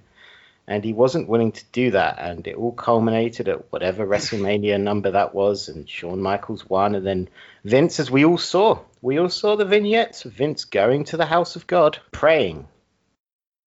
and 0.67 0.83
he 0.83 0.93
wasn't 0.93 1.27
willing 1.27 1.51
to 1.51 1.63
do 1.71 1.91
that 1.91 2.17
and 2.19 2.47
it 2.47 2.55
all 2.55 2.71
culminated 2.71 3.49
at 3.49 3.71
whatever 3.71 4.05
wrestlemania 4.05 4.79
number 4.81 5.11
that 5.11 5.33
was 5.33 5.69
and 5.69 5.89
Shawn 5.89 6.21
michaels 6.21 6.67
won 6.69 6.95
and 6.95 7.05
then 7.05 7.29
vince 7.63 7.99
as 7.99 8.09
we 8.09 8.25
all 8.25 8.37
saw 8.37 8.79
we 9.01 9.19
all 9.19 9.29
saw 9.29 9.55
the 9.55 9.65
vignettes 9.65 10.25
of 10.25 10.33
vince 10.33 10.65
going 10.65 11.03
to 11.05 11.17
the 11.17 11.25
house 11.25 11.55
of 11.55 11.67
god 11.67 11.99
praying 12.11 12.67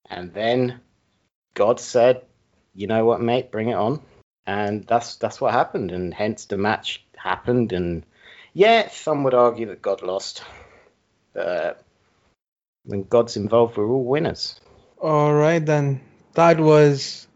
and 0.09 0.33
then 0.33 0.81
god 1.55 1.81
said 1.81 2.22
you 2.74 2.87
know 2.87 3.05
what 3.05 3.20
mate 3.20 3.50
bring 3.50 3.68
it 3.68 3.74
on 3.74 4.00
and 4.46 4.87
that's 4.87 5.16
that's 5.16 5.40
what 5.40 5.52
happened 5.52 5.92
and 5.92 6.14
hence 6.14 6.46
the 6.46 6.57
match 6.57 7.05
happened 7.16 7.72
and 7.72 8.05
yeah 8.57 8.88
some 8.88 9.23
would 9.23 9.35
argue 9.35 9.66
that 9.66 9.83
god 9.83 10.03
lost 10.03 10.42
but 11.35 11.83
when 12.85 13.03
god's 13.03 13.37
involved 13.37 13.77
we're 13.77 13.87
all 13.87 14.05
winners 14.05 14.61
All 14.99 15.33
right 15.35 15.64
then. 15.64 16.01
That 16.35 16.59
was 16.59 17.29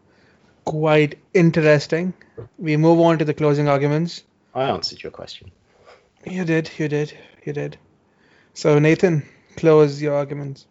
quite 0.65 1.17
interesting. 1.33 2.13
We 2.57 2.77
move 2.77 2.99
on 2.99 3.19
to 3.19 3.25
the 3.25 3.33
closing 3.33 3.67
arguments. 3.67 4.23
i 4.55 4.63
answered 4.63 5.03
your 5.03 5.11
question 5.11 5.51
You 6.25 6.43
did, 6.43 6.71
you 6.77 6.87
did, 6.87 7.13
you 7.45 7.53
did. 7.53 7.77
So 8.53 8.79
Nathan, 8.79 9.23
close 9.57 10.01
your 10.01 10.15
arguments. 10.15 10.65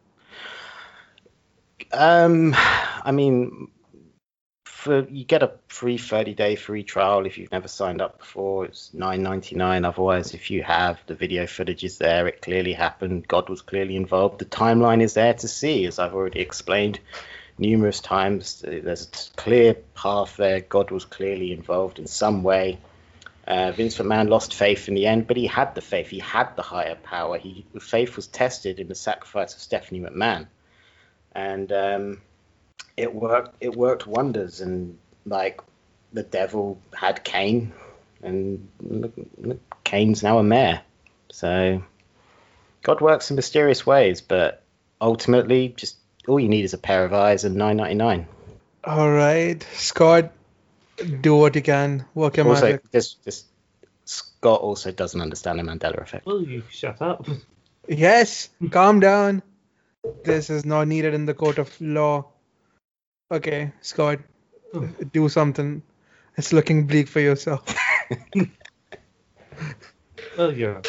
Um, 1.92 2.54
I 2.56 3.12
mean, 3.12 3.68
for 4.80 5.06
you 5.10 5.24
get 5.24 5.42
a 5.42 5.52
free 5.68 5.98
30 5.98 6.32
day 6.32 6.56
free 6.56 6.82
trial 6.82 7.26
if 7.26 7.36
you've 7.36 7.52
never 7.52 7.68
signed 7.68 8.00
up 8.00 8.18
before. 8.18 8.64
It's 8.64 8.90
9.99. 8.94 9.86
Otherwise, 9.86 10.32
if 10.32 10.50
you 10.50 10.62
have, 10.62 10.98
the 11.06 11.14
video 11.14 11.46
footage 11.46 11.84
is 11.84 11.98
there. 11.98 12.26
It 12.26 12.40
clearly 12.40 12.72
happened. 12.72 13.28
God 13.28 13.50
was 13.50 13.60
clearly 13.60 13.94
involved. 13.94 14.38
The 14.38 14.46
timeline 14.46 15.02
is 15.02 15.12
there 15.12 15.34
to 15.34 15.48
see, 15.48 15.84
as 15.84 15.98
I've 15.98 16.14
already 16.14 16.40
explained 16.40 16.98
numerous 17.58 18.00
times. 18.00 18.64
There's 18.66 19.06
a 19.06 19.36
clear 19.36 19.74
path 19.74 20.38
there. 20.38 20.60
God 20.60 20.90
was 20.90 21.04
clearly 21.04 21.52
involved 21.52 21.98
in 21.98 22.06
some 22.06 22.42
way. 22.42 22.78
Uh, 23.46 23.72
Vince 23.72 23.98
McMahon 23.98 24.30
lost 24.30 24.54
faith 24.54 24.88
in 24.88 24.94
the 24.94 25.06
end, 25.06 25.26
but 25.26 25.36
he 25.36 25.46
had 25.46 25.74
the 25.74 25.82
faith. 25.82 26.08
He 26.08 26.20
had 26.20 26.56
the 26.56 26.62
higher 26.62 26.94
power. 26.94 27.36
He 27.36 27.66
faith 27.80 28.16
was 28.16 28.28
tested 28.28 28.80
in 28.80 28.88
the 28.88 28.94
sacrifice 28.94 29.52
of 29.54 29.60
Stephanie 29.60 30.00
McMahon 30.00 30.46
and 31.32 31.70
um, 31.70 32.22
it 32.96 33.14
worked. 33.14 33.56
It 33.60 33.74
worked 33.74 34.06
wonders. 34.06 34.60
And 34.60 34.98
like 35.26 35.60
the 36.12 36.22
devil 36.22 36.78
had 36.94 37.24
Kane, 37.24 37.72
and 38.22 38.68
look, 38.80 39.12
look, 39.38 39.60
Kane's 39.84 40.22
now 40.22 40.38
a 40.38 40.42
mayor. 40.42 40.82
So 41.30 41.82
God 42.82 43.00
works 43.00 43.30
in 43.30 43.36
mysterious 43.36 43.86
ways, 43.86 44.20
but 44.20 44.62
ultimately, 45.00 45.74
just 45.76 45.96
all 46.28 46.40
you 46.40 46.48
need 46.48 46.64
is 46.64 46.74
a 46.74 46.78
pair 46.78 47.04
of 47.04 47.12
eyes 47.12 47.44
and 47.44 47.56
nine 47.56 47.76
ninety 47.76 47.94
nine. 47.94 48.26
All 48.84 49.10
right, 49.10 49.62
Scott, 49.74 50.32
do 51.20 51.36
what 51.36 51.54
you 51.54 51.62
can. 51.62 52.06
Work 52.14 52.38
your 52.38 52.48
Also, 52.48 52.66
magic. 52.66 52.90
this 52.90 53.14
this 53.24 53.44
Scott 54.04 54.60
also 54.60 54.90
doesn't 54.90 55.20
understand 55.20 55.58
the 55.58 55.62
Mandela 55.62 56.00
effect. 56.02 56.26
Will 56.26 56.42
you 56.42 56.62
shut 56.70 57.00
up? 57.02 57.26
Yes, 57.88 58.48
calm 58.70 59.00
down. 59.00 59.42
This 60.24 60.48
is 60.48 60.64
not 60.64 60.88
needed 60.88 61.12
in 61.14 61.26
the 61.26 61.34
court 61.34 61.58
of 61.58 61.78
law. 61.80 62.29
Okay, 63.30 63.72
Scott, 63.80 64.18
hmm. 64.72 64.88
do 65.12 65.28
something. 65.28 65.82
It's 66.36 66.52
looking 66.52 66.86
bleak 66.86 67.08
for 67.08 67.20
yourself. 67.20 67.62
Well, 70.36 70.52
yeah. 70.52 70.80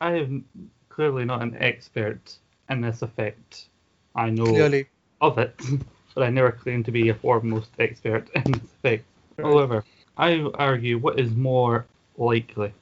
I 0.00 0.12
am 0.12 0.44
clearly 0.88 1.24
not 1.24 1.42
an 1.42 1.56
expert 1.58 2.38
in 2.70 2.80
this 2.80 3.02
effect. 3.02 3.66
I 4.14 4.30
know 4.30 4.46
Clearly. 4.46 4.86
of 5.20 5.36
it, 5.38 5.54
but 6.14 6.22
I 6.22 6.30
never 6.30 6.52
claim 6.52 6.82
to 6.84 6.90
be 6.90 7.08
a 7.10 7.14
foremost 7.14 7.70
expert 7.78 8.30
in 8.34 8.52
this 8.52 8.62
effect. 8.62 9.04
Right. 9.36 9.44
However, 9.44 9.84
I 10.16 10.40
argue 10.54 10.98
what 10.98 11.20
is 11.20 11.34
more 11.34 11.84
likely 12.16 12.72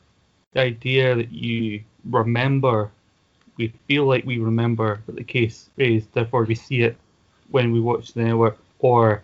the 0.52 0.60
idea 0.60 1.16
that 1.16 1.32
you 1.32 1.82
remember, 2.04 2.92
we 3.56 3.72
feel 3.88 4.06
like 4.06 4.24
we 4.24 4.38
remember 4.38 5.00
that 5.06 5.16
the 5.16 5.24
case 5.24 5.68
raised, 5.76 6.12
therefore 6.12 6.44
we 6.44 6.54
see 6.54 6.82
it 6.82 6.96
when 7.54 7.70
we 7.70 7.78
watch 7.78 8.12
the 8.12 8.24
network, 8.24 8.58
or 8.80 9.22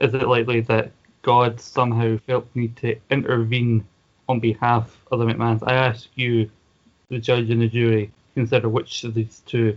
is 0.00 0.14
it 0.14 0.28
likely 0.28 0.60
that 0.60 0.92
God 1.22 1.60
somehow 1.60 2.16
felt 2.18 2.46
the 2.54 2.60
need 2.60 2.76
to 2.76 2.96
intervene 3.10 3.84
on 4.28 4.38
behalf 4.38 4.96
of 5.10 5.18
the 5.18 5.24
McMahons? 5.24 5.60
I 5.66 5.74
ask 5.74 6.08
you, 6.14 6.48
the 7.08 7.18
judge 7.18 7.50
and 7.50 7.60
the 7.60 7.66
jury, 7.66 8.12
consider 8.34 8.68
which 8.68 9.02
of 9.02 9.14
these 9.14 9.42
two 9.44 9.76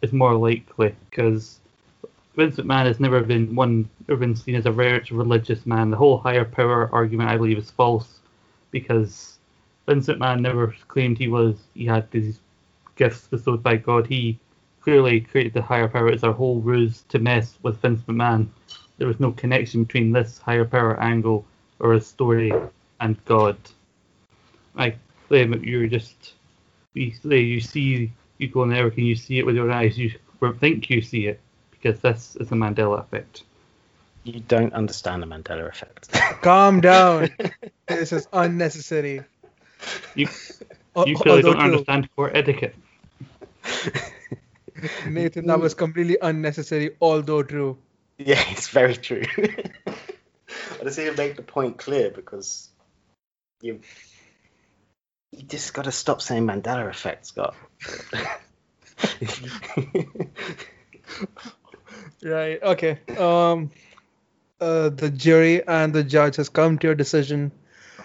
is 0.00 0.14
more 0.14 0.34
likely, 0.34 0.96
because 1.10 1.60
Vince 2.34 2.56
McMahon 2.56 2.86
has 2.86 2.98
never 2.98 3.20
been 3.20 3.54
one, 3.54 3.90
never 4.08 4.18
been 4.18 4.34
seen 4.34 4.54
as 4.54 4.64
a 4.64 4.72
very 4.72 5.04
religious 5.10 5.66
man. 5.66 5.90
The 5.90 5.98
whole 5.98 6.16
higher 6.16 6.46
power 6.46 6.88
argument, 6.94 7.28
I 7.28 7.36
believe, 7.36 7.58
is 7.58 7.70
false, 7.70 8.20
because 8.70 9.36
Vince 9.86 10.06
McMahon 10.06 10.40
never 10.40 10.74
claimed 10.88 11.18
he 11.18 11.28
was 11.28 11.56
he 11.74 11.84
had 11.84 12.10
these 12.10 12.40
gifts 12.96 13.26
bestowed 13.26 13.62
by 13.62 13.76
God. 13.76 14.06
He 14.06 14.38
clearly 14.82 15.20
created 15.20 15.54
the 15.54 15.62
higher 15.62 15.88
power 15.88 16.10
as 16.10 16.24
our 16.24 16.32
whole 16.32 16.60
ruse 16.60 17.02
to 17.08 17.18
mess 17.18 17.56
with 17.62 17.80
Vince 17.80 18.02
McMahon. 18.02 18.48
There 18.98 19.08
was 19.08 19.20
no 19.20 19.32
connection 19.32 19.84
between 19.84 20.12
this 20.12 20.38
higher 20.38 20.64
power 20.64 21.00
angle 21.00 21.44
or 21.78 21.92
his 21.92 22.06
story 22.06 22.52
and 23.00 23.24
God. 23.24 23.56
I 24.76 24.94
claim 25.28 25.50
that 25.50 25.64
you're 25.64 25.86
just 25.86 26.34
you 26.94 27.12
say 27.12 27.40
you 27.40 27.60
see 27.60 28.12
you 28.38 28.48
go 28.48 28.62
on 28.62 28.70
the 28.70 28.84
and 28.84 28.98
you 28.98 29.16
see 29.16 29.38
it 29.38 29.46
with 29.46 29.56
your 29.56 29.70
eyes. 29.70 29.96
You 29.96 30.12
think 30.58 30.90
you 30.90 31.00
see 31.00 31.26
it 31.26 31.40
because 31.70 32.00
this 32.00 32.36
is 32.36 32.48
the 32.48 32.56
Mandela 32.56 33.00
effect. 33.00 33.44
You 34.24 34.40
don't 34.40 34.72
understand 34.72 35.22
the 35.22 35.26
Mandela 35.26 35.68
effect. 35.68 36.12
Calm 36.42 36.80
down. 36.80 37.30
this 37.88 38.12
is 38.12 38.28
unnecessary. 38.32 39.22
You 40.14 40.28
oh, 40.94 41.06
you 41.06 41.16
oh, 41.16 41.22
clearly 41.22 41.42
don't 41.42 41.58
understand 41.58 42.08
core 42.14 42.30
etiquette. 42.34 42.74
Nathan, 45.08 45.46
that 45.46 45.60
was 45.60 45.74
completely 45.74 46.18
unnecessary, 46.20 46.96
although 47.00 47.42
true. 47.42 47.78
yeah, 48.18 48.42
it's 48.50 48.68
very 48.68 48.96
true. 48.96 49.22
I 49.86 50.84
just 50.84 50.98
need 50.98 51.06
to 51.06 51.16
make 51.16 51.36
the 51.36 51.42
point 51.42 51.78
clear 51.78 52.10
because 52.10 52.68
you 53.60 53.80
you 55.30 55.42
just 55.42 55.72
got 55.74 55.84
to 55.84 55.92
stop 55.92 56.20
saying 56.20 56.46
Mandela 56.46 56.88
effect, 56.88 57.26
Scott. 57.26 57.54
Right. 62.22 62.62
Okay. 62.62 62.98
Um, 63.18 63.70
uh, 64.60 64.90
the 64.90 65.10
jury 65.10 65.66
and 65.66 65.92
the 65.92 66.04
judge 66.04 66.36
has 66.36 66.48
come 66.48 66.78
to 66.78 66.90
a 66.90 66.94
decision, 66.94 67.50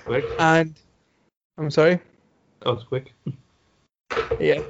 Quick, 0.05 0.26
and 0.39 0.74
I'm 1.57 1.70
sorry. 1.70 1.99
that 2.61 2.74
was 2.74 2.84
quick. 2.84 3.13
Yeah. 4.39 4.61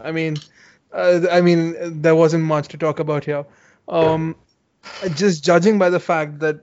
I 0.00 0.12
mean, 0.12 0.36
uh, 0.94 1.20
I 1.30 1.40
mean, 1.40 2.02
there 2.02 2.14
wasn't 2.14 2.44
much 2.44 2.68
to 2.68 2.78
talk 2.78 3.00
about 3.00 3.24
here. 3.24 3.44
Um, 3.88 4.36
just 5.14 5.44
judging 5.44 5.78
by 5.78 5.90
the 5.90 6.00
fact 6.00 6.38
that, 6.40 6.60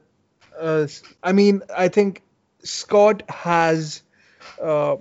uh, 0.60 0.88
I 1.22 1.34
mean, 1.34 1.62
I 1.76 1.88
think 1.90 2.22
Scott 2.64 3.24
has 3.30 4.04
uh, 4.62 4.98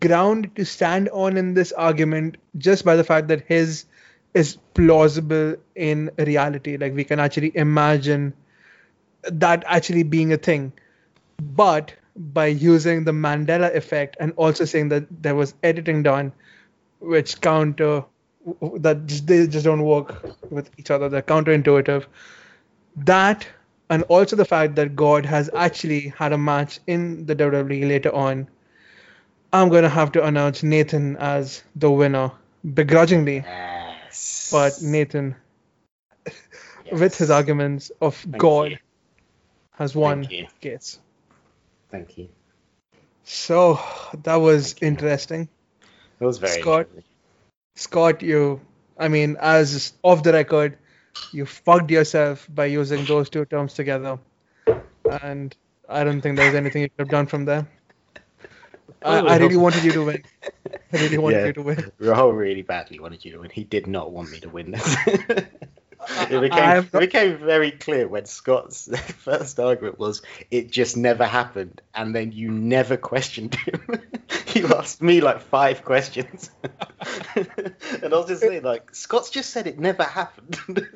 ground 0.00 0.50
to 0.56 0.64
stand 0.64 1.08
on 1.10 1.36
in 1.36 1.54
this 1.54 1.72
argument 1.72 2.36
just 2.58 2.84
by 2.84 2.96
the 2.96 3.04
fact 3.04 3.28
that 3.28 3.42
his 3.46 3.86
is 4.34 4.56
plausible 4.74 5.56
in 5.74 6.10
reality. 6.18 6.76
Like 6.76 6.94
we 6.94 7.04
can 7.04 7.20
actually 7.20 7.52
imagine 7.54 8.32
that 9.24 9.62
actually 9.66 10.02
being 10.02 10.32
a 10.32 10.36
thing. 10.36 10.72
But 11.36 11.92
by 12.16 12.46
using 12.46 13.04
the 13.04 13.12
Mandela 13.12 13.74
effect 13.74 14.16
and 14.20 14.32
also 14.36 14.64
saying 14.64 14.88
that 14.88 15.06
there 15.22 15.34
was 15.34 15.54
editing 15.62 16.02
done, 16.02 16.32
which 17.00 17.40
counter 17.40 18.04
that 18.78 19.06
just, 19.06 19.26
they 19.26 19.46
just 19.46 19.64
don't 19.64 19.82
work 19.82 20.22
with 20.50 20.70
each 20.78 20.90
other. 20.90 21.08
They're 21.08 21.22
counterintuitive. 21.22 22.06
That 22.96 23.46
and 23.92 24.04
also 24.04 24.36
the 24.36 24.44
fact 24.46 24.76
that 24.76 24.96
God 24.96 25.26
has 25.26 25.50
actually 25.54 26.08
had 26.08 26.32
a 26.32 26.38
match 26.38 26.80
in 26.86 27.26
the 27.26 27.36
WWE 27.36 27.86
later 27.86 28.14
on. 28.14 28.48
I'm 29.52 29.68
gonna 29.68 29.90
have 29.90 30.12
to 30.12 30.24
announce 30.24 30.62
Nathan 30.62 31.16
as 31.18 31.62
the 31.76 31.90
winner, 31.90 32.32
begrudgingly, 32.74 33.44
yes. 33.44 34.48
but 34.50 34.80
Nathan, 34.80 35.34
with 36.90 37.18
his 37.18 37.30
arguments 37.30 37.92
of 38.00 38.16
Thank 38.16 38.38
God, 38.38 38.70
you. 38.70 38.78
has 39.72 39.94
won 39.94 40.24
Thank 40.24 40.32
you. 40.32 40.46
case. 40.62 40.98
Thank 41.90 42.16
you. 42.16 42.30
So 43.24 43.78
that 44.22 44.36
was 44.36 44.74
interesting. 44.80 45.48
It 46.18 46.24
was 46.24 46.38
very 46.38 46.62
Scott? 46.62 46.86
interesting. 46.86 47.11
Scott, 47.74 48.22
you, 48.22 48.60
I 48.98 49.08
mean, 49.08 49.36
as 49.40 49.92
off 50.02 50.22
the 50.22 50.32
record, 50.32 50.78
you 51.32 51.46
fucked 51.46 51.90
yourself 51.90 52.46
by 52.54 52.66
using 52.66 53.04
those 53.04 53.30
two 53.30 53.44
terms 53.44 53.74
together. 53.74 54.18
And 55.22 55.54
I 55.88 56.04
don't 56.04 56.20
think 56.20 56.36
there's 56.36 56.54
anything 56.54 56.82
you 56.82 56.88
could 56.88 57.00
have 57.00 57.08
done 57.08 57.26
from 57.26 57.44
there. 57.44 57.66
I, 59.04 59.18
I 59.18 59.36
really 59.38 59.56
wanted 59.56 59.82
you 59.84 59.92
to 59.92 60.04
win. 60.04 60.22
I 60.92 60.96
really 60.96 61.18
wanted 61.18 61.38
Yeah. 61.40 61.46
you 61.46 61.52
to 61.54 61.62
win. 61.62 61.92
Rahul 62.00 62.36
really 62.36 62.62
badly 62.62 63.00
wanted 63.00 63.24
you 63.24 63.32
to 63.32 63.38
win. 63.40 63.50
He 63.50 63.64
did 63.64 63.86
not 63.86 64.12
want 64.12 64.30
me 64.30 64.38
to 64.40 64.48
win 64.48 64.70
this. 64.70 64.96
It, 66.08 66.40
became, 66.40 66.78
it 66.78 66.92
became 66.92 67.38
very 67.38 67.70
clear 67.70 68.08
when 68.08 68.24
Scott's 68.26 68.88
first 69.18 69.58
argument 69.60 69.98
was 69.98 70.22
it 70.50 70.70
just 70.70 70.96
never 70.96 71.24
happened, 71.24 71.80
and 71.94 72.14
then 72.14 72.32
you 72.32 72.50
never 72.50 72.96
questioned 72.96 73.54
him. 73.54 74.00
you 74.54 74.66
asked 74.74 75.02
me 75.02 75.20
like 75.20 75.40
five 75.40 75.84
questions, 75.84 76.50
and 77.34 77.46
I 78.02 78.08
was 78.08 78.26
just 78.26 78.42
saying 78.42 78.62
like 78.62 78.94
Scott's 78.94 79.30
just 79.30 79.50
said 79.50 79.66
it 79.66 79.78
never 79.78 80.02
happened. 80.02 80.86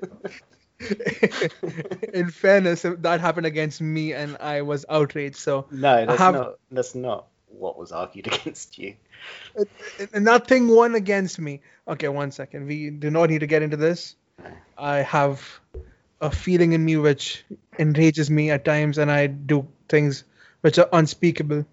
In 2.13 2.31
fairness, 2.31 2.83
that 2.83 3.21
happened 3.21 3.47
against 3.47 3.81
me, 3.81 4.13
and 4.13 4.37
I 4.39 4.63
was 4.63 4.85
outraged. 4.89 5.37
So 5.37 5.67
no, 5.71 6.07
that's 6.07 6.19
have- 6.19 6.35
not 6.35 6.55
that's 6.71 6.95
not 6.95 7.27
what 7.49 7.79
was 7.79 7.93
argued 7.93 8.27
against 8.27 8.79
you. 8.79 8.95
nothing 10.15 10.69
won 10.69 10.95
against 10.95 11.39
me. 11.39 11.63
Okay, 11.89 12.09
one 12.09 12.31
second. 12.31 12.67
We 12.67 12.91
do 12.91 13.11
not 13.11 13.31
need 13.31 13.41
to 13.41 13.47
get 13.47 13.63
into 13.63 13.77
this. 13.77 14.17
I 14.79 14.99
have 14.99 15.61
a 16.21 16.31
feeling 16.31 16.73
in 16.73 16.85
me 16.85 16.97
which 16.97 17.45
enrages 17.79 18.31
me 18.31 18.51
at 18.51 18.65
times, 18.65 18.99
and 18.99 19.11
I 19.11 19.27
do 19.27 19.67
things 19.89 20.25
which 20.61 20.79
are 20.79 20.89
unspeakable, 20.93 21.65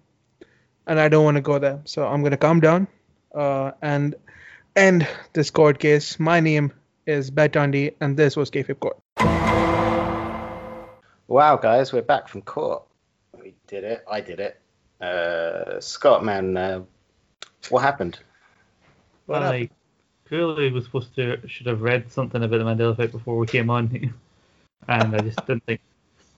and 0.86 1.00
I 1.00 1.08
don't 1.08 1.24
want 1.24 1.36
to 1.36 1.42
go 1.42 1.58
there. 1.58 1.80
So 1.84 2.06
I'm 2.06 2.22
gonna 2.22 2.36
calm 2.36 2.60
down 2.60 2.88
uh, 3.34 3.72
and 3.82 4.14
end 4.74 5.06
this 5.32 5.50
court 5.50 5.78
case. 5.78 6.18
My 6.18 6.40
name 6.40 6.72
is 7.06 7.30
Betandi, 7.30 7.94
and 8.00 8.16
this 8.16 8.36
was 8.36 8.50
Kayfabe 8.50 8.80
Court. 8.80 8.98
Wow, 11.26 11.56
guys, 11.56 11.92
we're 11.92 12.02
back 12.02 12.28
from 12.28 12.42
court. 12.42 12.84
We 13.38 13.54
did 13.66 13.84
it. 13.84 14.04
I 14.10 14.20
did 14.20 14.40
it. 14.40 14.60
Uh, 15.00 15.80
Scott, 15.80 16.24
man, 16.24 16.56
uh, 16.56 16.82
what 17.68 17.82
happened? 17.82 18.18
What 19.26 19.40
Well, 19.40 19.52
I 19.52 19.68
clearly 20.28 20.70
was 20.70 20.84
supposed 20.84 21.14
to 21.16 21.46
should 21.46 21.66
have 21.66 21.82
read 21.82 22.10
something 22.10 22.42
about 22.42 22.58
the 22.58 22.64
Mandela 22.64 22.92
effect 22.92 23.12
before 23.12 23.36
we 23.36 23.46
came 23.46 23.70
on, 23.70 24.12
and 24.88 25.14
I 25.14 25.18
just 25.20 25.44
didn't 25.46 25.64
think. 25.64 25.80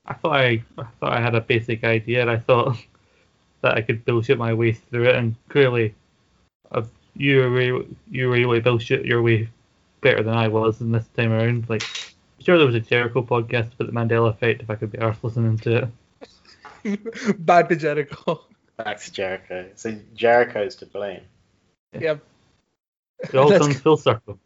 I 0.07 0.15
thought 0.15 0.37
I, 0.37 0.63
I 0.79 0.85
thought 1.01 1.13
I 1.13 1.21
had 1.21 1.35
a 1.35 1.41
basic 1.41 1.85
idea, 1.85 2.23
and 2.23 2.31
I 2.31 2.39
thought 2.39 2.77
that 3.63 3.75
I 3.75 3.83
could 3.83 4.05
bullshit 4.05 4.39
my 4.39 4.55
way 4.55 4.73
through 4.73 5.09
it, 5.09 5.17
and 5.17 5.35
clearly, 5.49 5.95
uh, 6.71 6.83
you 7.17 7.39
were 7.39 7.61
able- 7.61 7.87
you 8.11 8.29
were 8.29 8.37
able 8.37 8.55
to 8.55 8.61
bullshit 8.61 9.05
your 9.05 9.23
way 9.23 9.49
better 10.01 10.23
than 10.23 10.35
I 10.35 10.49
was 10.49 10.81
in 10.81 10.93
this 10.93 11.07
time 11.17 11.33
around. 11.33 11.69
Like, 11.69 11.83
I'm 11.83 12.45
sure 12.45 12.59
there 12.59 12.67
was 12.67 12.77
a 12.77 12.81
Jericho 12.81 13.23
podcast 13.23 13.73
about 13.75 13.87
the 13.87 13.93
Mandela 13.93 14.31
effect. 14.31 14.63
If 14.63 14.71
I 14.71 14.77
could 14.77 14.93
be 14.93 14.99
arsed 14.99 15.23
listening 15.23 15.59
to 15.59 15.89
it. 16.85 17.39
Back 17.45 17.69
to 17.71 17.77
Jericho. 17.77 18.45
Back 18.77 19.01
to 19.01 19.13
Jericho. 19.13 19.69
So 19.75 19.97
Jericho's 20.15 20.77
to 20.77 20.87
blame. 20.87 21.23
Yep. 21.99 22.23
It 23.21 23.35
all 23.35 23.49
Let's 23.49 23.65
comes 23.65 23.81
full 23.81 23.97
circle. 23.97 24.39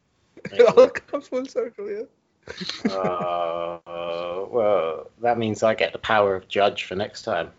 It 0.53 0.62
all 0.77 0.89
comes 0.89 1.29
full 1.29 1.47
circle, 1.47 1.91
yeah. 1.91 2.91
Uh, 2.91 3.79
well, 4.51 5.11
that 5.21 5.39
means 5.39 5.62
I 5.62 5.75
get 5.75 5.93
the 5.93 5.99
power 5.99 6.35
of 6.35 6.49
judge 6.49 6.85
for 6.85 6.95
next 6.95 7.23
time. 7.23 7.51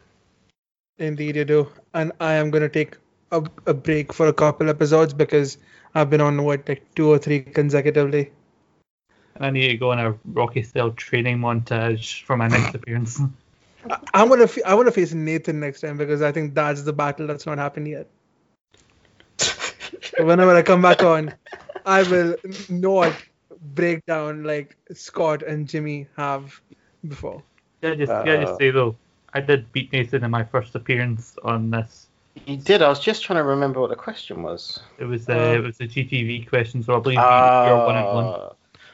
Indeed, 0.97 1.36
you 1.36 1.45
do. 1.45 1.68
And 1.93 2.12
I 2.20 2.34
am 2.34 2.51
going 2.51 2.64
to 2.64 2.70
take 2.70 2.97
a, 3.32 3.43
a 3.66 3.74
break 3.74 4.14
for 4.14 4.28
a 4.28 4.34
couple 4.34 4.70
episodes 4.70 5.14
because 5.14 5.57
I've 5.95 6.09
been 6.09 6.22
on, 6.22 6.43
what, 6.43 6.68
like 6.68 6.84
two 6.95 7.09
or 7.09 7.18
three 7.18 7.41
consecutively. 7.41 8.32
And 9.36 9.45
I 9.45 9.49
need 9.49 9.68
to 9.70 9.78
go 9.78 9.91
on 9.91 9.99
a 9.99 10.18
Rocky 10.26 10.64
style 10.64 10.91
training 10.91 11.39
montage 11.39 12.24
for 12.24 12.38
my 12.38 12.47
next 12.47 12.76
appearance. 12.76 13.20
I, 13.89 13.97
I 14.14 14.24
want 14.24 14.47
to 14.47 14.64
I 14.64 14.76
want 14.76 14.88
to 14.88 14.91
face 14.91 15.14
Nathan 15.14 15.59
next 15.59 15.82
time 15.82 15.97
because 15.97 16.22
I 16.22 16.32
think 16.32 16.53
that's 16.53 16.84
the 16.84 16.93
battle 16.93 17.26
that's 17.26 17.47
not 17.47 17.57
happened 17.57 17.88
yet. 17.88 18.07
Whenever 20.20 20.55
I 20.55 20.62
come 20.62 20.82
back 20.82 21.03
on, 21.03 21.34
I 21.86 22.03
will 22.03 22.36
not 22.70 23.14
break 23.76 24.05
down 24.05 24.43
like 24.43 24.76
Scott 24.93 25.43
and 25.43 25.68
Jimmy 25.68 26.07
have 26.18 26.59
before. 27.07 27.43
Yeah, 27.82 27.95
just 27.95 28.12
yeah, 28.12 28.34
Uh. 28.34 28.41
just 28.45 28.57
say 28.57 28.72
though, 28.72 28.95
I 29.34 29.41
did 29.41 29.72
beat 29.72 29.91
Nathan 29.91 30.24
in 30.24 30.32
my 30.32 30.43
first 30.43 30.76
appearance 30.76 31.38
on 31.43 31.72
this. 31.72 32.07
You 32.45 32.57
did. 32.57 32.82
I 32.82 32.88
was 32.89 32.99
just 32.99 33.24
trying 33.24 33.38
to 33.38 33.43
remember 33.43 33.82
what 33.82 33.89
the 33.89 33.95
question 33.95 34.41
was. 34.43 34.80
It 34.99 35.05
was 35.05 35.28
uh, 35.30 35.34
Uh. 35.34 35.53
it 35.57 35.64
was 35.64 35.78
the 35.78 35.88
GTV 35.88 36.47
question, 36.47 36.84
so 36.84 36.95
I 36.95 36.99
believe 36.99 37.18
you- 37.18 37.22
you're 37.24 37.86
one 37.86 37.97
and 37.97 38.05
one. 38.07 38.26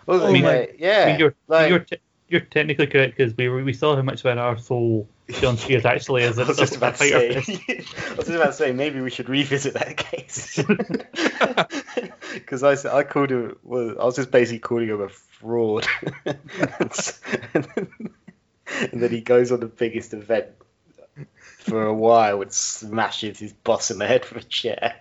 Was 0.07 0.21
Oh 0.21 0.33
it? 0.33 0.41
my- 0.41 0.69
yeah. 0.79 1.03
I 1.03 1.05
mean, 1.11 1.19
you're 1.19 1.35
like, 1.47 1.69
you're, 1.69 1.79
te- 1.79 1.97
you're 2.29 2.41
technically 2.41 2.87
correct 2.87 3.17
because 3.17 3.35
we 3.35 3.49
we 3.49 3.73
saw 3.73 3.95
how 3.95 4.01
much 4.01 4.21
of 4.21 4.25
an 4.25 4.37
arsehole 4.37 5.07
Shawn 5.29 5.57
Spears 5.57 5.85
actually 5.85 6.23
is. 6.23 6.39
I 6.39 6.43
was 6.43 6.57
just 6.57 6.75
about 6.75 6.95
to 6.95 7.07
say. 7.07 7.31
I 7.35 8.13
was 8.15 8.25
just 8.25 8.29
about 8.29 8.47
to 8.47 8.53
say 8.53 8.71
maybe 8.71 9.01
we 9.01 9.09
should 9.09 9.29
revisit 9.29 9.73
that 9.75 9.97
case 9.97 10.61
because 12.33 12.63
I 12.63 12.97
I 12.97 13.03
called 13.03 13.31
him. 13.31 13.57
Well, 13.63 13.95
I 13.99 14.05
was 14.05 14.15
just 14.15 14.31
basically 14.31 14.59
calling 14.59 14.89
him 14.89 15.01
a 15.01 15.09
fraud, 15.09 15.87
and, 16.25 16.39
then, 17.53 18.11
and 18.91 19.03
then 19.03 19.09
he 19.09 19.21
goes 19.21 19.51
on 19.51 19.59
the 19.59 19.67
biggest 19.67 20.13
event 20.13 20.47
for 21.41 21.85
a 21.85 21.93
while 21.93 22.41
and 22.41 22.53
smashes 22.53 23.39
his 23.39 23.53
boss 23.53 23.91
in 23.91 23.97
the 23.97 24.07
head 24.07 24.25
with 24.29 24.43
a 24.43 24.47
chair. 24.47 24.95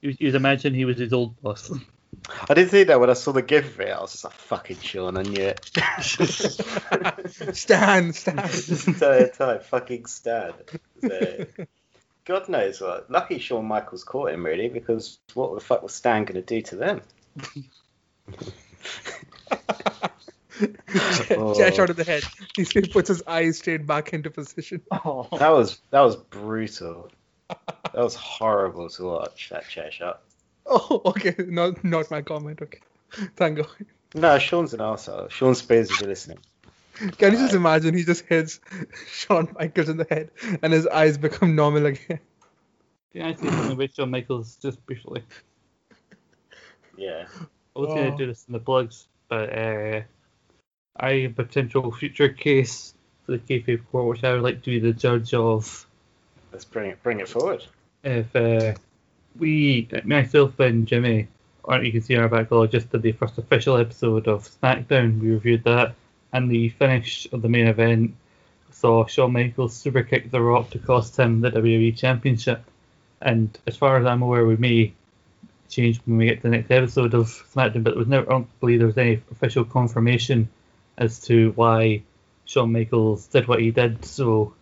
You, 0.00 0.16
you'd 0.18 0.34
imagine 0.34 0.74
he 0.74 0.84
was 0.84 0.98
his 0.98 1.12
old 1.12 1.40
boss. 1.40 1.70
I 2.48 2.54
didn't 2.54 2.70
think 2.70 2.88
that 2.88 3.00
when 3.00 3.10
I 3.10 3.14
saw 3.14 3.32
the 3.32 3.42
gif 3.42 3.74
of 3.74 3.80
it. 3.80 3.88
I 3.90 4.00
was 4.00 4.12
just 4.12 4.24
like, 4.24 4.34
"Fucking 4.34 4.78
Shawn, 4.80 5.16
I 5.16 5.22
knew 5.22 5.42
it." 5.42 5.64
Stan, 7.54 8.12
Stan. 8.12 8.36
This 8.36 8.86
entire 8.86 9.28
time, 9.28 9.60
fucking 9.60 10.06
Stan. 10.06 10.52
So, 11.00 11.46
God 12.24 12.48
knows 12.48 12.80
what. 12.80 13.10
Lucky 13.10 13.38
Shawn 13.38 13.64
Michaels 13.64 14.04
caught 14.04 14.30
him 14.30 14.44
really, 14.44 14.68
because 14.68 15.18
what 15.34 15.54
the 15.54 15.60
fuck 15.60 15.82
was 15.82 15.94
Stan 15.94 16.24
gonna 16.24 16.42
do 16.42 16.60
to 16.62 16.76
them? 16.76 17.00
Oh. 21.30 21.54
Chair 21.54 21.72
shot 21.72 21.90
in 21.90 21.96
the 21.96 22.04
head. 22.04 22.22
He 22.56 22.64
still 22.64 22.82
puts 22.92 23.08
his 23.08 23.22
eyes 23.26 23.58
straight 23.58 23.86
back 23.86 24.12
into 24.12 24.30
position. 24.30 24.82
Oh. 24.92 25.26
That 25.38 25.50
was 25.50 25.80
that 25.90 26.02
was 26.02 26.16
brutal. 26.16 27.10
That 27.48 27.94
was 27.94 28.14
horrible 28.14 28.88
to 28.90 29.04
watch. 29.04 29.48
That 29.50 29.68
chair 29.68 29.90
shot. 29.90 30.22
Oh, 30.66 31.02
okay. 31.06 31.34
Not 31.38 31.82
not 31.84 32.10
my 32.10 32.22
comment. 32.22 32.60
Okay. 32.62 32.80
Thank 33.36 33.58
God. 33.58 33.66
No, 34.14 34.38
Shawn's 34.38 34.72
an 34.74 34.80
arsehole. 34.80 35.30
Shawn 35.30 35.54
Spears, 35.54 35.90
if 35.90 36.00
you're 36.00 36.08
listening. 36.08 36.38
Can 37.18 37.32
you 37.32 37.38
just 37.38 37.54
imagine 37.54 37.94
he 37.94 38.04
just 38.04 38.24
hits 38.26 38.60
Shawn 39.10 39.48
Michaels 39.58 39.88
in 39.88 39.96
the 39.96 40.06
head 40.08 40.30
and 40.62 40.72
his 40.72 40.86
eyes 40.86 41.18
become 41.18 41.56
normal 41.56 41.86
again? 41.86 42.20
Yeah, 43.12 43.28
I 43.28 43.34
see 43.34 43.48
something 43.48 43.72
about 43.72 43.94
Shawn 43.94 44.10
Michaels 44.10 44.56
just 44.56 44.84
briefly. 44.86 45.22
Yeah. 46.96 47.24
I 47.74 47.78
was 47.78 47.90
Oh. 47.90 47.94
going 47.94 48.10
to 48.12 48.16
do 48.16 48.26
this 48.26 48.44
in 48.46 48.52
the 48.52 48.58
plugs, 48.60 49.06
but 49.28 49.52
uh, 49.52 50.02
I 50.96 51.12
have 51.20 51.30
a 51.32 51.34
potential 51.34 51.90
future 51.90 52.28
case 52.28 52.94
for 53.24 53.32
the 53.32 53.38
kayfabe 53.38 53.82
court, 53.90 54.06
which 54.08 54.24
I 54.24 54.32
would 54.34 54.42
like 54.42 54.62
to 54.62 54.70
be 54.70 54.78
the 54.78 54.92
judge 54.92 55.32
of. 55.34 55.86
Let's 56.52 56.66
bring 56.66 56.90
it 56.90 57.02
bring 57.02 57.20
it 57.20 57.28
forward. 57.28 57.64
If 58.04 58.36
uh, 58.36 58.74
we, 59.38 59.88
myself 60.04 60.58
and 60.60 60.86
Jimmy, 60.86 61.28
or 61.64 61.82
you 61.82 61.92
can 61.92 62.02
see 62.02 62.16
our 62.16 62.28
backlog, 62.28 62.70
just 62.70 62.90
did 62.90 63.02
the 63.02 63.12
first 63.12 63.38
official 63.38 63.76
episode 63.76 64.28
of 64.28 64.48
SmackDown. 64.48 65.20
We 65.20 65.30
reviewed 65.30 65.64
that, 65.64 65.94
and 66.32 66.50
the 66.50 66.70
finish 66.70 67.26
of 67.32 67.42
the 67.42 67.48
main 67.48 67.66
event 67.66 68.14
saw 68.70 69.06
Shawn 69.06 69.32
Michaels 69.32 69.74
super 69.74 70.02
kick 70.02 70.30
The 70.30 70.40
Rock 70.40 70.70
to 70.70 70.78
cost 70.78 71.18
him 71.18 71.40
the 71.40 71.50
WWE 71.50 71.96
Championship. 71.96 72.64
And 73.20 73.56
as 73.66 73.76
far 73.76 73.96
as 73.98 74.06
I'm 74.06 74.22
aware, 74.22 74.44
we 74.44 74.56
may 74.56 74.92
change 75.68 76.00
when 76.04 76.18
we 76.18 76.26
get 76.26 76.36
to 76.36 76.42
the 76.42 76.48
next 76.48 76.70
episode 76.70 77.14
of 77.14 77.26
SmackDown, 77.26 77.84
but 77.84 77.90
there 77.90 77.98
was 77.98 78.08
never, 78.08 78.26
I 78.26 78.34
don't 78.34 78.60
believe 78.60 78.80
there 78.80 78.86
was 78.86 78.98
any 78.98 79.22
official 79.30 79.64
confirmation 79.64 80.48
as 80.98 81.20
to 81.20 81.52
why 81.52 82.02
Shawn 82.44 82.72
Michaels 82.72 83.26
did 83.26 83.48
what 83.48 83.60
he 83.60 83.70
did. 83.70 84.04
So 84.04 84.54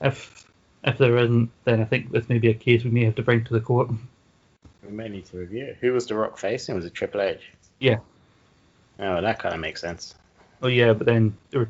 if 0.00 0.51
if 0.84 0.98
there 0.98 1.16
isn't, 1.16 1.50
then 1.64 1.80
I 1.80 1.84
think 1.84 2.10
this 2.10 2.28
may 2.28 2.38
be 2.38 2.48
a 2.48 2.54
case 2.54 2.84
we 2.84 2.90
may 2.90 3.04
have 3.04 3.14
to 3.16 3.22
bring 3.22 3.44
to 3.44 3.52
the 3.52 3.60
court. 3.60 3.90
We 4.84 4.92
may 4.92 5.08
need 5.08 5.26
to 5.26 5.38
review 5.38 5.66
it. 5.66 5.78
Who 5.80 5.92
was 5.92 6.06
the 6.06 6.14
Rock 6.14 6.38
facing? 6.38 6.74
Was 6.74 6.84
it 6.84 6.94
Triple 6.94 7.20
H? 7.20 7.40
Yeah. 7.78 7.98
Oh, 8.98 9.20
that 9.20 9.38
kind 9.38 9.54
of 9.54 9.60
makes 9.60 9.80
sense. 9.80 10.14
Oh 10.60 10.68
yeah, 10.68 10.92
but 10.92 11.06
then 11.06 11.36
there 11.50 11.60
were, 11.60 11.68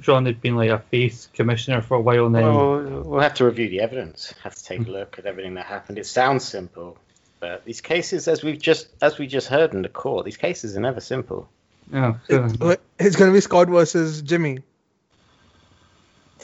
John 0.00 0.24
had 0.26 0.40
been 0.40 0.56
like 0.56 0.70
a 0.70 0.78
face 0.78 1.28
commissioner 1.34 1.82
for 1.82 1.96
a 1.96 2.00
while, 2.00 2.26
and 2.26 2.34
then 2.34 2.44
Well, 2.44 3.02
we'll 3.02 3.20
have 3.20 3.34
to 3.34 3.44
review 3.44 3.68
the 3.68 3.80
evidence. 3.80 4.32
Have 4.42 4.54
to 4.54 4.64
take 4.64 4.80
a 4.80 4.84
hmm. 4.84 4.90
look 4.90 5.18
at 5.18 5.26
everything 5.26 5.54
that 5.54 5.66
happened. 5.66 5.98
It 5.98 6.06
sounds 6.06 6.44
simple, 6.44 6.96
but 7.40 7.64
these 7.64 7.80
cases, 7.80 8.28
as 8.28 8.42
we've 8.42 8.58
just 8.58 8.88
as 9.02 9.18
we 9.18 9.26
just 9.26 9.48
heard 9.48 9.74
in 9.74 9.82
the 9.82 9.88
court, 9.88 10.24
these 10.24 10.38
cases 10.38 10.76
are 10.76 10.80
never 10.80 11.00
simple. 11.00 11.48
yeah, 11.92 12.14
so- 12.28 12.44
It- 12.44 12.62
uh, 12.62 12.76
It's 12.98 13.16
gonna 13.16 13.32
be 13.32 13.40
Scott 13.40 13.68
versus 13.68 14.22
Jimmy. 14.22 14.58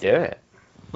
Do 0.00 0.08
it, 0.08 0.38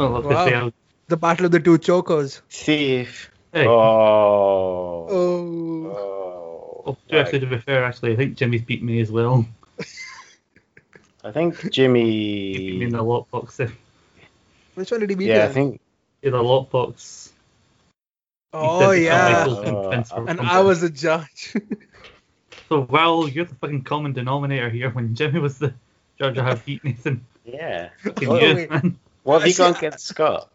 Oh, 0.01 0.11
well, 0.13 0.23
Wow. 0.23 0.67
I 0.69 0.73
The 1.09 1.17
battle 1.17 1.47
of 1.47 1.53
the 1.53 1.61
two 1.61 1.77
chokers. 1.79 2.41
thief. 2.49 3.31
hey, 3.53 3.67
Oh. 3.67 5.07
Oh. 5.11 5.87
Oh. 5.93 6.83
oh, 6.87 6.97
to 7.09 7.19
actually 7.19 7.41
to 7.41 7.47
be 7.47 7.59
fair, 7.59 7.85
actually, 7.85 8.13
I 8.13 8.17
think 8.17 8.37
Jimmy's 8.37 8.63
beat 8.63 8.83
me 8.83 9.01
as 9.01 9.11
well. 9.13 9.47
I 11.25 11.33
think 11.33 11.57
He 11.61 11.69
beat 11.69 11.89
me 11.89 12.55
Jimmy. 12.73 12.83
in 12.85 12.91
the 12.91 13.05
lockbox. 13.05 13.71
Which 14.75 14.91
one 14.91 15.01
did 15.01 15.11
he 15.11 15.17
beat? 15.17 15.27
Yeah, 15.29 15.45
I 15.45 15.49
think. 15.49 15.81
In 16.23 16.33
the 16.33 16.39
lockbox. 16.43 17.33
Oh 18.53 18.91
He 18.93 19.05
said 19.05 19.13
that 19.13 19.45
yeah. 19.45 19.45
Shawn 19.45 19.65
and 19.67 19.77
uh, 19.77 19.91
Vince 19.91 20.13
And 20.13 20.41
I 20.41 20.61
was 20.61 20.83
a 20.83 20.91
judge. 20.91 21.55
So 22.69 22.83
well, 22.83 23.27
you're 23.29 23.47
the 23.47 23.55
fucking 23.57 23.83
common 23.83 24.13
denominator 24.13 24.71
here. 24.71 24.91
When 24.91 25.17
Jimmy 25.17 25.41
was 25.41 25.59
the 25.59 25.75
judge, 26.21 26.39
I 26.39 26.45
have 26.45 26.65
beat 26.67 26.85
Nathan. 26.85 27.27
Yeah. 27.45 27.89
Fucking 28.05 28.29
oh, 28.29 28.93
What, 29.31 29.43
you, 29.43 29.43
wait. 29.43 29.43
man. 29.43 29.43
what 29.43 29.43
have 29.43 29.47
you 29.49 29.53
See, 29.53 29.63
gone 29.63 29.75
I- 29.75 29.79
against 29.79 30.07
Scott? 30.07 30.51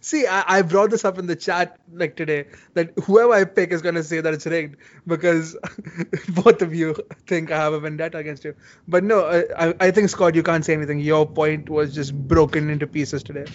See, 0.00 0.24
I, 0.24 0.44
I 0.58 0.62
brought 0.62 0.90
this 0.90 1.04
up 1.04 1.18
in 1.18 1.26
the 1.26 1.34
chat 1.34 1.76
like 1.92 2.14
today 2.14 2.44
that 2.74 2.92
whoever 3.06 3.32
I 3.32 3.42
pick 3.44 3.72
is 3.72 3.82
gonna 3.82 4.04
say 4.04 4.20
that 4.20 4.32
it's 4.32 4.46
rigged 4.46 4.76
because 5.04 5.56
both 6.28 6.62
of 6.62 6.72
you 6.72 6.94
think 7.26 7.50
I 7.50 7.56
have 7.56 7.72
a 7.72 7.80
vendetta 7.80 8.18
against 8.18 8.44
you. 8.44 8.54
But 8.86 9.02
no, 9.02 9.26
I, 9.26 9.68
I- 9.70 9.74
I 9.80 9.90
think 9.90 10.08
Scott, 10.08 10.36
you 10.36 10.44
can't 10.44 10.64
say 10.64 10.74
anything. 10.74 11.00
Your 11.00 11.26
point 11.26 11.68
was 11.68 11.92
just 11.92 12.14
broken 12.14 12.70
into 12.70 12.86
pieces 12.86 13.24
today. 13.24 13.46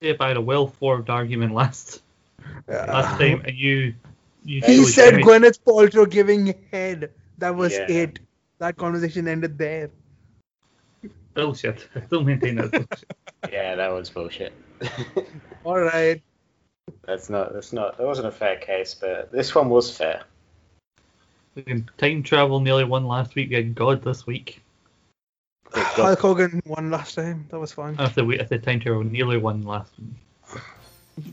If 0.00 0.22
I 0.22 0.28
had 0.28 0.38
a 0.38 0.40
well-formed 0.40 1.10
argument 1.10 1.52
last 1.52 2.00
last 2.66 3.14
uh, 3.14 3.18
time, 3.18 3.42
and 3.44 3.54
you, 3.56 3.94
you 4.44 4.62
He 4.64 4.84
said 4.84 5.10
Jimmy- 5.10 5.24
Gwyneth 5.24 5.60
Paltrow 5.66 6.08
giving 6.08 6.54
head. 6.72 7.10
That 7.38 7.56
was 7.56 7.72
Yeah. 7.74 7.90
it. 7.90 8.20
That 8.58 8.76
conversation 8.78 9.28
ended 9.28 9.58
there. 9.58 9.90
Bullshit. 11.38 11.88
I 11.94 12.00
still 12.06 12.24
maintain 12.24 12.56
that. 12.56 12.70
bullshit. 12.72 13.04
Yeah, 13.52 13.76
that 13.76 13.88
was 13.88 14.10
bullshit. 14.10 14.52
All 15.64 15.78
right. 15.78 16.20
that's 17.06 17.30
not. 17.30 17.52
That's 17.52 17.72
not. 17.72 17.96
That 17.96 18.06
wasn't 18.06 18.26
a 18.26 18.32
fair 18.32 18.56
case, 18.56 18.94
but 18.94 19.30
this 19.30 19.54
one 19.54 19.68
was 19.68 19.96
fair. 19.96 20.22
Time 21.98 22.22
travel 22.24 22.58
nearly 22.60 22.84
won 22.84 23.06
last 23.06 23.36
week. 23.36 23.50
We 23.50 23.62
God 23.62 24.02
this 24.02 24.26
week. 24.26 24.60
Hulk 25.72 26.18
Hogan 26.18 26.60
won 26.66 26.90
last 26.90 27.14
time. 27.14 27.46
That 27.50 27.60
was 27.60 27.72
fun. 27.72 27.94
I 27.98 28.02
have 28.02 28.14
to 28.14 28.24
wait. 28.24 28.40
I 28.40 28.46
said 28.46 28.64
time 28.64 28.80
travel 28.80 29.04
nearly 29.04 29.38
won 29.38 29.62
last 29.62 29.92
week. 29.98 30.62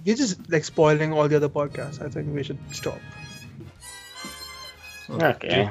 You're 0.04 0.16
just 0.16 0.50
like 0.52 0.64
spoiling 0.64 1.12
all 1.12 1.28
the 1.28 1.38
other 1.38 1.50
podcasts. 1.50 2.02
I 2.06 2.10
think 2.10 2.34
we 2.34 2.44
should 2.44 2.60
stop. 2.72 3.00
So, 5.08 5.14
Okay. 5.16 5.70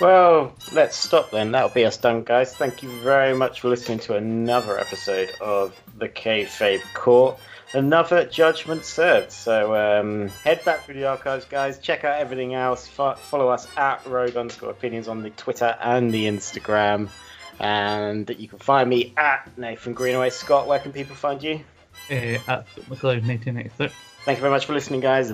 Well, 0.00 0.54
let's 0.72 0.96
stop 0.96 1.30
then. 1.30 1.52
That'll 1.52 1.70
be 1.70 1.86
us 1.86 1.96
done, 1.96 2.22
guys. 2.22 2.54
Thank 2.54 2.82
you 2.82 2.90
very 3.00 3.34
much 3.34 3.62
for 3.62 3.68
listening 3.68 3.98
to 4.00 4.16
another 4.16 4.78
episode 4.78 5.30
of 5.40 5.74
the 5.96 6.08
Kayfabe 6.08 6.82
Court. 6.92 7.38
Another 7.72 8.26
judgment 8.26 8.84
served. 8.84 9.32
So 9.32 9.74
um, 9.74 10.28
head 10.44 10.62
back 10.64 10.84
through 10.84 10.96
the 10.96 11.06
archives, 11.06 11.46
guys. 11.46 11.78
Check 11.78 12.04
out 12.04 12.20
everything 12.20 12.54
else. 12.54 12.86
Fo- 12.86 13.14
follow 13.14 13.48
us 13.48 13.66
at 13.76 14.04
Rogue 14.06 14.36
underscore 14.36 14.70
opinions 14.70 15.08
on 15.08 15.22
the 15.22 15.30
Twitter 15.30 15.76
and 15.80 16.12
the 16.12 16.26
Instagram. 16.26 17.08
And 17.58 18.28
you 18.38 18.48
can 18.48 18.58
find 18.58 18.88
me 18.90 19.14
at 19.16 19.50
Nathan 19.56 19.94
Greenaway. 19.94 20.28
Scott, 20.28 20.66
where 20.66 20.78
can 20.78 20.92
people 20.92 21.16
find 21.16 21.42
you? 21.42 21.60
Uh, 22.10 22.14
at 22.46 22.66
McLeod 22.88 23.24
1996. 23.26 23.94
Thank 24.24 24.38
you 24.38 24.42
very 24.42 24.52
much 24.52 24.66
for 24.66 24.74
listening, 24.74 25.00
guys. 25.00 25.32